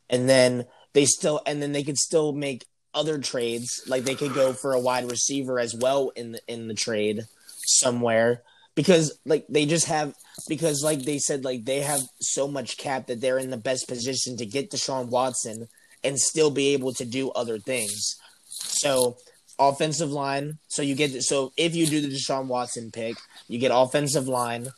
And 0.10 0.28
then 0.28 0.66
they 0.94 1.06
still 1.06 1.42
and 1.46 1.62
then 1.62 1.72
they 1.72 1.84
could 1.84 1.98
still 1.98 2.34
make 2.34 2.66
other 2.94 3.20
trades. 3.20 3.84
Like 3.88 4.04
they 4.04 4.16
could 4.16 4.34
go 4.34 4.54
for 4.54 4.74
a 4.74 4.80
wide 4.80 5.10
receiver 5.10 5.60
as 5.60 5.76
well 5.76 6.10
in 6.16 6.34
the 6.34 6.42
in 6.48 6.68
the 6.68 6.74
trade 6.74 7.22
somewhere. 7.66 8.44
Because 8.76 9.20
like 9.24 9.46
they 9.50 9.68
just 9.68 9.86
have 9.86 10.16
because 10.48 10.84
like 10.84 11.04
they 11.04 11.20
said, 11.20 11.46
like 11.46 11.66
they 11.66 11.82
have 11.82 12.02
so 12.20 12.48
much 12.48 12.78
cap 12.78 13.08
that 13.08 13.22
they're 13.22 13.38
in 13.38 13.52
the 13.52 13.58
best 13.58 13.88
position 13.88 14.36
to 14.38 14.46
get 14.48 14.72
Deshaun 14.72 15.10
Watson 15.10 15.68
and 16.04 16.20
still 16.20 16.50
be 16.50 16.74
able 16.74 16.92
to 16.94 17.06
do 17.06 17.30
other 17.32 17.60
things. 17.60 18.18
So 18.64 19.18
offensive 19.60 20.12
line. 20.12 20.58
So 20.68 20.82
you 20.82 20.96
get 20.96 21.24
so 21.24 21.54
if 21.58 21.76
you 21.76 21.86
do 21.86 22.02
the 22.02 22.10
Deshaun 22.10 22.48
Watson 22.48 22.92
pick, 22.92 23.16
you 23.48 23.60
get 23.60 23.72
offensive 23.74 24.28
line 24.28 24.70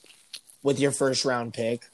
with 0.63 0.79
your 0.79 0.91
first 0.91 1.25
round 1.25 1.53
pick, 1.53 1.85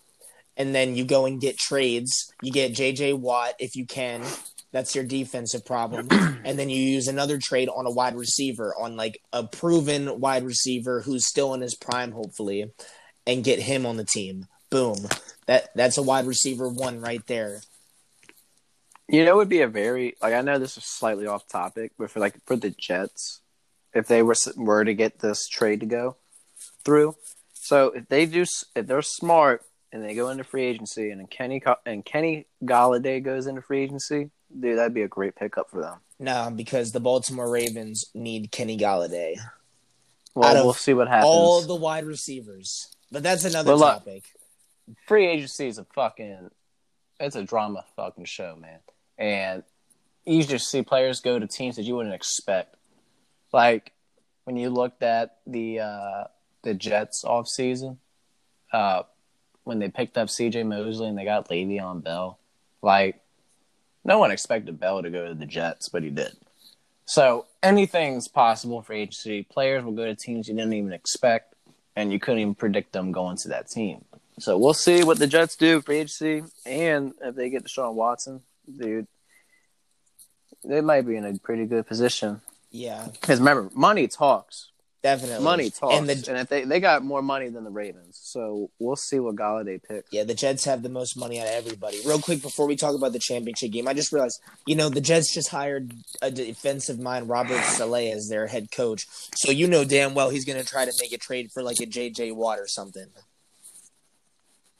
and 0.58 0.74
then 0.74 0.96
you 0.96 1.06
go 1.06 1.26
and 1.26 1.42
get 1.42 1.58
trades. 1.58 2.34
You 2.42 2.52
get 2.52 2.74
JJ 2.74 3.20
Watt 3.20 3.56
if 3.60 3.76
you 3.76 3.86
can. 3.86 4.24
That's 4.72 4.96
your 4.96 5.04
defensive 5.04 5.66
problem. 5.66 6.08
and 6.46 6.58
then 6.58 6.70
you 6.70 6.82
use 6.82 7.08
another 7.08 7.38
trade 7.38 7.70
on 7.70 7.86
a 7.86 7.92
wide 7.92 8.16
receiver, 8.16 8.74
on 8.80 8.96
like 8.96 9.22
a 9.34 9.44
proven 9.44 10.20
wide 10.22 10.44
receiver 10.44 11.02
who's 11.02 11.28
still 11.28 11.54
in 11.54 11.62
his 11.62 11.76
prime, 11.76 12.12
hopefully, 12.12 12.72
and 13.28 13.44
get 13.44 13.60
him 13.60 13.86
on 13.86 13.98
the 13.98 14.06
team. 14.06 14.48
Boom. 14.70 15.08
That 15.48 15.70
that's 15.76 15.98
a 15.98 16.04
wide 16.04 16.26
receiver 16.26 16.70
one 16.70 17.02
right 17.02 17.26
there. 17.28 17.62
You 19.12 19.26
know, 19.26 19.34
it 19.34 19.36
would 19.36 19.49
be 19.49 19.62
a 19.62 19.68
very 19.68 20.16
like 20.22 20.34
I 20.34 20.41
know 20.41 20.57
this 20.57 20.78
is 20.78 20.86
slightly 20.86 21.28
off 21.28 21.47
topic, 21.47 21.91
but 21.97 22.09
for 22.09 22.20
like 22.20 22.36
for 22.45 22.55
the 22.55 22.70
Jets, 22.70 23.41
if 23.93 24.07
they 24.07 24.24
were 24.24 24.36
were 24.55 24.86
to 24.86 24.93
get 24.93 25.20
this 25.20 25.47
trade 25.47 25.82
to 25.82 25.86
go 25.86 26.16
through, 26.86 27.16
so 27.53 27.88
if 27.88 28.07
they 28.07 28.26
do, 28.26 28.45
if 28.76 28.88
they're 28.88 29.01
smart 29.01 29.64
and 29.91 30.03
they 30.03 30.16
go 30.16 30.30
into 30.30 30.43
free 30.43 30.64
agency, 30.64 31.12
and 31.12 31.30
Kenny 31.30 31.62
and 31.86 32.05
Kenny 32.05 32.47
Golladay 32.64 33.22
goes 33.22 33.47
into 33.47 33.62
free 33.62 33.84
agency, 33.84 34.32
dude, 34.57 34.78
that'd 34.78 34.93
be 34.93 35.01
a 35.03 35.07
great 35.07 35.36
pickup 35.36 35.70
for 35.70 35.82
them. 35.82 35.99
No, 36.18 36.49
because 36.55 36.91
the 36.91 36.99
Baltimore 36.99 37.49
Ravens 37.49 38.05
need 38.14 38.51
Kenny 38.51 38.78
Golladay. 38.78 39.36
Well, 40.36 40.64
we'll 40.64 40.74
see 40.74 40.93
what 40.93 41.09
happens. 41.09 41.26
All 41.28 41.62
the 41.62 41.76
wide 41.76 42.05
receivers. 42.05 42.95
But 43.12 43.24
that's 43.24 43.43
another 43.43 43.72
Well, 43.72 43.80
look, 43.80 43.93
topic. 44.05 44.24
free 45.05 45.28
agency 45.28 45.68
is 45.68 45.78
a 45.78 45.84
fucking 45.84 46.49
it's 47.20 47.36
a 47.36 47.43
drama 47.43 47.86
fucking 47.95 48.26
show, 48.26 48.55
man. 48.55 48.80
And 49.18 49.64
you 50.26 50.43
just 50.43 50.70
see 50.70 50.82
players 50.82 51.20
go 51.22 51.39
to 51.39 51.47
teams 51.47 51.76
that 51.76 51.84
you 51.84 51.95
wouldn't 51.95 52.16
expect. 52.16 52.76
Like 53.51 53.91
when 54.43 54.55
you 54.55 54.70
looked 54.70 55.03
at 55.03 55.38
the 55.45 55.80
uh 55.80 56.24
the 56.64 56.74
Jets 56.74 57.24
off 57.24 57.47
season, 57.47 57.99
uh 58.72 59.03
when 59.64 59.80
they 59.80 59.89
picked 59.89 60.18
up 60.18 60.28
CJ 60.28 60.66
Mosley 60.66 61.07
and 61.07 61.18
they 61.18 61.26
got 61.26 61.49
Le'Veon 61.49 62.03
Bell, 62.03 62.39
like 62.82 63.22
no 64.03 64.18
one 64.18 64.32
expected 64.32 64.80
Bell 64.80 65.03
to 65.03 65.09
go 65.09 65.28
to 65.28 65.36
the 65.36 65.45
Jets, 65.45 65.89
but 65.89 66.03
he 66.03 66.09
did. 66.09 66.36
So 67.05 67.45
anything's 67.62 68.28
possible 68.28 68.82
for 68.82 68.93
agency. 68.93 69.43
Players 69.43 69.84
will 69.84 69.91
go 69.91 70.05
to 70.05 70.16
teams 70.16 70.47
you 70.47 70.55
didn't 70.55 70.74
even 70.74 70.93
expect, 70.93 71.55
and 71.95 72.12
you 72.12 72.20
couldn't 72.20 72.39
even 72.39 72.55
predict 72.55 72.93
them 72.93 73.12
going 73.12 73.38
to 73.38 73.49
that 73.49 73.70
team. 73.70 74.05
So 74.39 74.57
we'll 74.57 74.74
see 74.74 75.03
what 75.03 75.20
the 75.20 75.28
Jets 75.28 75.55
do 75.55 75.82
for 75.82 75.91
agency, 75.91 76.43
and 76.66 77.14
if 77.22 77.36
they 77.36 77.49
get 77.49 77.66
Deshaun 77.66 77.93
Watson, 77.93 78.41
dude, 78.78 79.08
they 80.64 80.82
might 80.82 81.08
be 81.08 81.16
in 81.16 81.26
a 81.26 81.38
pretty 81.40 81.66
good 81.66 81.88
position. 81.88 82.42
Yeah, 82.72 83.08
Because 83.12 83.40
remember, 83.40 83.70
money 83.74 84.08
talks. 84.08 84.70
definitely. 85.04 85.44
Money 85.44 85.70
talks, 85.72 85.96
And 85.98 86.10
and, 86.10 86.38
if 86.38 86.48
they 86.48 86.64
they 86.64 86.80
got 86.80 87.04
more 87.04 87.22
money 87.22 87.50
than 87.50 87.64
the 87.66 87.70
Ravens, 87.72 88.18
so 88.22 88.70
we'll 88.80 88.96
see 88.96 89.20
what 89.20 89.36
Golladay 89.36 89.82
picks. 89.84 90.08
yeah, 90.14 90.24
the 90.24 90.34
Jets 90.36 90.64
have 90.66 90.82
the 90.84 90.88
most 90.90 91.18
money 91.18 91.40
out 91.42 91.48
of 91.48 91.54
everybody. 91.54 92.00
Real 92.06 92.20
quick 92.20 92.42
before 92.42 92.68
we 92.68 92.76
talk 92.78 92.96
about 92.96 93.12
the 93.12 93.20
championship 93.20 93.72
game, 93.72 93.88
I 93.90 93.94
just 93.94 94.14
realized, 94.14 94.40
you 94.66 94.76
know, 94.76 94.88
the 94.90 95.02
Jets 95.02 95.34
just 95.34 95.50
hired 95.50 95.92
a 96.22 96.32
defensive 96.32 96.98
mind, 97.00 97.28
Robert 97.28 97.62
Saleh, 97.64 98.14
as 98.14 98.30
their 98.30 98.48
head 98.48 98.72
coach. 98.72 99.06
So 99.36 99.52
you 99.52 99.68
know 99.68 99.84
damn 99.84 100.14
well 100.14 100.30
he's 100.30 100.46
gonna 100.46 100.64
try 100.64 100.86
to 100.86 100.94
make 101.02 101.12
a 101.12 101.18
trade 101.18 101.52
for 101.52 101.62
like 101.64 101.80
a 101.82 101.86
JJ 101.88 102.34
Watt 102.36 102.60
or 102.60 102.68
something. 102.68 103.08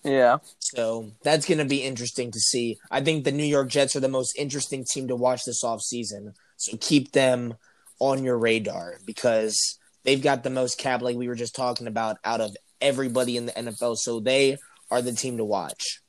Yeah, 0.04 0.40
So 0.60 1.12
that's 1.24 1.46
going 1.46 1.60
to 1.60 1.66
be 1.66 1.84
interesting 1.84 2.32
to 2.32 2.40
see. 2.40 2.78
I 2.90 3.02
think 3.02 3.24
the 3.24 3.32
New 3.32 3.46
York 3.46 3.70
Jets 3.70 3.96
are 3.96 4.00
the 4.00 4.08
most 4.10 4.36
interesting 4.38 4.84
team 4.84 5.08
to 5.10 5.16
watch 5.16 5.46
this 5.46 5.64
offseason. 5.64 6.34
So 6.58 6.78
keep 6.78 7.12
them 7.12 7.56
on 8.00 8.24
your 8.24 8.38
radar 8.38 8.98
because 9.06 9.78
they've 10.04 10.22
got 10.22 10.44
the 10.44 10.50
most 10.50 10.80
cap, 10.80 11.02
like 11.02 11.16
we 11.16 11.28
were 11.28 11.36
just 11.36 11.56
talking 11.56 11.88
about, 11.88 12.18
out 12.26 12.42
of 12.42 12.56
everybody 12.82 13.38
in 13.38 13.46
the 13.46 13.52
NFL. 13.52 13.98
So 13.98 14.20
they 14.20 14.58
are 14.90 15.02
the 15.02 15.14
team 15.14 15.38
to 15.38 15.46
watch. 15.46 16.02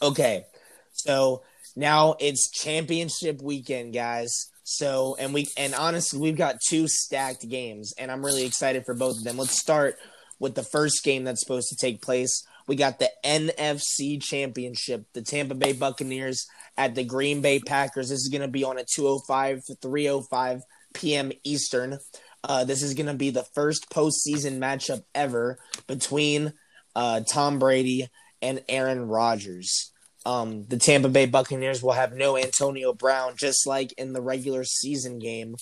Okay. 0.00 0.44
So 0.92 1.42
now 1.76 2.14
it's 2.20 2.50
championship 2.50 3.42
weekend, 3.42 3.92
guys. 3.92 4.50
So, 4.62 5.16
and 5.18 5.34
we 5.34 5.48
and 5.56 5.74
honestly, 5.74 6.20
we've 6.20 6.36
got 6.36 6.60
two 6.68 6.86
stacked 6.86 7.48
games, 7.48 7.92
and 7.98 8.10
I'm 8.10 8.24
really 8.24 8.44
excited 8.44 8.84
for 8.84 8.94
both 8.94 9.16
of 9.18 9.24
them. 9.24 9.36
Let's 9.36 9.60
start 9.60 9.96
with 10.38 10.54
the 10.54 10.62
first 10.62 11.02
game 11.02 11.24
that's 11.24 11.40
supposed 11.40 11.68
to 11.70 11.76
take 11.76 12.00
place. 12.02 12.44
We 12.70 12.76
got 12.76 13.00
the 13.00 13.10
NFC 13.24 14.22
Championship, 14.22 15.04
the 15.12 15.22
Tampa 15.22 15.56
Bay 15.56 15.72
Buccaneers 15.72 16.46
at 16.76 16.94
the 16.94 17.02
Green 17.02 17.40
Bay 17.40 17.58
Packers. 17.58 18.10
This 18.10 18.20
is 18.20 18.28
going 18.28 18.42
to 18.42 18.48
be 18.48 18.62
on 18.62 18.78
a 18.78 18.84
205 18.84 19.64
305 19.82 20.62
p.m. 20.94 21.32
Eastern. 21.42 21.98
Uh, 22.44 22.62
this 22.62 22.84
is 22.84 22.94
going 22.94 23.08
to 23.08 23.14
be 23.14 23.30
the 23.30 23.42
first 23.56 23.90
postseason 23.90 24.60
matchup 24.60 25.02
ever 25.16 25.58
between 25.88 26.52
uh, 26.94 27.22
Tom 27.28 27.58
Brady 27.58 28.08
and 28.40 28.62
Aaron 28.68 29.08
Rodgers. 29.08 29.90
Um, 30.24 30.64
the 30.68 30.78
Tampa 30.78 31.08
Bay 31.08 31.26
Buccaneers 31.26 31.82
will 31.82 31.94
have 31.94 32.12
no 32.12 32.36
Antonio 32.36 32.92
Brown, 32.92 33.34
just 33.36 33.66
like 33.66 33.92
in 33.94 34.12
the 34.12 34.22
regular 34.22 34.62
season 34.62 35.18
game, 35.18 35.56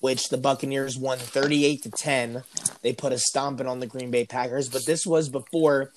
which 0.00 0.30
the 0.30 0.38
Buccaneers 0.38 0.96
won 0.96 1.18
38 1.18 1.82
to 1.82 1.90
10. 1.90 2.44
They 2.80 2.94
put 2.94 3.12
a 3.12 3.18
stomping 3.18 3.66
on 3.66 3.80
the 3.80 3.86
Green 3.86 4.10
Bay 4.10 4.24
Packers, 4.24 4.70
but 4.70 4.86
this 4.86 5.04
was 5.04 5.28
before 5.28 5.92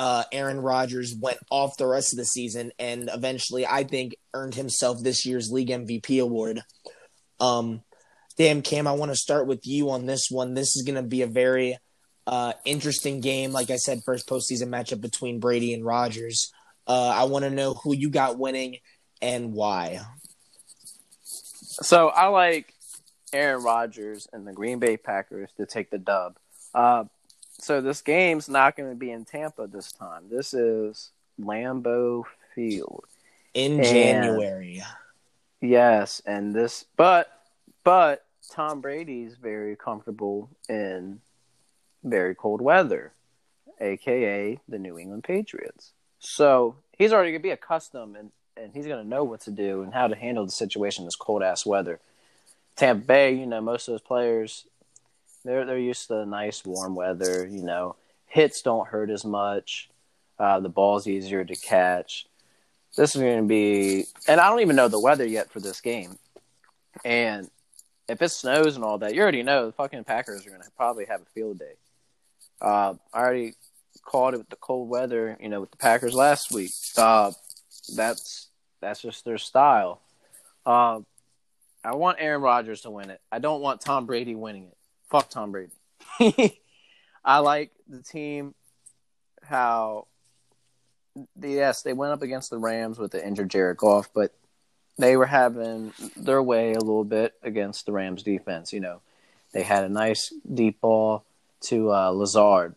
uh, 0.00 0.24
Aaron 0.32 0.60
Rodgers 0.60 1.14
went 1.14 1.36
off 1.50 1.76
the 1.76 1.86
rest 1.86 2.14
of 2.14 2.16
the 2.16 2.24
season 2.24 2.72
and 2.78 3.10
eventually, 3.12 3.66
I 3.66 3.84
think, 3.84 4.16
earned 4.32 4.54
himself 4.54 5.02
this 5.02 5.26
year's 5.26 5.50
league 5.52 5.68
MVP 5.68 6.22
award. 6.22 6.62
Um, 7.38 7.82
damn, 8.38 8.62
Cam, 8.62 8.86
I 8.86 8.92
want 8.92 9.10
to 9.10 9.16
start 9.16 9.46
with 9.46 9.66
you 9.66 9.90
on 9.90 10.06
this 10.06 10.28
one. 10.30 10.54
This 10.54 10.74
is 10.74 10.84
going 10.86 10.96
to 10.96 11.02
be 11.02 11.20
a 11.20 11.26
very 11.26 11.76
uh, 12.26 12.54
interesting 12.64 13.20
game. 13.20 13.52
Like 13.52 13.68
I 13.68 13.76
said, 13.76 14.00
first 14.06 14.26
postseason 14.26 14.68
matchup 14.68 15.02
between 15.02 15.38
Brady 15.38 15.74
and 15.74 15.84
Rodgers. 15.84 16.50
Uh, 16.86 17.12
I 17.14 17.24
want 17.24 17.44
to 17.44 17.50
know 17.50 17.74
who 17.74 17.94
you 17.94 18.08
got 18.08 18.38
winning 18.38 18.78
and 19.20 19.52
why. 19.52 20.00
So 21.82 22.08
I 22.08 22.28
like 22.28 22.72
Aaron 23.34 23.62
Rodgers 23.62 24.26
and 24.32 24.46
the 24.46 24.54
Green 24.54 24.78
Bay 24.78 24.96
Packers 24.96 25.50
to 25.58 25.66
take 25.66 25.90
the 25.90 25.98
dub. 25.98 26.38
Uh, 26.74 27.04
so 27.60 27.80
this 27.80 28.00
game's 28.00 28.48
not 28.48 28.76
going 28.76 28.90
to 28.90 28.96
be 28.96 29.10
in 29.10 29.24
Tampa 29.24 29.66
this 29.66 29.92
time. 29.92 30.24
This 30.30 30.54
is 30.54 31.10
Lambeau 31.40 32.24
Field 32.54 33.04
in 33.54 33.78
and, 33.80 33.84
January. 33.84 34.82
Yes, 35.60 36.22
and 36.24 36.54
this, 36.54 36.86
but 36.96 37.30
but 37.84 38.24
Tom 38.50 38.80
Brady's 38.80 39.36
very 39.36 39.76
comfortable 39.76 40.48
in 40.68 41.20
very 42.02 42.34
cold 42.34 42.60
weather, 42.60 43.12
aka 43.80 44.58
the 44.68 44.78
New 44.78 44.98
England 44.98 45.24
Patriots. 45.24 45.92
So 46.18 46.76
he's 46.96 47.12
already 47.12 47.32
gonna 47.32 47.42
be 47.42 47.50
accustomed 47.50 48.16
and, 48.16 48.30
and 48.56 48.72
he's 48.72 48.86
gonna 48.86 49.04
know 49.04 49.24
what 49.24 49.40
to 49.42 49.50
do 49.50 49.82
and 49.82 49.92
how 49.92 50.06
to 50.06 50.16
handle 50.16 50.46
the 50.46 50.52
situation 50.52 51.02
in 51.02 51.06
this 51.06 51.16
cold 51.16 51.42
ass 51.42 51.66
weather. 51.66 52.00
Tampa 52.76 53.04
Bay, 53.04 53.34
you 53.34 53.46
know, 53.46 53.60
most 53.60 53.88
of 53.88 53.92
those 53.92 54.00
players 54.00 54.64
they're 55.44 55.64
they're 55.64 55.78
used 55.78 56.08
to 56.08 56.14
the 56.14 56.26
nice 56.26 56.64
warm 56.64 56.94
weather, 56.94 57.46
you 57.46 57.62
know. 57.62 57.96
Hits 58.26 58.62
don't 58.62 58.86
hurt 58.86 59.10
as 59.10 59.24
much. 59.24 59.90
Uh, 60.38 60.60
the 60.60 60.68
ball's 60.68 61.06
easier 61.06 61.44
to 61.44 61.56
catch. 61.56 62.26
This 62.96 63.14
is 63.14 63.20
going 63.20 63.42
to 63.42 63.46
be, 63.48 64.06
and 64.26 64.40
I 64.40 64.48
don't 64.48 64.60
even 64.60 64.76
know 64.76 64.88
the 64.88 65.00
weather 65.00 65.26
yet 65.26 65.50
for 65.50 65.60
this 65.60 65.80
game. 65.80 66.18
And 67.04 67.50
if 68.08 68.20
it 68.22 68.30
snows 68.30 68.76
and 68.76 68.84
all 68.84 68.98
that, 68.98 69.14
you 69.14 69.22
already 69.22 69.42
know 69.42 69.66
the 69.66 69.72
fucking 69.72 70.04
Packers 70.04 70.46
are 70.46 70.50
going 70.50 70.62
to 70.62 70.70
probably 70.76 71.04
have 71.06 71.22
a 71.22 71.26
field 71.26 71.58
day. 71.58 71.74
Uh, 72.60 72.94
I 73.12 73.20
already 73.20 73.54
called 74.02 74.34
it 74.34 74.38
with 74.38 74.48
the 74.48 74.56
cold 74.56 74.88
weather, 74.88 75.36
you 75.40 75.48
know, 75.48 75.60
with 75.60 75.70
the 75.70 75.76
Packers 75.76 76.14
last 76.14 76.52
week. 76.52 76.72
Uh, 76.96 77.32
that's 77.94 78.48
that's 78.80 79.02
just 79.02 79.24
their 79.24 79.38
style. 79.38 80.00
Uh, 80.66 81.00
I 81.84 81.94
want 81.94 82.18
Aaron 82.20 82.42
Rodgers 82.42 82.82
to 82.82 82.90
win 82.90 83.10
it. 83.10 83.20
I 83.30 83.38
don't 83.38 83.60
want 83.60 83.80
Tom 83.80 84.06
Brady 84.06 84.34
winning 84.34 84.64
it. 84.64 84.76
Fuck 85.10 85.28
Tom 85.28 85.52
Brady. 85.52 85.72
I 87.24 87.38
like 87.38 87.72
the 87.88 88.02
team 88.02 88.54
how 89.42 90.06
the 91.36 91.50
yes, 91.50 91.82
they 91.82 91.92
went 91.92 92.12
up 92.12 92.22
against 92.22 92.50
the 92.50 92.58
Rams 92.58 92.98
with 92.98 93.10
the 93.10 93.26
injured 93.26 93.50
Jared 93.50 93.76
Goff, 93.76 94.08
but 94.14 94.32
they 94.96 95.16
were 95.16 95.26
having 95.26 95.92
their 96.16 96.42
way 96.42 96.72
a 96.72 96.78
little 96.78 97.04
bit 97.04 97.34
against 97.42 97.86
the 97.86 97.92
Rams 97.92 98.22
defense. 98.22 98.72
You 98.72 98.80
know, 98.80 99.00
they 99.52 99.62
had 99.62 99.84
a 99.84 99.88
nice 99.88 100.32
deep 100.52 100.80
ball 100.80 101.24
to 101.62 101.92
uh, 101.92 102.10
Lazard, 102.10 102.76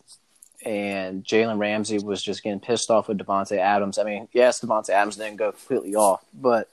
and 0.65 1.23
Jalen 1.23 1.59
Ramsey 1.59 1.99
was 1.99 2.23
just 2.23 2.43
getting 2.43 2.59
pissed 2.59 2.89
off 2.89 3.07
with 3.07 3.19
Davante 3.19 3.57
Adams. 3.57 3.99
I 3.99 4.03
mean, 4.03 4.27
yes, 4.33 4.59
Davante 4.59 4.89
Adams 4.89 5.17
didn't 5.17 5.37
go 5.37 5.51
completely 5.51 5.95
off, 5.95 6.23
but 6.33 6.69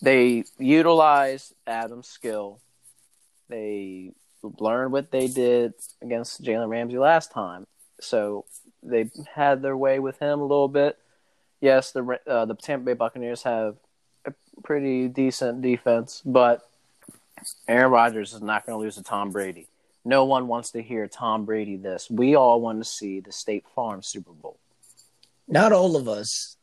they 0.00 0.44
utilized 0.58 1.54
Adams' 1.66 2.08
skill. 2.08 2.60
They 3.48 4.12
learned 4.58 4.92
what 4.92 5.10
they 5.10 5.28
did 5.28 5.74
against 6.02 6.42
Jalen 6.42 6.68
Ramsey 6.68 6.98
last 6.98 7.32
time, 7.32 7.66
so 8.00 8.44
they 8.82 9.10
had 9.34 9.62
their 9.62 9.76
way 9.76 9.98
with 9.98 10.18
him 10.18 10.40
a 10.40 10.44
little 10.44 10.68
bit. 10.68 10.98
Yes, 11.60 11.92
the 11.92 12.18
uh, 12.26 12.44
the 12.44 12.54
Tampa 12.54 12.84
Bay 12.84 12.92
Buccaneers 12.94 13.42
have 13.42 13.76
a 14.24 14.32
pretty 14.62 15.08
decent 15.08 15.62
defense, 15.62 16.22
but 16.24 16.68
Aaron 17.68 17.90
Rodgers 17.90 18.34
is 18.34 18.42
not 18.42 18.66
going 18.66 18.78
to 18.78 18.82
lose 18.82 18.96
to 18.96 19.02
Tom 19.02 19.30
Brady. 19.30 19.68
No 20.04 20.24
one 20.24 20.46
wants 20.46 20.70
to 20.70 20.82
hear 20.82 21.08
Tom 21.08 21.44
Brady 21.44 21.76
this. 21.76 22.08
We 22.08 22.36
all 22.36 22.60
want 22.60 22.78
to 22.82 22.88
see 22.88 23.20
the 23.20 23.32
State 23.32 23.64
Farm 23.74 24.02
Super 24.02 24.32
Bowl. 24.32 24.58
Not 25.48 25.72
all 25.72 25.96
of 25.96 26.08
us, 26.08 26.56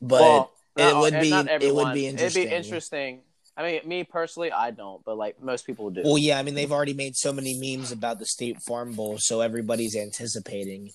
but 0.00 0.20
well, 0.20 0.52
it 0.76 0.96
would 0.96 1.20
be 1.20 1.32
it 1.32 1.74
would 1.74 1.94
be 1.94 2.06
interesting. 2.06 2.42
It'd 2.42 2.50
be 2.50 2.56
interesting. 2.56 3.20
I 3.56 3.62
mean, 3.62 3.80
me 3.84 4.04
personally, 4.04 4.50
I 4.50 4.70
don't, 4.70 5.04
but 5.04 5.16
like 5.16 5.42
most 5.42 5.66
people 5.66 5.90
do. 5.90 6.02
Well, 6.04 6.18
yeah, 6.18 6.38
I 6.38 6.42
mean, 6.42 6.54
they've 6.54 6.72
already 6.72 6.94
made 6.94 7.16
so 7.16 7.32
many 7.32 7.58
memes 7.58 7.92
about 7.92 8.18
the 8.18 8.26
State 8.26 8.62
Farm 8.62 8.92
Bowl, 8.92 9.18
so 9.18 9.40
everybody's 9.40 9.94
anticipating. 9.94 10.90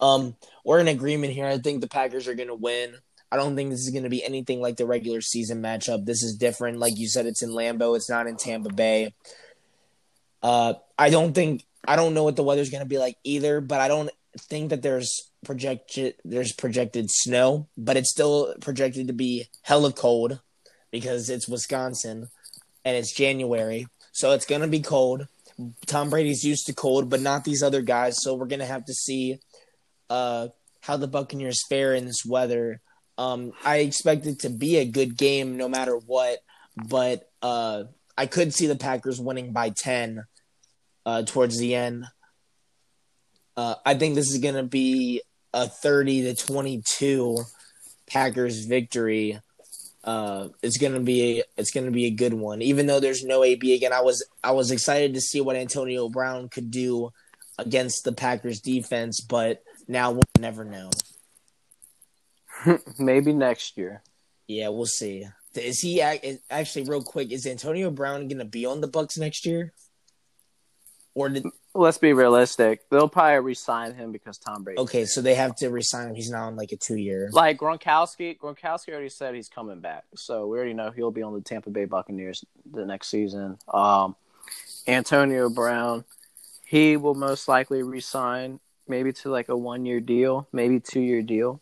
Um, 0.00 0.36
we're 0.64 0.80
in 0.80 0.88
agreement 0.88 1.34
here. 1.34 1.46
I 1.46 1.58
think 1.58 1.80
the 1.80 1.88
Packers 1.88 2.28
are 2.28 2.34
going 2.34 2.48
to 2.48 2.54
win. 2.54 2.94
I 3.30 3.36
don't 3.36 3.56
think 3.56 3.70
this 3.70 3.80
is 3.80 3.90
going 3.90 4.02
to 4.02 4.10
be 4.10 4.24
anything 4.24 4.60
like 4.60 4.76
the 4.76 4.86
regular 4.86 5.20
season 5.20 5.62
matchup. 5.62 6.04
This 6.04 6.22
is 6.22 6.36
different. 6.36 6.78
Like 6.78 6.98
you 6.98 7.08
said, 7.08 7.26
it's 7.26 7.42
in 7.42 7.50
Lambeau. 7.50 7.96
It's 7.96 8.10
not 8.10 8.26
in 8.26 8.36
Tampa 8.36 8.70
Bay. 8.70 9.14
Uh, 10.42 10.74
I 10.98 11.10
don't 11.10 11.34
think 11.34 11.64
I 11.86 11.96
don't 11.96 12.14
know 12.14 12.24
what 12.24 12.36
the 12.36 12.42
weather's 12.42 12.70
going 12.70 12.82
to 12.82 12.88
be 12.88 12.98
like 12.98 13.16
either, 13.22 13.60
but 13.60 13.80
I 13.80 13.88
don't 13.88 14.10
think 14.38 14.70
that 14.70 14.82
there's 14.82 15.30
projected 15.44 16.14
there's 16.24 16.52
projected 16.52 17.10
snow, 17.10 17.68
but 17.76 17.96
it's 17.96 18.10
still 18.10 18.54
projected 18.60 19.06
to 19.08 19.12
be 19.12 19.46
hella 19.62 19.92
cold 19.92 20.40
because 20.92 21.28
it's 21.28 21.48
Wisconsin 21.48 22.28
and 22.84 22.96
it's 22.96 23.12
January, 23.12 23.88
so 24.12 24.30
it's 24.30 24.46
going 24.46 24.60
to 24.60 24.68
be 24.68 24.80
cold. 24.80 25.26
Tom 25.86 26.10
Brady's 26.10 26.44
used 26.44 26.66
to 26.66 26.74
cold, 26.74 27.10
but 27.10 27.20
not 27.20 27.44
these 27.44 27.62
other 27.62 27.82
guys, 27.82 28.22
so 28.22 28.34
we're 28.34 28.46
going 28.46 28.60
to 28.60 28.66
have 28.66 28.84
to 28.84 28.94
see 28.94 29.38
uh, 30.08 30.48
how 30.82 30.96
the 30.96 31.08
Buccaneers 31.08 31.64
fare 31.68 31.94
in 31.94 32.06
this 32.06 32.24
weather. 32.24 32.80
Um, 33.18 33.52
I 33.64 33.78
expect 33.78 34.26
it 34.26 34.40
to 34.40 34.50
be 34.50 34.76
a 34.76 34.84
good 34.84 35.16
game 35.16 35.56
no 35.56 35.68
matter 35.68 35.96
what, 35.96 36.38
but 36.76 37.28
uh, 37.40 37.84
I 38.16 38.26
could 38.26 38.54
see 38.54 38.66
the 38.66 38.76
Packers 38.76 39.20
winning 39.20 39.52
by 39.52 39.70
10 39.70 40.24
uh, 41.06 41.22
towards 41.22 41.58
the 41.58 41.74
end. 41.74 42.06
Uh, 43.56 43.74
I 43.84 43.94
think 43.94 44.14
this 44.14 44.30
is 44.30 44.38
going 44.38 44.54
to 44.54 44.62
be 44.62 45.22
a 45.52 45.68
30 45.68 46.22
to 46.22 46.34
22 46.34 47.38
Packers 48.06 48.64
victory. 48.64 49.40
Uh, 50.04 50.48
it's 50.62 50.78
gonna 50.78 51.00
be 51.00 51.40
a, 51.40 51.44
it's 51.56 51.70
gonna 51.70 51.90
be 51.90 52.06
a 52.06 52.10
good 52.10 52.34
one. 52.34 52.60
Even 52.60 52.86
though 52.86 53.00
there's 53.00 53.24
no 53.24 53.44
AB 53.44 53.74
again, 53.74 53.92
I 53.92 54.00
was 54.00 54.24
I 54.42 54.52
was 54.52 54.70
excited 54.70 55.14
to 55.14 55.20
see 55.20 55.40
what 55.40 55.56
Antonio 55.56 56.08
Brown 56.08 56.48
could 56.48 56.70
do 56.70 57.12
against 57.58 58.04
the 58.04 58.12
Packers 58.12 58.60
defense, 58.60 59.20
but 59.20 59.62
now 59.86 60.10
we'll 60.10 60.22
never 60.38 60.64
know. 60.64 60.90
Maybe 62.98 63.32
next 63.32 63.76
year. 63.76 64.02
Yeah, 64.46 64.68
we'll 64.68 64.86
see. 64.86 65.26
Is 65.54 65.80
he 65.80 66.00
actually 66.00 66.84
real 66.84 67.02
quick? 67.02 67.30
Is 67.30 67.46
Antonio 67.46 67.90
Brown 67.90 68.28
going 68.28 68.38
to 68.38 68.44
be 68.44 68.64
on 68.64 68.80
the 68.80 68.88
Bucks 68.88 69.18
next 69.18 69.44
year? 69.44 69.72
Or 71.14 71.28
did... 71.28 71.44
let's 71.74 71.98
be 71.98 72.12
realistic, 72.12 72.88
they'll 72.90 73.08
probably 73.08 73.40
resign 73.40 73.94
him 73.94 74.12
because 74.12 74.38
Tom 74.38 74.64
Brady. 74.64 74.80
Okay, 74.80 75.04
so 75.04 75.20
they 75.20 75.34
have 75.34 75.54
to 75.56 75.68
resign 75.68 76.08
him. 76.08 76.14
He's 76.14 76.30
not 76.30 76.46
on 76.46 76.56
like 76.56 76.72
a 76.72 76.76
two 76.76 76.96
year. 76.96 77.30
Like 77.32 77.58
Gronkowski, 77.58 78.38
Gronkowski 78.38 78.90
already 78.90 79.08
said 79.08 79.34
he's 79.34 79.48
coming 79.48 79.80
back, 79.80 80.04
so 80.14 80.46
we 80.46 80.56
already 80.56 80.74
know 80.74 80.90
he'll 80.90 81.10
be 81.10 81.22
on 81.22 81.34
the 81.34 81.40
Tampa 81.40 81.70
Bay 81.70 81.84
Buccaneers 81.84 82.44
the 82.70 82.86
next 82.86 83.08
season. 83.08 83.58
Um, 83.72 84.16
Antonio 84.86 85.50
Brown, 85.50 86.04
he 86.64 86.96
will 86.96 87.14
most 87.14 87.48
likely 87.48 87.82
resign 87.82 88.58
maybe 88.88 89.12
to 89.12 89.30
like 89.30 89.48
a 89.48 89.56
one 89.56 89.86
year 89.86 90.00
deal, 90.00 90.48
maybe 90.52 90.80
two 90.80 91.00
year 91.00 91.22
deal. 91.22 91.60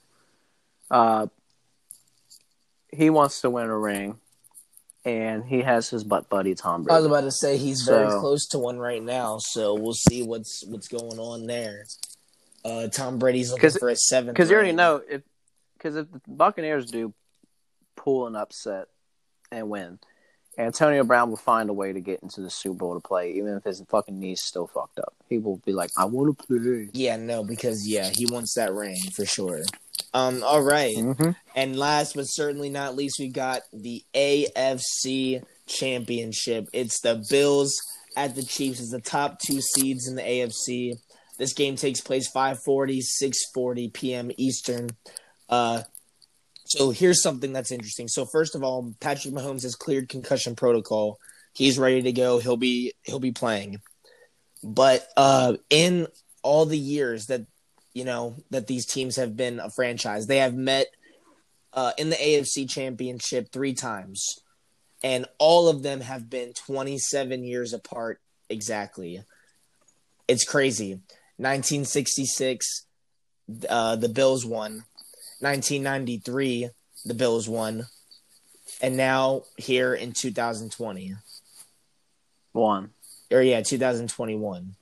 Uh, 0.90 1.26
he 2.92 3.10
wants 3.10 3.40
to 3.42 3.50
win 3.50 3.66
a 3.66 3.78
ring, 3.78 4.18
and 5.04 5.44
he 5.44 5.62
has 5.62 5.88
his 5.88 6.04
butt 6.04 6.28
buddy 6.28 6.54
Tom 6.54 6.82
Brady. 6.82 6.94
I 6.94 6.98
was 6.98 7.06
about 7.06 7.22
to 7.22 7.30
say 7.30 7.56
he's 7.56 7.84
so, 7.84 7.92
very 7.92 8.20
close 8.20 8.46
to 8.48 8.58
one 8.58 8.78
right 8.78 9.02
now, 9.02 9.38
so 9.38 9.74
we'll 9.74 9.94
see 9.94 10.22
what's 10.22 10.64
what's 10.66 10.88
going 10.88 11.18
on 11.18 11.46
there. 11.46 11.86
Uh, 12.64 12.88
Tom 12.88 13.18
Brady's 13.18 13.50
looking 13.50 13.70
for 13.70 13.88
a 13.88 13.96
seventh. 13.96 14.34
Because 14.34 14.50
you 14.50 14.56
already 14.56 14.72
know 14.72 15.02
if 15.08 15.22
because 15.76 15.96
if 15.96 16.10
the 16.10 16.20
Buccaneers 16.28 16.90
do 16.90 17.14
pull 17.96 18.26
an 18.26 18.36
upset 18.36 18.88
and 19.50 19.70
win, 19.70 19.98
Antonio 20.58 21.04
Brown 21.04 21.30
will 21.30 21.38
find 21.38 21.70
a 21.70 21.72
way 21.72 21.92
to 21.92 22.00
get 22.00 22.22
into 22.22 22.42
the 22.42 22.50
Super 22.50 22.76
Bowl 22.76 22.94
to 22.94 23.00
play, 23.00 23.32
even 23.32 23.56
if 23.56 23.64
his 23.64 23.82
fucking 23.88 24.18
knee's 24.18 24.42
still 24.44 24.66
fucked 24.66 24.98
up. 24.98 25.14
He 25.28 25.38
will 25.38 25.56
be 25.64 25.72
like, 25.72 25.90
"I 25.96 26.04
want 26.04 26.38
to 26.38 26.46
play." 26.46 26.90
Yeah, 26.92 27.16
no, 27.16 27.42
because 27.42 27.86
yeah, 27.86 28.10
he 28.14 28.26
wants 28.26 28.54
that 28.54 28.74
ring 28.74 28.98
for 29.14 29.24
sure. 29.24 29.62
Um, 30.12 30.42
all 30.42 30.62
right. 30.62 30.96
Mm-hmm. 30.96 31.30
and 31.54 31.76
last 31.76 32.16
but 32.16 32.24
certainly 32.24 32.68
not 32.68 32.96
least, 32.96 33.18
we 33.18 33.28
got 33.28 33.62
the 33.72 34.02
AFC 34.14 35.44
Championship. 35.66 36.66
It's 36.72 37.00
the 37.00 37.24
Bills 37.30 37.80
at 38.16 38.34
the 38.34 38.42
Chiefs. 38.42 38.80
It's 38.80 38.90
the 38.90 39.00
top 39.00 39.38
two 39.40 39.60
seeds 39.60 40.08
in 40.08 40.16
the 40.16 40.22
AFC. 40.22 40.94
This 41.38 41.54
game 41.54 41.76
takes 41.76 42.00
place 42.00 42.30
5:40, 42.34 43.00
6:40 43.22 43.92
p.m. 43.92 44.30
Eastern. 44.36 44.90
Uh, 45.48 45.82
so 46.66 46.90
here's 46.90 47.22
something 47.22 47.52
that's 47.52 47.72
interesting. 47.72 48.08
So 48.08 48.26
first 48.30 48.54
of 48.54 48.62
all, 48.62 48.94
Patrick 49.00 49.34
Mahomes 49.34 49.62
has 49.62 49.74
cleared 49.74 50.08
concussion 50.08 50.54
protocol. 50.54 51.18
He's 51.52 51.78
ready 51.78 52.02
to 52.02 52.12
go. 52.12 52.38
He'll 52.38 52.56
be 52.56 52.92
he'll 53.02 53.20
be 53.20 53.32
playing. 53.32 53.80
But 54.62 55.06
uh, 55.16 55.54
in 55.68 56.06
all 56.42 56.66
the 56.66 56.78
years 56.78 57.26
that 57.26 57.46
you 57.92 58.04
know 58.04 58.36
that 58.50 58.66
these 58.66 58.86
teams 58.86 59.16
have 59.16 59.36
been 59.36 59.60
a 59.60 59.70
franchise, 59.70 60.26
they 60.26 60.38
have 60.38 60.54
met 60.54 60.86
uh, 61.72 61.92
in 61.98 62.10
the 62.10 62.16
AFC 62.16 62.68
Championship 62.68 63.50
three 63.52 63.74
times, 63.74 64.40
and 65.02 65.26
all 65.38 65.68
of 65.68 65.82
them 65.82 66.00
have 66.00 66.28
been 66.28 66.52
27 66.52 67.44
years 67.44 67.72
apart 67.72 68.20
exactly. 68.48 69.22
It's 70.28 70.44
crazy. 70.44 71.00
1966, 71.36 72.86
uh, 73.68 73.96
the 73.96 74.08
Bills 74.08 74.44
won. 74.44 74.84
1993, 75.40 76.68
the 77.06 77.14
Bills 77.14 77.48
won, 77.48 77.86
and 78.82 78.96
now 78.96 79.44
here 79.56 79.94
in 79.94 80.12
2020, 80.12 81.14
One. 82.52 82.90
or 83.30 83.40
yeah, 83.40 83.62
2021. 83.62 84.76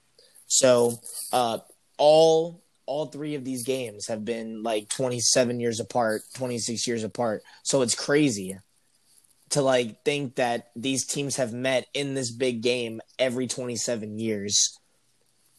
So, 0.48 0.98
uh, 1.32 1.58
all 1.96 2.60
all 2.88 3.06
three 3.06 3.34
of 3.34 3.44
these 3.44 3.64
games 3.64 4.06
have 4.08 4.24
been 4.24 4.62
like 4.62 4.88
27 4.88 5.60
years 5.60 5.78
apart, 5.78 6.22
26 6.34 6.88
years 6.88 7.04
apart. 7.04 7.42
So 7.62 7.82
it's 7.82 7.94
crazy 7.94 8.58
to 9.50 9.60
like 9.60 10.04
think 10.04 10.36
that 10.36 10.70
these 10.74 11.06
teams 11.06 11.36
have 11.36 11.52
met 11.52 11.86
in 11.92 12.14
this 12.14 12.30
big 12.30 12.62
game 12.62 13.00
every 13.18 13.46
27 13.46 14.18
years. 14.18 14.78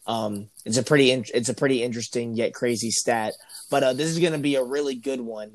Um, 0.07 0.49
it's 0.65 0.77
a 0.77 0.83
pretty 0.83 1.11
in- 1.11 1.25
it's 1.31 1.49
a 1.49 1.53
pretty 1.53 1.83
interesting 1.83 2.33
yet 2.33 2.55
crazy 2.55 2.89
stat. 2.89 3.33
But 3.69 3.83
uh, 3.83 3.93
this 3.93 4.07
is 4.07 4.17
going 4.17 4.33
to 4.33 4.39
be 4.39 4.55
a 4.55 4.63
really 4.63 4.95
good 4.95 5.21
one. 5.21 5.53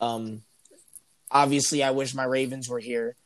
Um, 0.00 0.42
obviously, 1.30 1.82
I 1.82 1.92
wish 1.92 2.14
my 2.14 2.24
Ravens 2.24 2.68
were 2.68 2.80
here, 2.80 3.16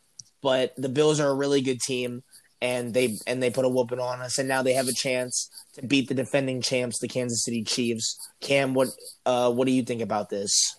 but 0.41 0.73
the 0.77 0.89
Bills 0.89 1.19
are 1.19 1.31
a 1.31 1.35
really 1.35 1.63
good 1.63 1.81
team, 1.81 2.23
and 2.63 2.95
they 2.95 3.19
and 3.27 3.43
they 3.43 3.51
put 3.51 3.65
a 3.65 3.69
whooping 3.69 3.99
on 3.99 4.21
us, 4.21 4.39
and 4.39 4.49
now 4.49 4.63
they 4.63 4.73
have 4.75 4.89
a 4.89 4.93
chance 4.93 5.51
to 5.75 5.85
beat 5.85 6.09
the 6.09 6.15
defending 6.15 6.63
champs, 6.63 7.01
the 7.01 7.09
Kansas 7.09 7.45
City 7.45 7.65
Chiefs. 7.65 8.17
Cam, 8.41 8.73
what 8.73 8.89
uh, 9.27 9.53
what 9.53 9.67
do 9.67 9.73
you 9.73 9.83
think 9.83 10.01
about 10.01 10.31
this? 10.31 10.77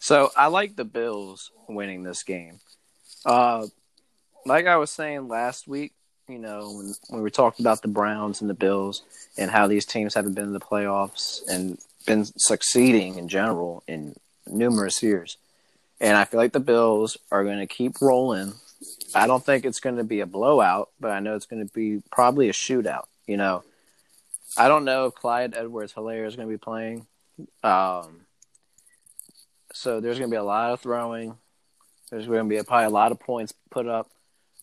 So 0.00 0.30
I 0.36 0.46
like 0.46 0.74
the 0.74 0.84
Bills 0.84 1.50
winning 1.68 2.02
this 2.02 2.22
game. 2.22 2.60
Uh, 3.24 3.66
like 4.46 4.66
I 4.66 4.76
was 4.76 4.90
saying 4.90 5.28
last 5.28 5.68
week, 5.68 5.92
you 6.28 6.38
know, 6.38 6.70
when, 6.72 6.94
when 7.08 7.22
we 7.22 7.30
talked 7.30 7.60
about 7.60 7.82
the 7.82 7.88
Browns 7.88 8.40
and 8.40 8.48
the 8.48 8.54
Bills 8.54 9.02
and 9.36 9.50
how 9.50 9.66
these 9.66 9.84
teams 9.84 10.14
haven't 10.14 10.34
been 10.34 10.46
in 10.46 10.52
the 10.52 10.60
playoffs 10.60 11.40
and 11.48 11.78
been 12.06 12.24
succeeding 12.24 13.18
in 13.18 13.28
general 13.28 13.82
in 13.86 14.14
numerous 14.46 15.02
years. 15.02 15.36
And 16.00 16.16
I 16.16 16.24
feel 16.24 16.38
like 16.38 16.52
the 16.52 16.60
Bills 16.60 17.16
are 17.30 17.44
going 17.44 17.58
to 17.58 17.66
keep 17.66 18.00
rolling. 18.00 18.54
I 19.14 19.26
don't 19.26 19.44
think 19.44 19.64
it's 19.64 19.80
going 19.80 19.96
to 19.96 20.04
be 20.04 20.20
a 20.20 20.26
blowout, 20.26 20.90
but 21.00 21.10
I 21.10 21.20
know 21.20 21.36
it's 21.36 21.46
going 21.46 21.66
to 21.66 21.72
be 21.72 22.02
probably 22.10 22.48
a 22.48 22.52
shootout. 22.52 23.04
You 23.26 23.36
know, 23.36 23.64
I 24.56 24.68
don't 24.68 24.84
know 24.84 25.06
if 25.06 25.14
Clyde 25.14 25.54
Edwards 25.56 25.92
Helaire 25.92 26.26
is 26.26 26.36
going 26.36 26.48
to 26.48 26.52
be 26.52 26.58
playing. 26.58 27.06
Um, 27.62 28.22
so 29.72 30.00
there's 30.00 30.18
going 30.18 30.30
to 30.30 30.34
be 30.34 30.38
a 30.38 30.44
lot 30.44 30.72
of 30.72 30.80
throwing. 30.80 31.36
There's 32.10 32.26
going 32.26 32.38
to 32.38 32.48
be 32.48 32.56
a, 32.56 32.64
probably 32.64 32.86
a 32.86 32.90
lot 32.90 33.12
of 33.12 33.20
points 33.20 33.52
put 33.70 33.86
up. 33.86 34.10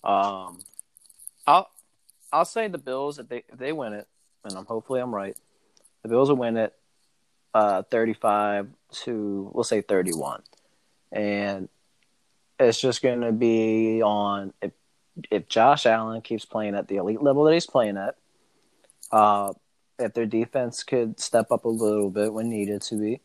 Um, 0.04 0.60
I'll 1.46 1.70
I'll 2.32 2.46
say 2.46 2.68
the 2.68 2.78
Bills 2.78 3.20
if 3.20 3.30
they 3.30 3.44
if 3.50 3.60
they 3.60 3.72
win 3.72 3.94
it, 3.94 4.08
and 4.44 4.58
I'm 4.58 4.66
hopefully 4.66 5.02
I'm 5.02 5.14
right. 5.14 5.38
The 6.02 6.10
Bills 6.10 6.30
will 6.30 6.38
win 6.38 6.58
it, 6.58 6.74
uh, 7.54 7.84
35 7.84 8.68
to 9.04 9.52
we'll 9.54 9.64
say 9.64 9.82
31, 9.82 10.42
and 11.12 11.70
it's 12.60 12.80
just 12.80 13.02
going 13.02 13.22
to 13.22 13.32
be 13.32 14.02
on 14.02 14.54
if 14.62 14.72
if 15.30 15.48
Josh 15.48 15.86
Allen 15.86 16.22
keeps 16.22 16.46
playing 16.46 16.76
at 16.76 16.88
the 16.88 16.98
elite 16.98 17.22
level 17.22 17.44
that 17.44 17.54
he's 17.54 17.68
playing 17.68 17.98
at. 17.98 18.16
Uh, 19.12 19.54
if 20.00 20.14
their 20.14 20.26
defense 20.26 20.84
could 20.84 21.20
step 21.20 21.52
up 21.52 21.66
a 21.66 21.70
little 21.70 22.10
bit 22.10 22.34
when 22.34 22.50
needed 22.50 22.82
to 22.82 22.96
be, 22.96 23.22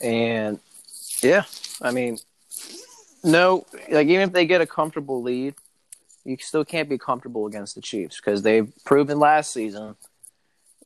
and 0.00 0.58
yeah, 1.22 1.44
I 1.82 1.90
mean, 1.90 2.18
no, 3.22 3.66
like 3.90 4.08
even 4.08 4.28
if 4.28 4.32
they 4.32 4.46
get 4.46 4.62
a 4.62 4.66
comfortable 4.66 5.22
lead, 5.22 5.54
you 6.24 6.36
still 6.40 6.64
can't 6.64 6.88
be 6.88 6.98
comfortable 6.98 7.46
against 7.46 7.74
the 7.74 7.82
Chiefs 7.82 8.16
because 8.16 8.42
they've 8.42 8.72
proven 8.84 9.18
last 9.18 9.52
season 9.52 9.94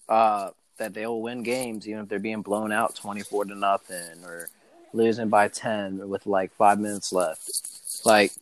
uh, 0.08 0.50
that 0.78 0.94
they'll 0.94 1.20
win 1.20 1.42
games 1.44 1.86
even 1.88 2.02
if 2.02 2.08
they're 2.08 2.18
being 2.18 2.42
blown 2.42 2.72
out 2.72 2.96
twenty 2.96 3.22
four 3.22 3.44
to 3.44 3.54
nothing 3.54 4.24
or 4.24 4.48
losing 4.92 5.28
by 5.28 5.48
ten 5.48 6.08
with 6.08 6.26
like 6.26 6.54
five 6.54 6.78
minutes 6.78 7.12
left. 7.12 7.50
Like 8.04 8.32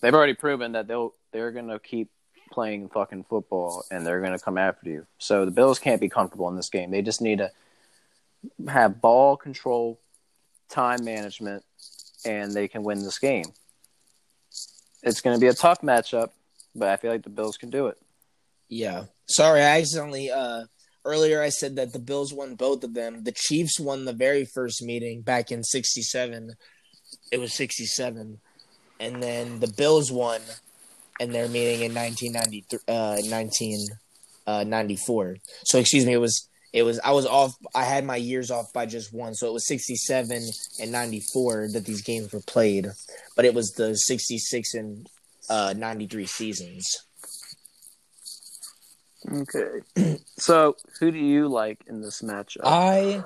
they've 0.00 0.14
already 0.14 0.34
proven 0.34 0.72
that 0.72 0.86
they'll 0.88 1.14
they're 1.32 1.52
gonna 1.52 1.78
keep 1.78 2.10
playing 2.50 2.88
fucking 2.90 3.24
football 3.24 3.84
and 3.90 4.06
they're 4.06 4.20
gonna 4.20 4.38
come 4.38 4.58
after 4.58 4.90
you. 4.90 5.06
So 5.18 5.44
the 5.44 5.50
Bills 5.50 5.78
can't 5.78 6.00
be 6.00 6.08
comfortable 6.08 6.48
in 6.48 6.56
this 6.56 6.68
game. 6.68 6.90
They 6.90 7.02
just 7.02 7.20
need 7.20 7.38
to 7.38 7.50
have 8.68 9.00
ball 9.00 9.36
control, 9.36 9.98
time 10.68 11.04
management, 11.04 11.64
and 12.24 12.52
they 12.52 12.68
can 12.68 12.82
win 12.82 13.02
this 13.02 13.18
game. 13.18 13.46
It's 15.02 15.20
going 15.20 15.36
to 15.36 15.40
be 15.40 15.48
a 15.48 15.54
tough 15.54 15.80
matchup, 15.80 16.30
but 16.74 16.88
I 16.88 16.96
feel 16.96 17.10
like 17.10 17.22
the 17.22 17.30
Bills 17.30 17.56
can 17.56 17.70
do 17.70 17.88
it. 17.88 17.98
Yeah. 18.68 19.04
Sorry, 19.26 19.60
I 19.60 19.80
accidentally 19.80 20.30
uh 20.30 20.64
earlier 21.04 21.42
I 21.42 21.48
said 21.48 21.76
that 21.76 21.92
the 21.92 21.98
Bills 21.98 22.32
won 22.32 22.54
both 22.54 22.84
of 22.84 22.94
them. 22.94 23.24
The 23.24 23.32
Chiefs 23.32 23.80
won 23.80 24.04
the 24.04 24.12
very 24.12 24.44
first 24.44 24.82
meeting 24.82 25.22
back 25.22 25.50
in 25.50 25.62
67. 25.62 26.52
It 27.30 27.38
was 27.38 27.54
67. 27.54 28.40
And 29.00 29.22
then 29.22 29.60
the 29.60 29.68
Bills 29.68 30.12
won 30.12 30.40
in 31.18 31.32
their 31.32 31.48
meeting 31.48 31.82
in 31.82 31.94
1993 31.94 32.78
uh 32.88 33.16
1994. 33.22 35.36
So 35.64 35.78
excuse 35.78 36.06
me, 36.06 36.12
it 36.12 36.18
was 36.18 36.48
it 36.72 36.84
was 36.84 36.98
I 37.00 37.12
was 37.12 37.26
off 37.26 37.54
I 37.74 37.84
had 37.84 38.04
my 38.04 38.16
years 38.16 38.50
off 38.50 38.72
by 38.72 38.86
just 38.86 39.12
one. 39.12 39.34
So 39.34 39.48
it 39.48 39.52
was 39.52 39.66
67 39.66 40.42
and 40.80 40.92
94 40.92 41.68
that 41.72 41.84
these 41.84 42.02
games 42.02 42.32
were 42.32 42.40
played, 42.40 42.86
but 43.36 43.44
it 43.44 43.54
was 43.54 43.72
the 43.72 43.94
66 43.94 44.74
and 44.74 45.06
uh 45.50 45.74
93 45.76 46.26
seasons. 46.26 46.86
Okay. 49.30 50.16
so, 50.38 50.76
who 51.00 51.10
do 51.10 51.18
you 51.18 51.48
like 51.48 51.84
in 51.86 52.00
this 52.00 52.22
matchup? 52.22 52.62
I 52.64 53.22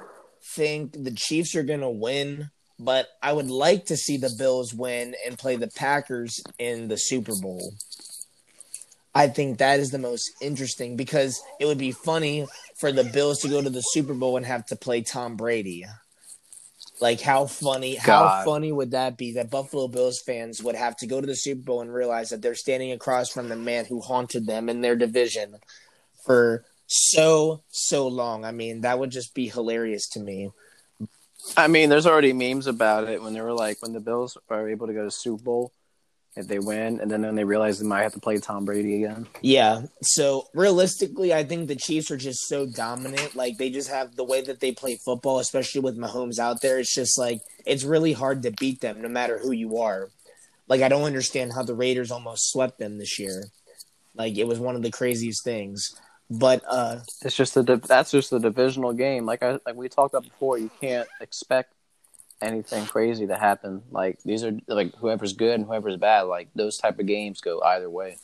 think 0.54 0.92
the 0.92 1.12
Chiefs 1.12 1.54
are 1.54 1.62
going 1.62 1.80
to 1.80 1.90
win, 1.90 2.50
but 2.78 3.08
I 3.22 3.32
would 3.32 3.50
like 3.50 3.86
to 3.86 3.96
see 3.96 4.16
the 4.16 4.34
Bills 4.38 4.74
win 4.74 5.14
and 5.26 5.38
play 5.38 5.56
the 5.56 5.68
Packers 5.68 6.40
in 6.58 6.88
the 6.88 6.96
Super 6.96 7.32
Bowl. 7.40 7.72
I 9.14 9.28
think 9.28 9.58
that 9.58 9.80
is 9.80 9.90
the 9.90 9.98
most 9.98 10.30
interesting 10.42 10.96
because 10.96 11.40
it 11.58 11.64
would 11.64 11.78
be 11.78 11.92
funny 11.92 12.46
for 12.78 12.92
the 12.92 13.04
Bills 13.04 13.38
to 13.40 13.48
go 13.48 13.62
to 13.62 13.70
the 13.70 13.80
Super 13.80 14.12
Bowl 14.12 14.36
and 14.36 14.44
have 14.44 14.66
to 14.66 14.76
play 14.76 15.00
Tom 15.00 15.36
Brady. 15.36 15.86
Like 17.00 17.20
how 17.20 17.46
funny 17.46 17.96
how 17.96 18.42
funny 18.44 18.72
would 18.72 18.92
that 18.92 19.18
be 19.18 19.32
that 19.32 19.50
Buffalo 19.50 19.86
Bills 19.86 20.22
fans 20.24 20.62
would 20.62 20.76
have 20.76 20.96
to 20.98 21.06
go 21.06 21.20
to 21.20 21.26
the 21.26 21.34
Super 21.34 21.62
Bowl 21.62 21.80
and 21.82 21.92
realize 21.92 22.30
that 22.30 22.40
they're 22.40 22.54
standing 22.54 22.92
across 22.92 23.30
from 23.30 23.48
the 23.48 23.56
man 23.56 23.84
who 23.84 24.00
haunted 24.00 24.46
them 24.46 24.68
in 24.68 24.80
their 24.80 24.96
division 24.96 25.56
for 26.26 26.64
so 26.86 27.62
so 27.68 28.06
long. 28.06 28.44
I 28.44 28.52
mean, 28.52 28.82
that 28.82 28.98
would 28.98 29.10
just 29.10 29.34
be 29.34 29.48
hilarious 29.48 30.08
to 30.10 30.20
me. 30.20 30.50
I 31.56 31.68
mean, 31.68 31.88
there's 31.88 32.06
already 32.06 32.32
memes 32.32 32.66
about 32.66 33.08
it 33.08 33.22
when 33.22 33.32
they 33.32 33.40
were 33.40 33.52
like, 33.52 33.80
when 33.80 33.92
the 33.92 34.00
Bills 34.00 34.36
are 34.50 34.68
able 34.68 34.88
to 34.88 34.92
go 34.92 35.04
to 35.04 35.10
Super 35.10 35.42
Bowl, 35.42 35.72
if 36.34 36.48
they 36.48 36.58
win, 36.58 37.00
and 37.00 37.10
then, 37.10 37.22
then 37.22 37.34
they 37.34 37.44
realize 37.44 37.78
they 37.78 37.86
might 37.86 38.02
have 38.02 38.12
to 38.12 38.20
play 38.20 38.38
Tom 38.38 38.64
Brady 38.64 39.04
again. 39.04 39.26
Yeah. 39.40 39.82
So 40.02 40.48
realistically, 40.54 41.32
I 41.32 41.44
think 41.44 41.68
the 41.68 41.76
Chiefs 41.76 42.10
are 42.10 42.16
just 42.16 42.48
so 42.48 42.66
dominant. 42.66 43.36
Like 43.36 43.56
they 43.58 43.70
just 43.70 43.88
have 43.88 44.16
the 44.16 44.24
way 44.24 44.42
that 44.42 44.60
they 44.60 44.72
play 44.72 44.98
football, 45.04 45.38
especially 45.38 45.80
with 45.80 45.96
Mahomes 45.96 46.38
out 46.38 46.60
there. 46.60 46.78
It's 46.78 46.94
just 46.94 47.18
like 47.18 47.40
it's 47.64 47.84
really 47.84 48.12
hard 48.12 48.42
to 48.42 48.50
beat 48.50 48.80
them, 48.80 49.00
no 49.00 49.08
matter 49.08 49.38
who 49.38 49.52
you 49.52 49.78
are. 49.78 50.10
Like 50.68 50.82
I 50.82 50.88
don't 50.88 51.04
understand 51.04 51.52
how 51.54 51.62
the 51.62 51.74
Raiders 51.74 52.10
almost 52.10 52.50
swept 52.50 52.78
them 52.78 52.98
this 52.98 53.18
year. 53.18 53.44
Like 54.14 54.36
it 54.36 54.48
was 54.48 54.58
one 54.58 54.76
of 54.76 54.82
the 54.82 54.90
craziest 54.90 55.44
things. 55.44 55.94
But 56.28 56.62
uh 56.68 57.00
It's 57.22 57.36
just 57.36 57.56
a 57.56 57.62
that's 57.62 58.10
just 58.10 58.32
a 58.32 58.38
divisional 58.38 58.92
game. 58.92 59.26
Like 59.26 59.42
I 59.42 59.58
like 59.64 59.76
we 59.76 59.88
talked 59.88 60.14
about 60.14 60.24
before, 60.24 60.58
you 60.58 60.70
can't 60.80 61.08
expect 61.20 61.72
anything 62.42 62.86
crazy 62.86 63.26
to 63.26 63.36
happen. 63.36 63.82
Like 63.90 64.18
these 64.24 64.44
are 64.44 64.52
like 64.66 64.94
whoever's 64.96 65.32
good 65.32 65.54
and 65.54 65.66
whoever's 65.66 65.96
bad. 65.96 66.22
Like 66.22 66.48
those 66.54 66.78
type 66.78 66.98
of 66.98 67.06
games 67.06 67.40
go 67.40 67.62
either 67.62 67.88
way. 67.88 68.18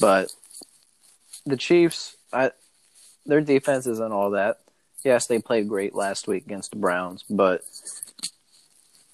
But 0.00 0.32
the 1.46 1.56
Chiefs, 1.56 2.16
I, 2.32 2.50
their 3.26 3.40
defense 3.40 3.86
isn't 3.86 4.12
all 4.12 4.30
that. 4.30 4.58
Yes, 5.04 5.26
they 5.26 5.38
played 5.38 5.68
great 5.68 5.94
last 5.94 6.28
week 6.28 6.44
against 6.44 6.70
the 6.70 6.76
Browns, 6.76 7.24
but 7.28 7.62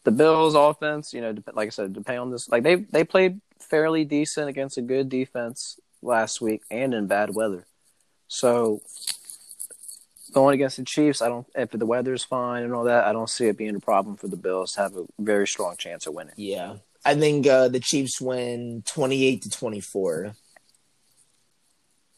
the 0.04 0.10
Bills' 0.10 0.54
offense, 0.54 1.12
you 1.12 1.20
know, 1.20 1.34
like 1.54 1.66
I 1.66 1.70
said, 1.70 1.92
depending 1.92 2.20
on 2.20 2.30
this, 2.30 2.48
like 2.48 2.62
they 2.62 2.76
they 2.76 3.04
played 3.04 3.40
fairly 3.60 4.04
decent 4.04 4.48
against 4.48 4.78
a 4.78 4.82
good 4.82 5.08
defense 5.08 5.78
last 6.02 6.40
week 6.40 6.62
and 6.70 6.94
in 6.94 7.06
bad 7.06 7.34
weather. 7.34 7.66
So 8.28 8.82
going 10.32 10.54
against 10.54 10.76
the 10.76 10.84
Chiefs, 10.84 11.22
I 11.22 11.28
don't. 11.28 11.46
If 11.54 11.70
the 11.70 11.86
weather's 11.86 12.24
fine 12.24 12.62
and 12.62 12.74
all 12.74 12.84
that, 12.84 13.04
I 13.04 13.12
don't 13.12 13.30
see 13.30 13.46
it 13.46 13.56
being 13.56 13.76
a 13.76 13.80
problem 13.80 14.16
for 14.16 14.28
the 14.28 14.36
Bills 14.36 14.72
to 14.72 14.80
have 14.80 14.96
a 14.96 15.06
very 15.18 15.46
strong 15.46 15.76
chance 15.76 16.06
of 16.06 16.14
winning. 16.14 16.34
Yeah, 16.36 16.76
I 17.04 17.14
think 17.14 17.46
uh, 17.46 17.68
the 17.68 17.80
Chiefs 17.80 18.20
win 18.20 18.82
twenty-eight 18.86 19.42
to 19.42 19.50
twenty-four. 19.50 20.34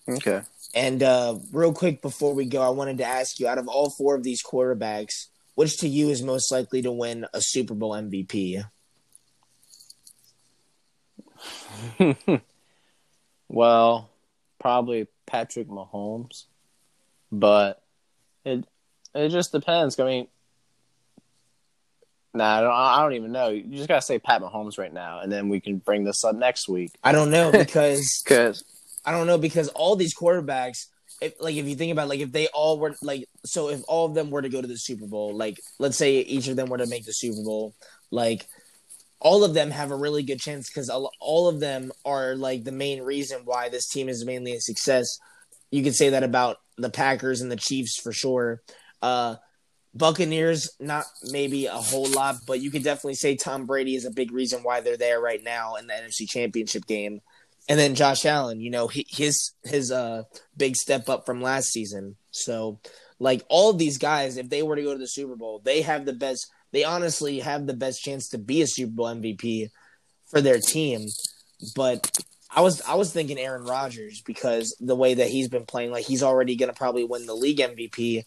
Okay. 0.08 0.42
And 0.74 1.02
uh, 1.02 1.38
real 1.52 1.72
quick 1.72 2.02
before 2.02 2.34
we 2.34 2.44
go, 2.46 2.62
I 2.62 2.70
wanted 2.70 2.98
to 2.98 3.04
ask 3.04 3.38
you: 3.38 3.46
out 3.46 3.58
of 3.58 3.68
all 3.68 3.90
four 3.90 4.16
of 4.16 4.22
these 4.22 4.42
quarterbacks, 4.42 5.26
which 5.54 5.78
to 5.78 5.88
you 5.88 6.10
is 6.10 6.22
most 6.22 6.50
likely 6.50 6.82
to 6.82 6.92
win 6.92 7.26
a 7.32 7.40
Super 7.40 7.74
Bowl 7.74 7.92
MVP? 7.92 8.64
well, 13.48 14.10
probably 14.58 15.06
Patrick 15.26 15.68
Mahomes, 15.68 16.44
but 17.32 17.82
it 18.44 18.64
it 19.14 19.28
just 19.30 19.52
depends. 19.52 19.98
I 19.98 20.04
mean, 20.04 20.28
nah, 22.34 22.58
I 22.58 22.60
don't, 22.60 22.72
I 22.72 23.02
don't 23.02 23.14
even 23.14 23.32
know. 23.32 23.48
You 23.48 23.76
just 23.76 23.88
gotta 23.88 24.02
say 24.02 24.18
Pat 24.18 24.42
Mahomes 24.42 24.78
right 24.78 24.92
now, 24.92 25.20
and 25.20 25.30
then 25.32 25.48
we 25.48 25.60
can 25.60 25.78
bring 25.78 26.04
this 26.04 26.24
up 26.24 26.36
next 26.36 26.68
week. 26.68 26.92
I 27.02 27.12
don't 27.12 27.30
know 27.30 27.50
because 27.52 28.22
because 28.24 28.64
I 29.04 29.12
don't 29.12 29.26
know 29.26 29.38
because 29.38 29.68
all 29.68 29.96
these 29.96 30.14
quarterbacks, 30.14 30.86
if, 31.20 31.34
like 31.40 31.56
if 31.56 31.66
you 31.66 31.74
think 31.74 31.92
about 31.92 32.08
like 32.08 32.20
if 32.20 32.32
they 32.32 32.46
all 32.48 32.78
were 32.78 32.94
like 33.02 33.28
so 33.44 33.68
if 33.68 33.82
all 33.88 34.06
of 34.06 34.14
them 34.14 34.30
were 34.30 34.42
to 34.42 34.48
go 34.48 34.60
to 34.60 34.68
the 34.68 34.76
Super 34.76 35.06
Bowl, 35.06 35.34
like 35.34 35.58
let's 35.78 35.96
say 35.96 36.20
each 36.20 36.48
of 36.48 36.56
them 36.56 36.68
were 36.68 36.78
to 36.78 36.86
make 36.86 37.04
the 37.04 37.12
Super 37.12 37.42
Bowl, 37.42 37.74
like 38.10 38.46
all 39.20 39.44
of 39.44 39.54
them 39.54 39.70
have 39.70 39.90
a 39.90 39.96
really 39.96 40.22
good 40.22 40.40
chance 40.40 40.68
because 40.68 40.88
all 40.88 41.48
of 41.48 41.60
them 41.60 41.92
are 42.04 42.34
like 42.34 42.64
the 42.64 42.72
main 42.72 43.02
reason 43.02 43.42
why 43.44 43.68
this 43.68 43.88
team 43.88 44.08
is 44.08 44.24
mainly 44.24 44.54
a 44.54 44.60
success. 44.60 45.06
You 45.70 45.82
could 45.82 45.94
say 45.94 46.10
that 46.10 46.22
about 46.22 46.56
the 46.78 46.90
Packers 46.90 47.42
and 47.42 47.50
the 47.50 47.56
Chiefs 47.56 48.00
for 48.00 48.12
sure. 48.12 48.62
Uh, 49.02 49.36
Buccaneers, 49.92 50.70
not 50.78 51.04
maybe 51.24 51.66
a 51.66 51.72
whole 51.72 52.08
lot, 52.10 52.36
but 52.46 52.60
you 52.60 52.70
could 52.70 52.84
definitely 52.84 53.14
say 53.14 53.36
Tom 53.36 53.66
Brady 53.66 53.96
is 53.96 54.04
a 54.04 54.10
big 54.10 54.32
reason 54.32 54.62
why 54.62 54.80
they're 54.80 54.96
there 54.96 55.20
right 55.20 55.42
now 55.42 55.74
in 55.74 55.86
the 55.86 55.94
NFC 55.94 56.28
Championship 56.28 56.86
game. 56.86 57.20
And 57.68 57.78
then 57.78 57.94
Josh 57.94 58.24
Allen, 58.24 58.60
you 58.60 58.70
know, 58.70 58.88
his 58.88 59.52
his 59.64 59.92
uh 59.92 60.22
big 60.56 60.76
step 60.76 61.08
up 61.08 61.26
from 61.26 61.42
last 61.42 61.70
season. 61.70 62.16
So, 62.30 62.80
like 63.18 63.44
all 63.48 63.70
of 63.70 63.78
these 63.78 63.98
guys, 63.98 64.36
if 64.36 64.48
they 64.48 64.62
were 64.62 64.76
to 64.76 64.82
go 64.82 64.92
to 64.92 64.98
the 64.98 65.06
Super 65.06 65.36
Bowl, 65.36 65.60
they 65.62 65.82
have 65.82 66.04
the 66.04 66.12
best. 66.12 66.46
They 66.72 66.84
honestly 66.84 67.40
have 67.40 67.66
the 67.66 67.74
best 67.74 68.02
chance 68.02 68.28
to 68.28 68.38
be 68.38 68.62
a 68.62 68.66
Super 68.66 68.92
Bowl 68.92 69.06
MVP 69.06 69.70
for 70.28 70.40
their 70.40 70.58
team. 70.58 71.06
But 71.74 72.10
I 72.54 72.62
was 72.62 72.80
I 72.82 72.94
was 72.94 73.12
thinking 73.12 73.38
Aaron 73.38 73.64
Rodgers 73.64 74.22
because 74.22 74.76
the 74.80 74.96
way 74.96 75.14
that 75.14 75.28
he's 75.28 75.48
been 75.48 75.66
playing, 75.66 75.90
like 75.90 76.04
he's 76.04 76.22
already 76.22 76.56
going 76.56 76.70
to 76.70 76.76
probably 76.76 77.04
win 77.04 77.26
the 77.26 77.34
league 77.34 77.58
MVP. 77.58 78.24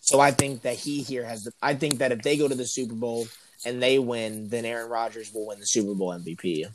So 0.00 0.18
I 0.18 0.30
think 0.30 0.62
that 0.62 0.76
he 0.76 1.02
here 1.02 1.24
has. 1.24 1.44
The, 1.44 1.52
I 1.62 1.74
think 1.74 1.98
that 1.98 2.12
if 2.12 2.22
they 2.22 2.36
go 2.36 2.48
to 2.48 2.54
the 2.54 2.64
Super 2.64 2.94
Bowl 2.94 3.28
and 3.64 3.82
they 3.82 3.98
win, 3.98 4.48
then 4.48 4.64
Aaron 4.64 4.90
Rodgers 4.90 5.32
will 5.32 5.46
win 5.46 5.60
the 5.60 5.66
Super 5.66 5.94
Bowl 5.94 6.08
MVP. 6.08 6.66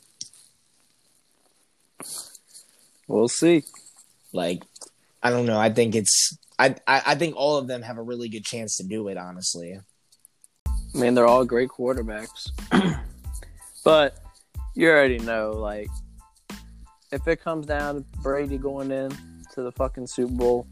We'll 3.08 3.28
see. 3.28 3.64
Like, 4.32 4.64
I 5.22 5.32
don't 5.32 5.46
know. 5.46 5.60
I 5.60 5.72
think 5.72 5.96
it's. 5.96 6.38
I, 6.58 6.76
I 6.88 7.02
I 7.08 7.16
think 7.16 7.36
all 7.36 7.58
of 7.58 7.68
them 7.68 7.82
have 7.82 7.98
a 7.98 8.02
really 8.02 8.30
good 8.30 8.46
chance 8.46 8.78
to 8.78 8.84
do 8.84 9.08
it. 9.10 9.18
Honestly. 9.18 9.80
I 10.96 10.98
mean, 10.98 11.14
they're 11.14 11.28
all 11.28 11.44
great 11.44 11.70
quarterbacks, 11.70 12.52
but 13.84 14.18
you 14.76 14.90
already 14.90 15.20
know, 15.20 15.52
like 15.52 15.90
if 17.12 17.28
it 17.28 17.44
comes 17.44 17.66
down 17.66 17.96
to 17.96 18.02
Brady 18.22 18.58
going 18.58 18.92
in 18.92 19.12
to 19.54 19.62
the 19.62 19.74
fucking 19.74 20.08
Super 20.08 20.34
Bowl, 20.34 20.68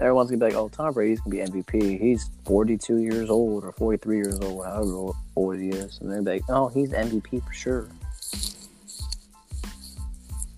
everyone's 0.00 0.30
gonna 0.30 0.38
be 0.38 0.52
like, 0.52 0.54
"Oh, 0.54 0.68
Tom 0.68 0.94
Brady's 0.94 1.18
gonna 1.20 1.30
be 1.30 1.42
MVP. 1.42 1.98
He's 1.98 2.30
42 2.44 2.98
years 2.98 3.30
old 3.30 3.64
or 3.64 3.72
43 3.72 4.16
years 4.16 4.38
old, 4.40 4.64
however 4.64 5.12
old 5.34 5.58
he 5.58 5.70
is," 5.70 5.98
and 6.00 6.10
they're 6.10 6.22
like, 6.22 6.44
"Oh, 6.48 6.68
he's 6.68 6.92
MVP 6.92 7.40
for 7.40 7.52
sure." 7.52 7.88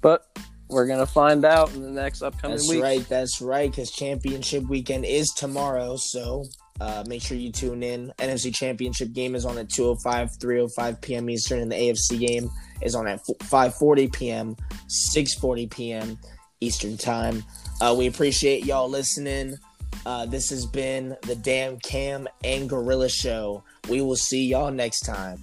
But 0.02 0.26
we're 0.68 0.86
gonna 0.86 1.06
find 1.06 1.42
out 1.46 1.72
in 1.74 1.80
the 1.80 1.90
next 1.90 2.20
upcoming 2.20 2.58
that's 2.58 2.68
week. 2.68 2.82
That's 2.82 2.98
right. 2.98 3.08
That's 3.08 3.40
right. 3.40 3.70
Because 3.70 3.90
championship 3.90 4.64
weekend 4.68 5.06
is 5.06 5.28
tomorrow, 5.30 5.96
so 5.96 6.44
uh, 6.80 7.04
make 7.06 7.22
sure 7.22 7.36
you 7.36 7.50
tune 7.50 7.82
in. 7.82 8.12
NFC 8.18 8.54
Championship 8.54 9.12
game 9.12 9.34
is 9.34 9.44
on 9.44 9.58
at 9.58 9.68
2:05, 9.68 10.38
3:05 10.38 11.00
p.m. 11.00 11.30
Eastern, 11.30 11.60
and 11.60 11.72
the 11.72 11.76
AFC 11.76 12.18
game 12.18 12.50
is 12.82 12.94
on 12.94 13.06
at 13.06 13.20
5:40 13.24 14.12
p.m., 14.12 14.56
6:40 14.88 15.70
p.m. 15.70 16.18
Eastern 16.60 16.96
time. 16.96 17.44
Uh, 17.80 17.94
we 17.96 18.06
appreciate 18.06 18.64
y'all 18.64 18.88
listening. 18.88 19.56
Uh, 20.04 20.26
this 20.26 20.50
has 20.50 20.66
been 20.66 21.16
the 21.22 21.34
Damn 21.36 21.78
Cam 21.78 22.28
and 22.44 22.68
Gorilla 22.68 23.08
Show. 23.08 23.64
We 23.88 24.00
will 24.00 24.16
see 24.16 24.46
y'all 24.46 24.70
next 24.70 25.00
time. 25.00 25.38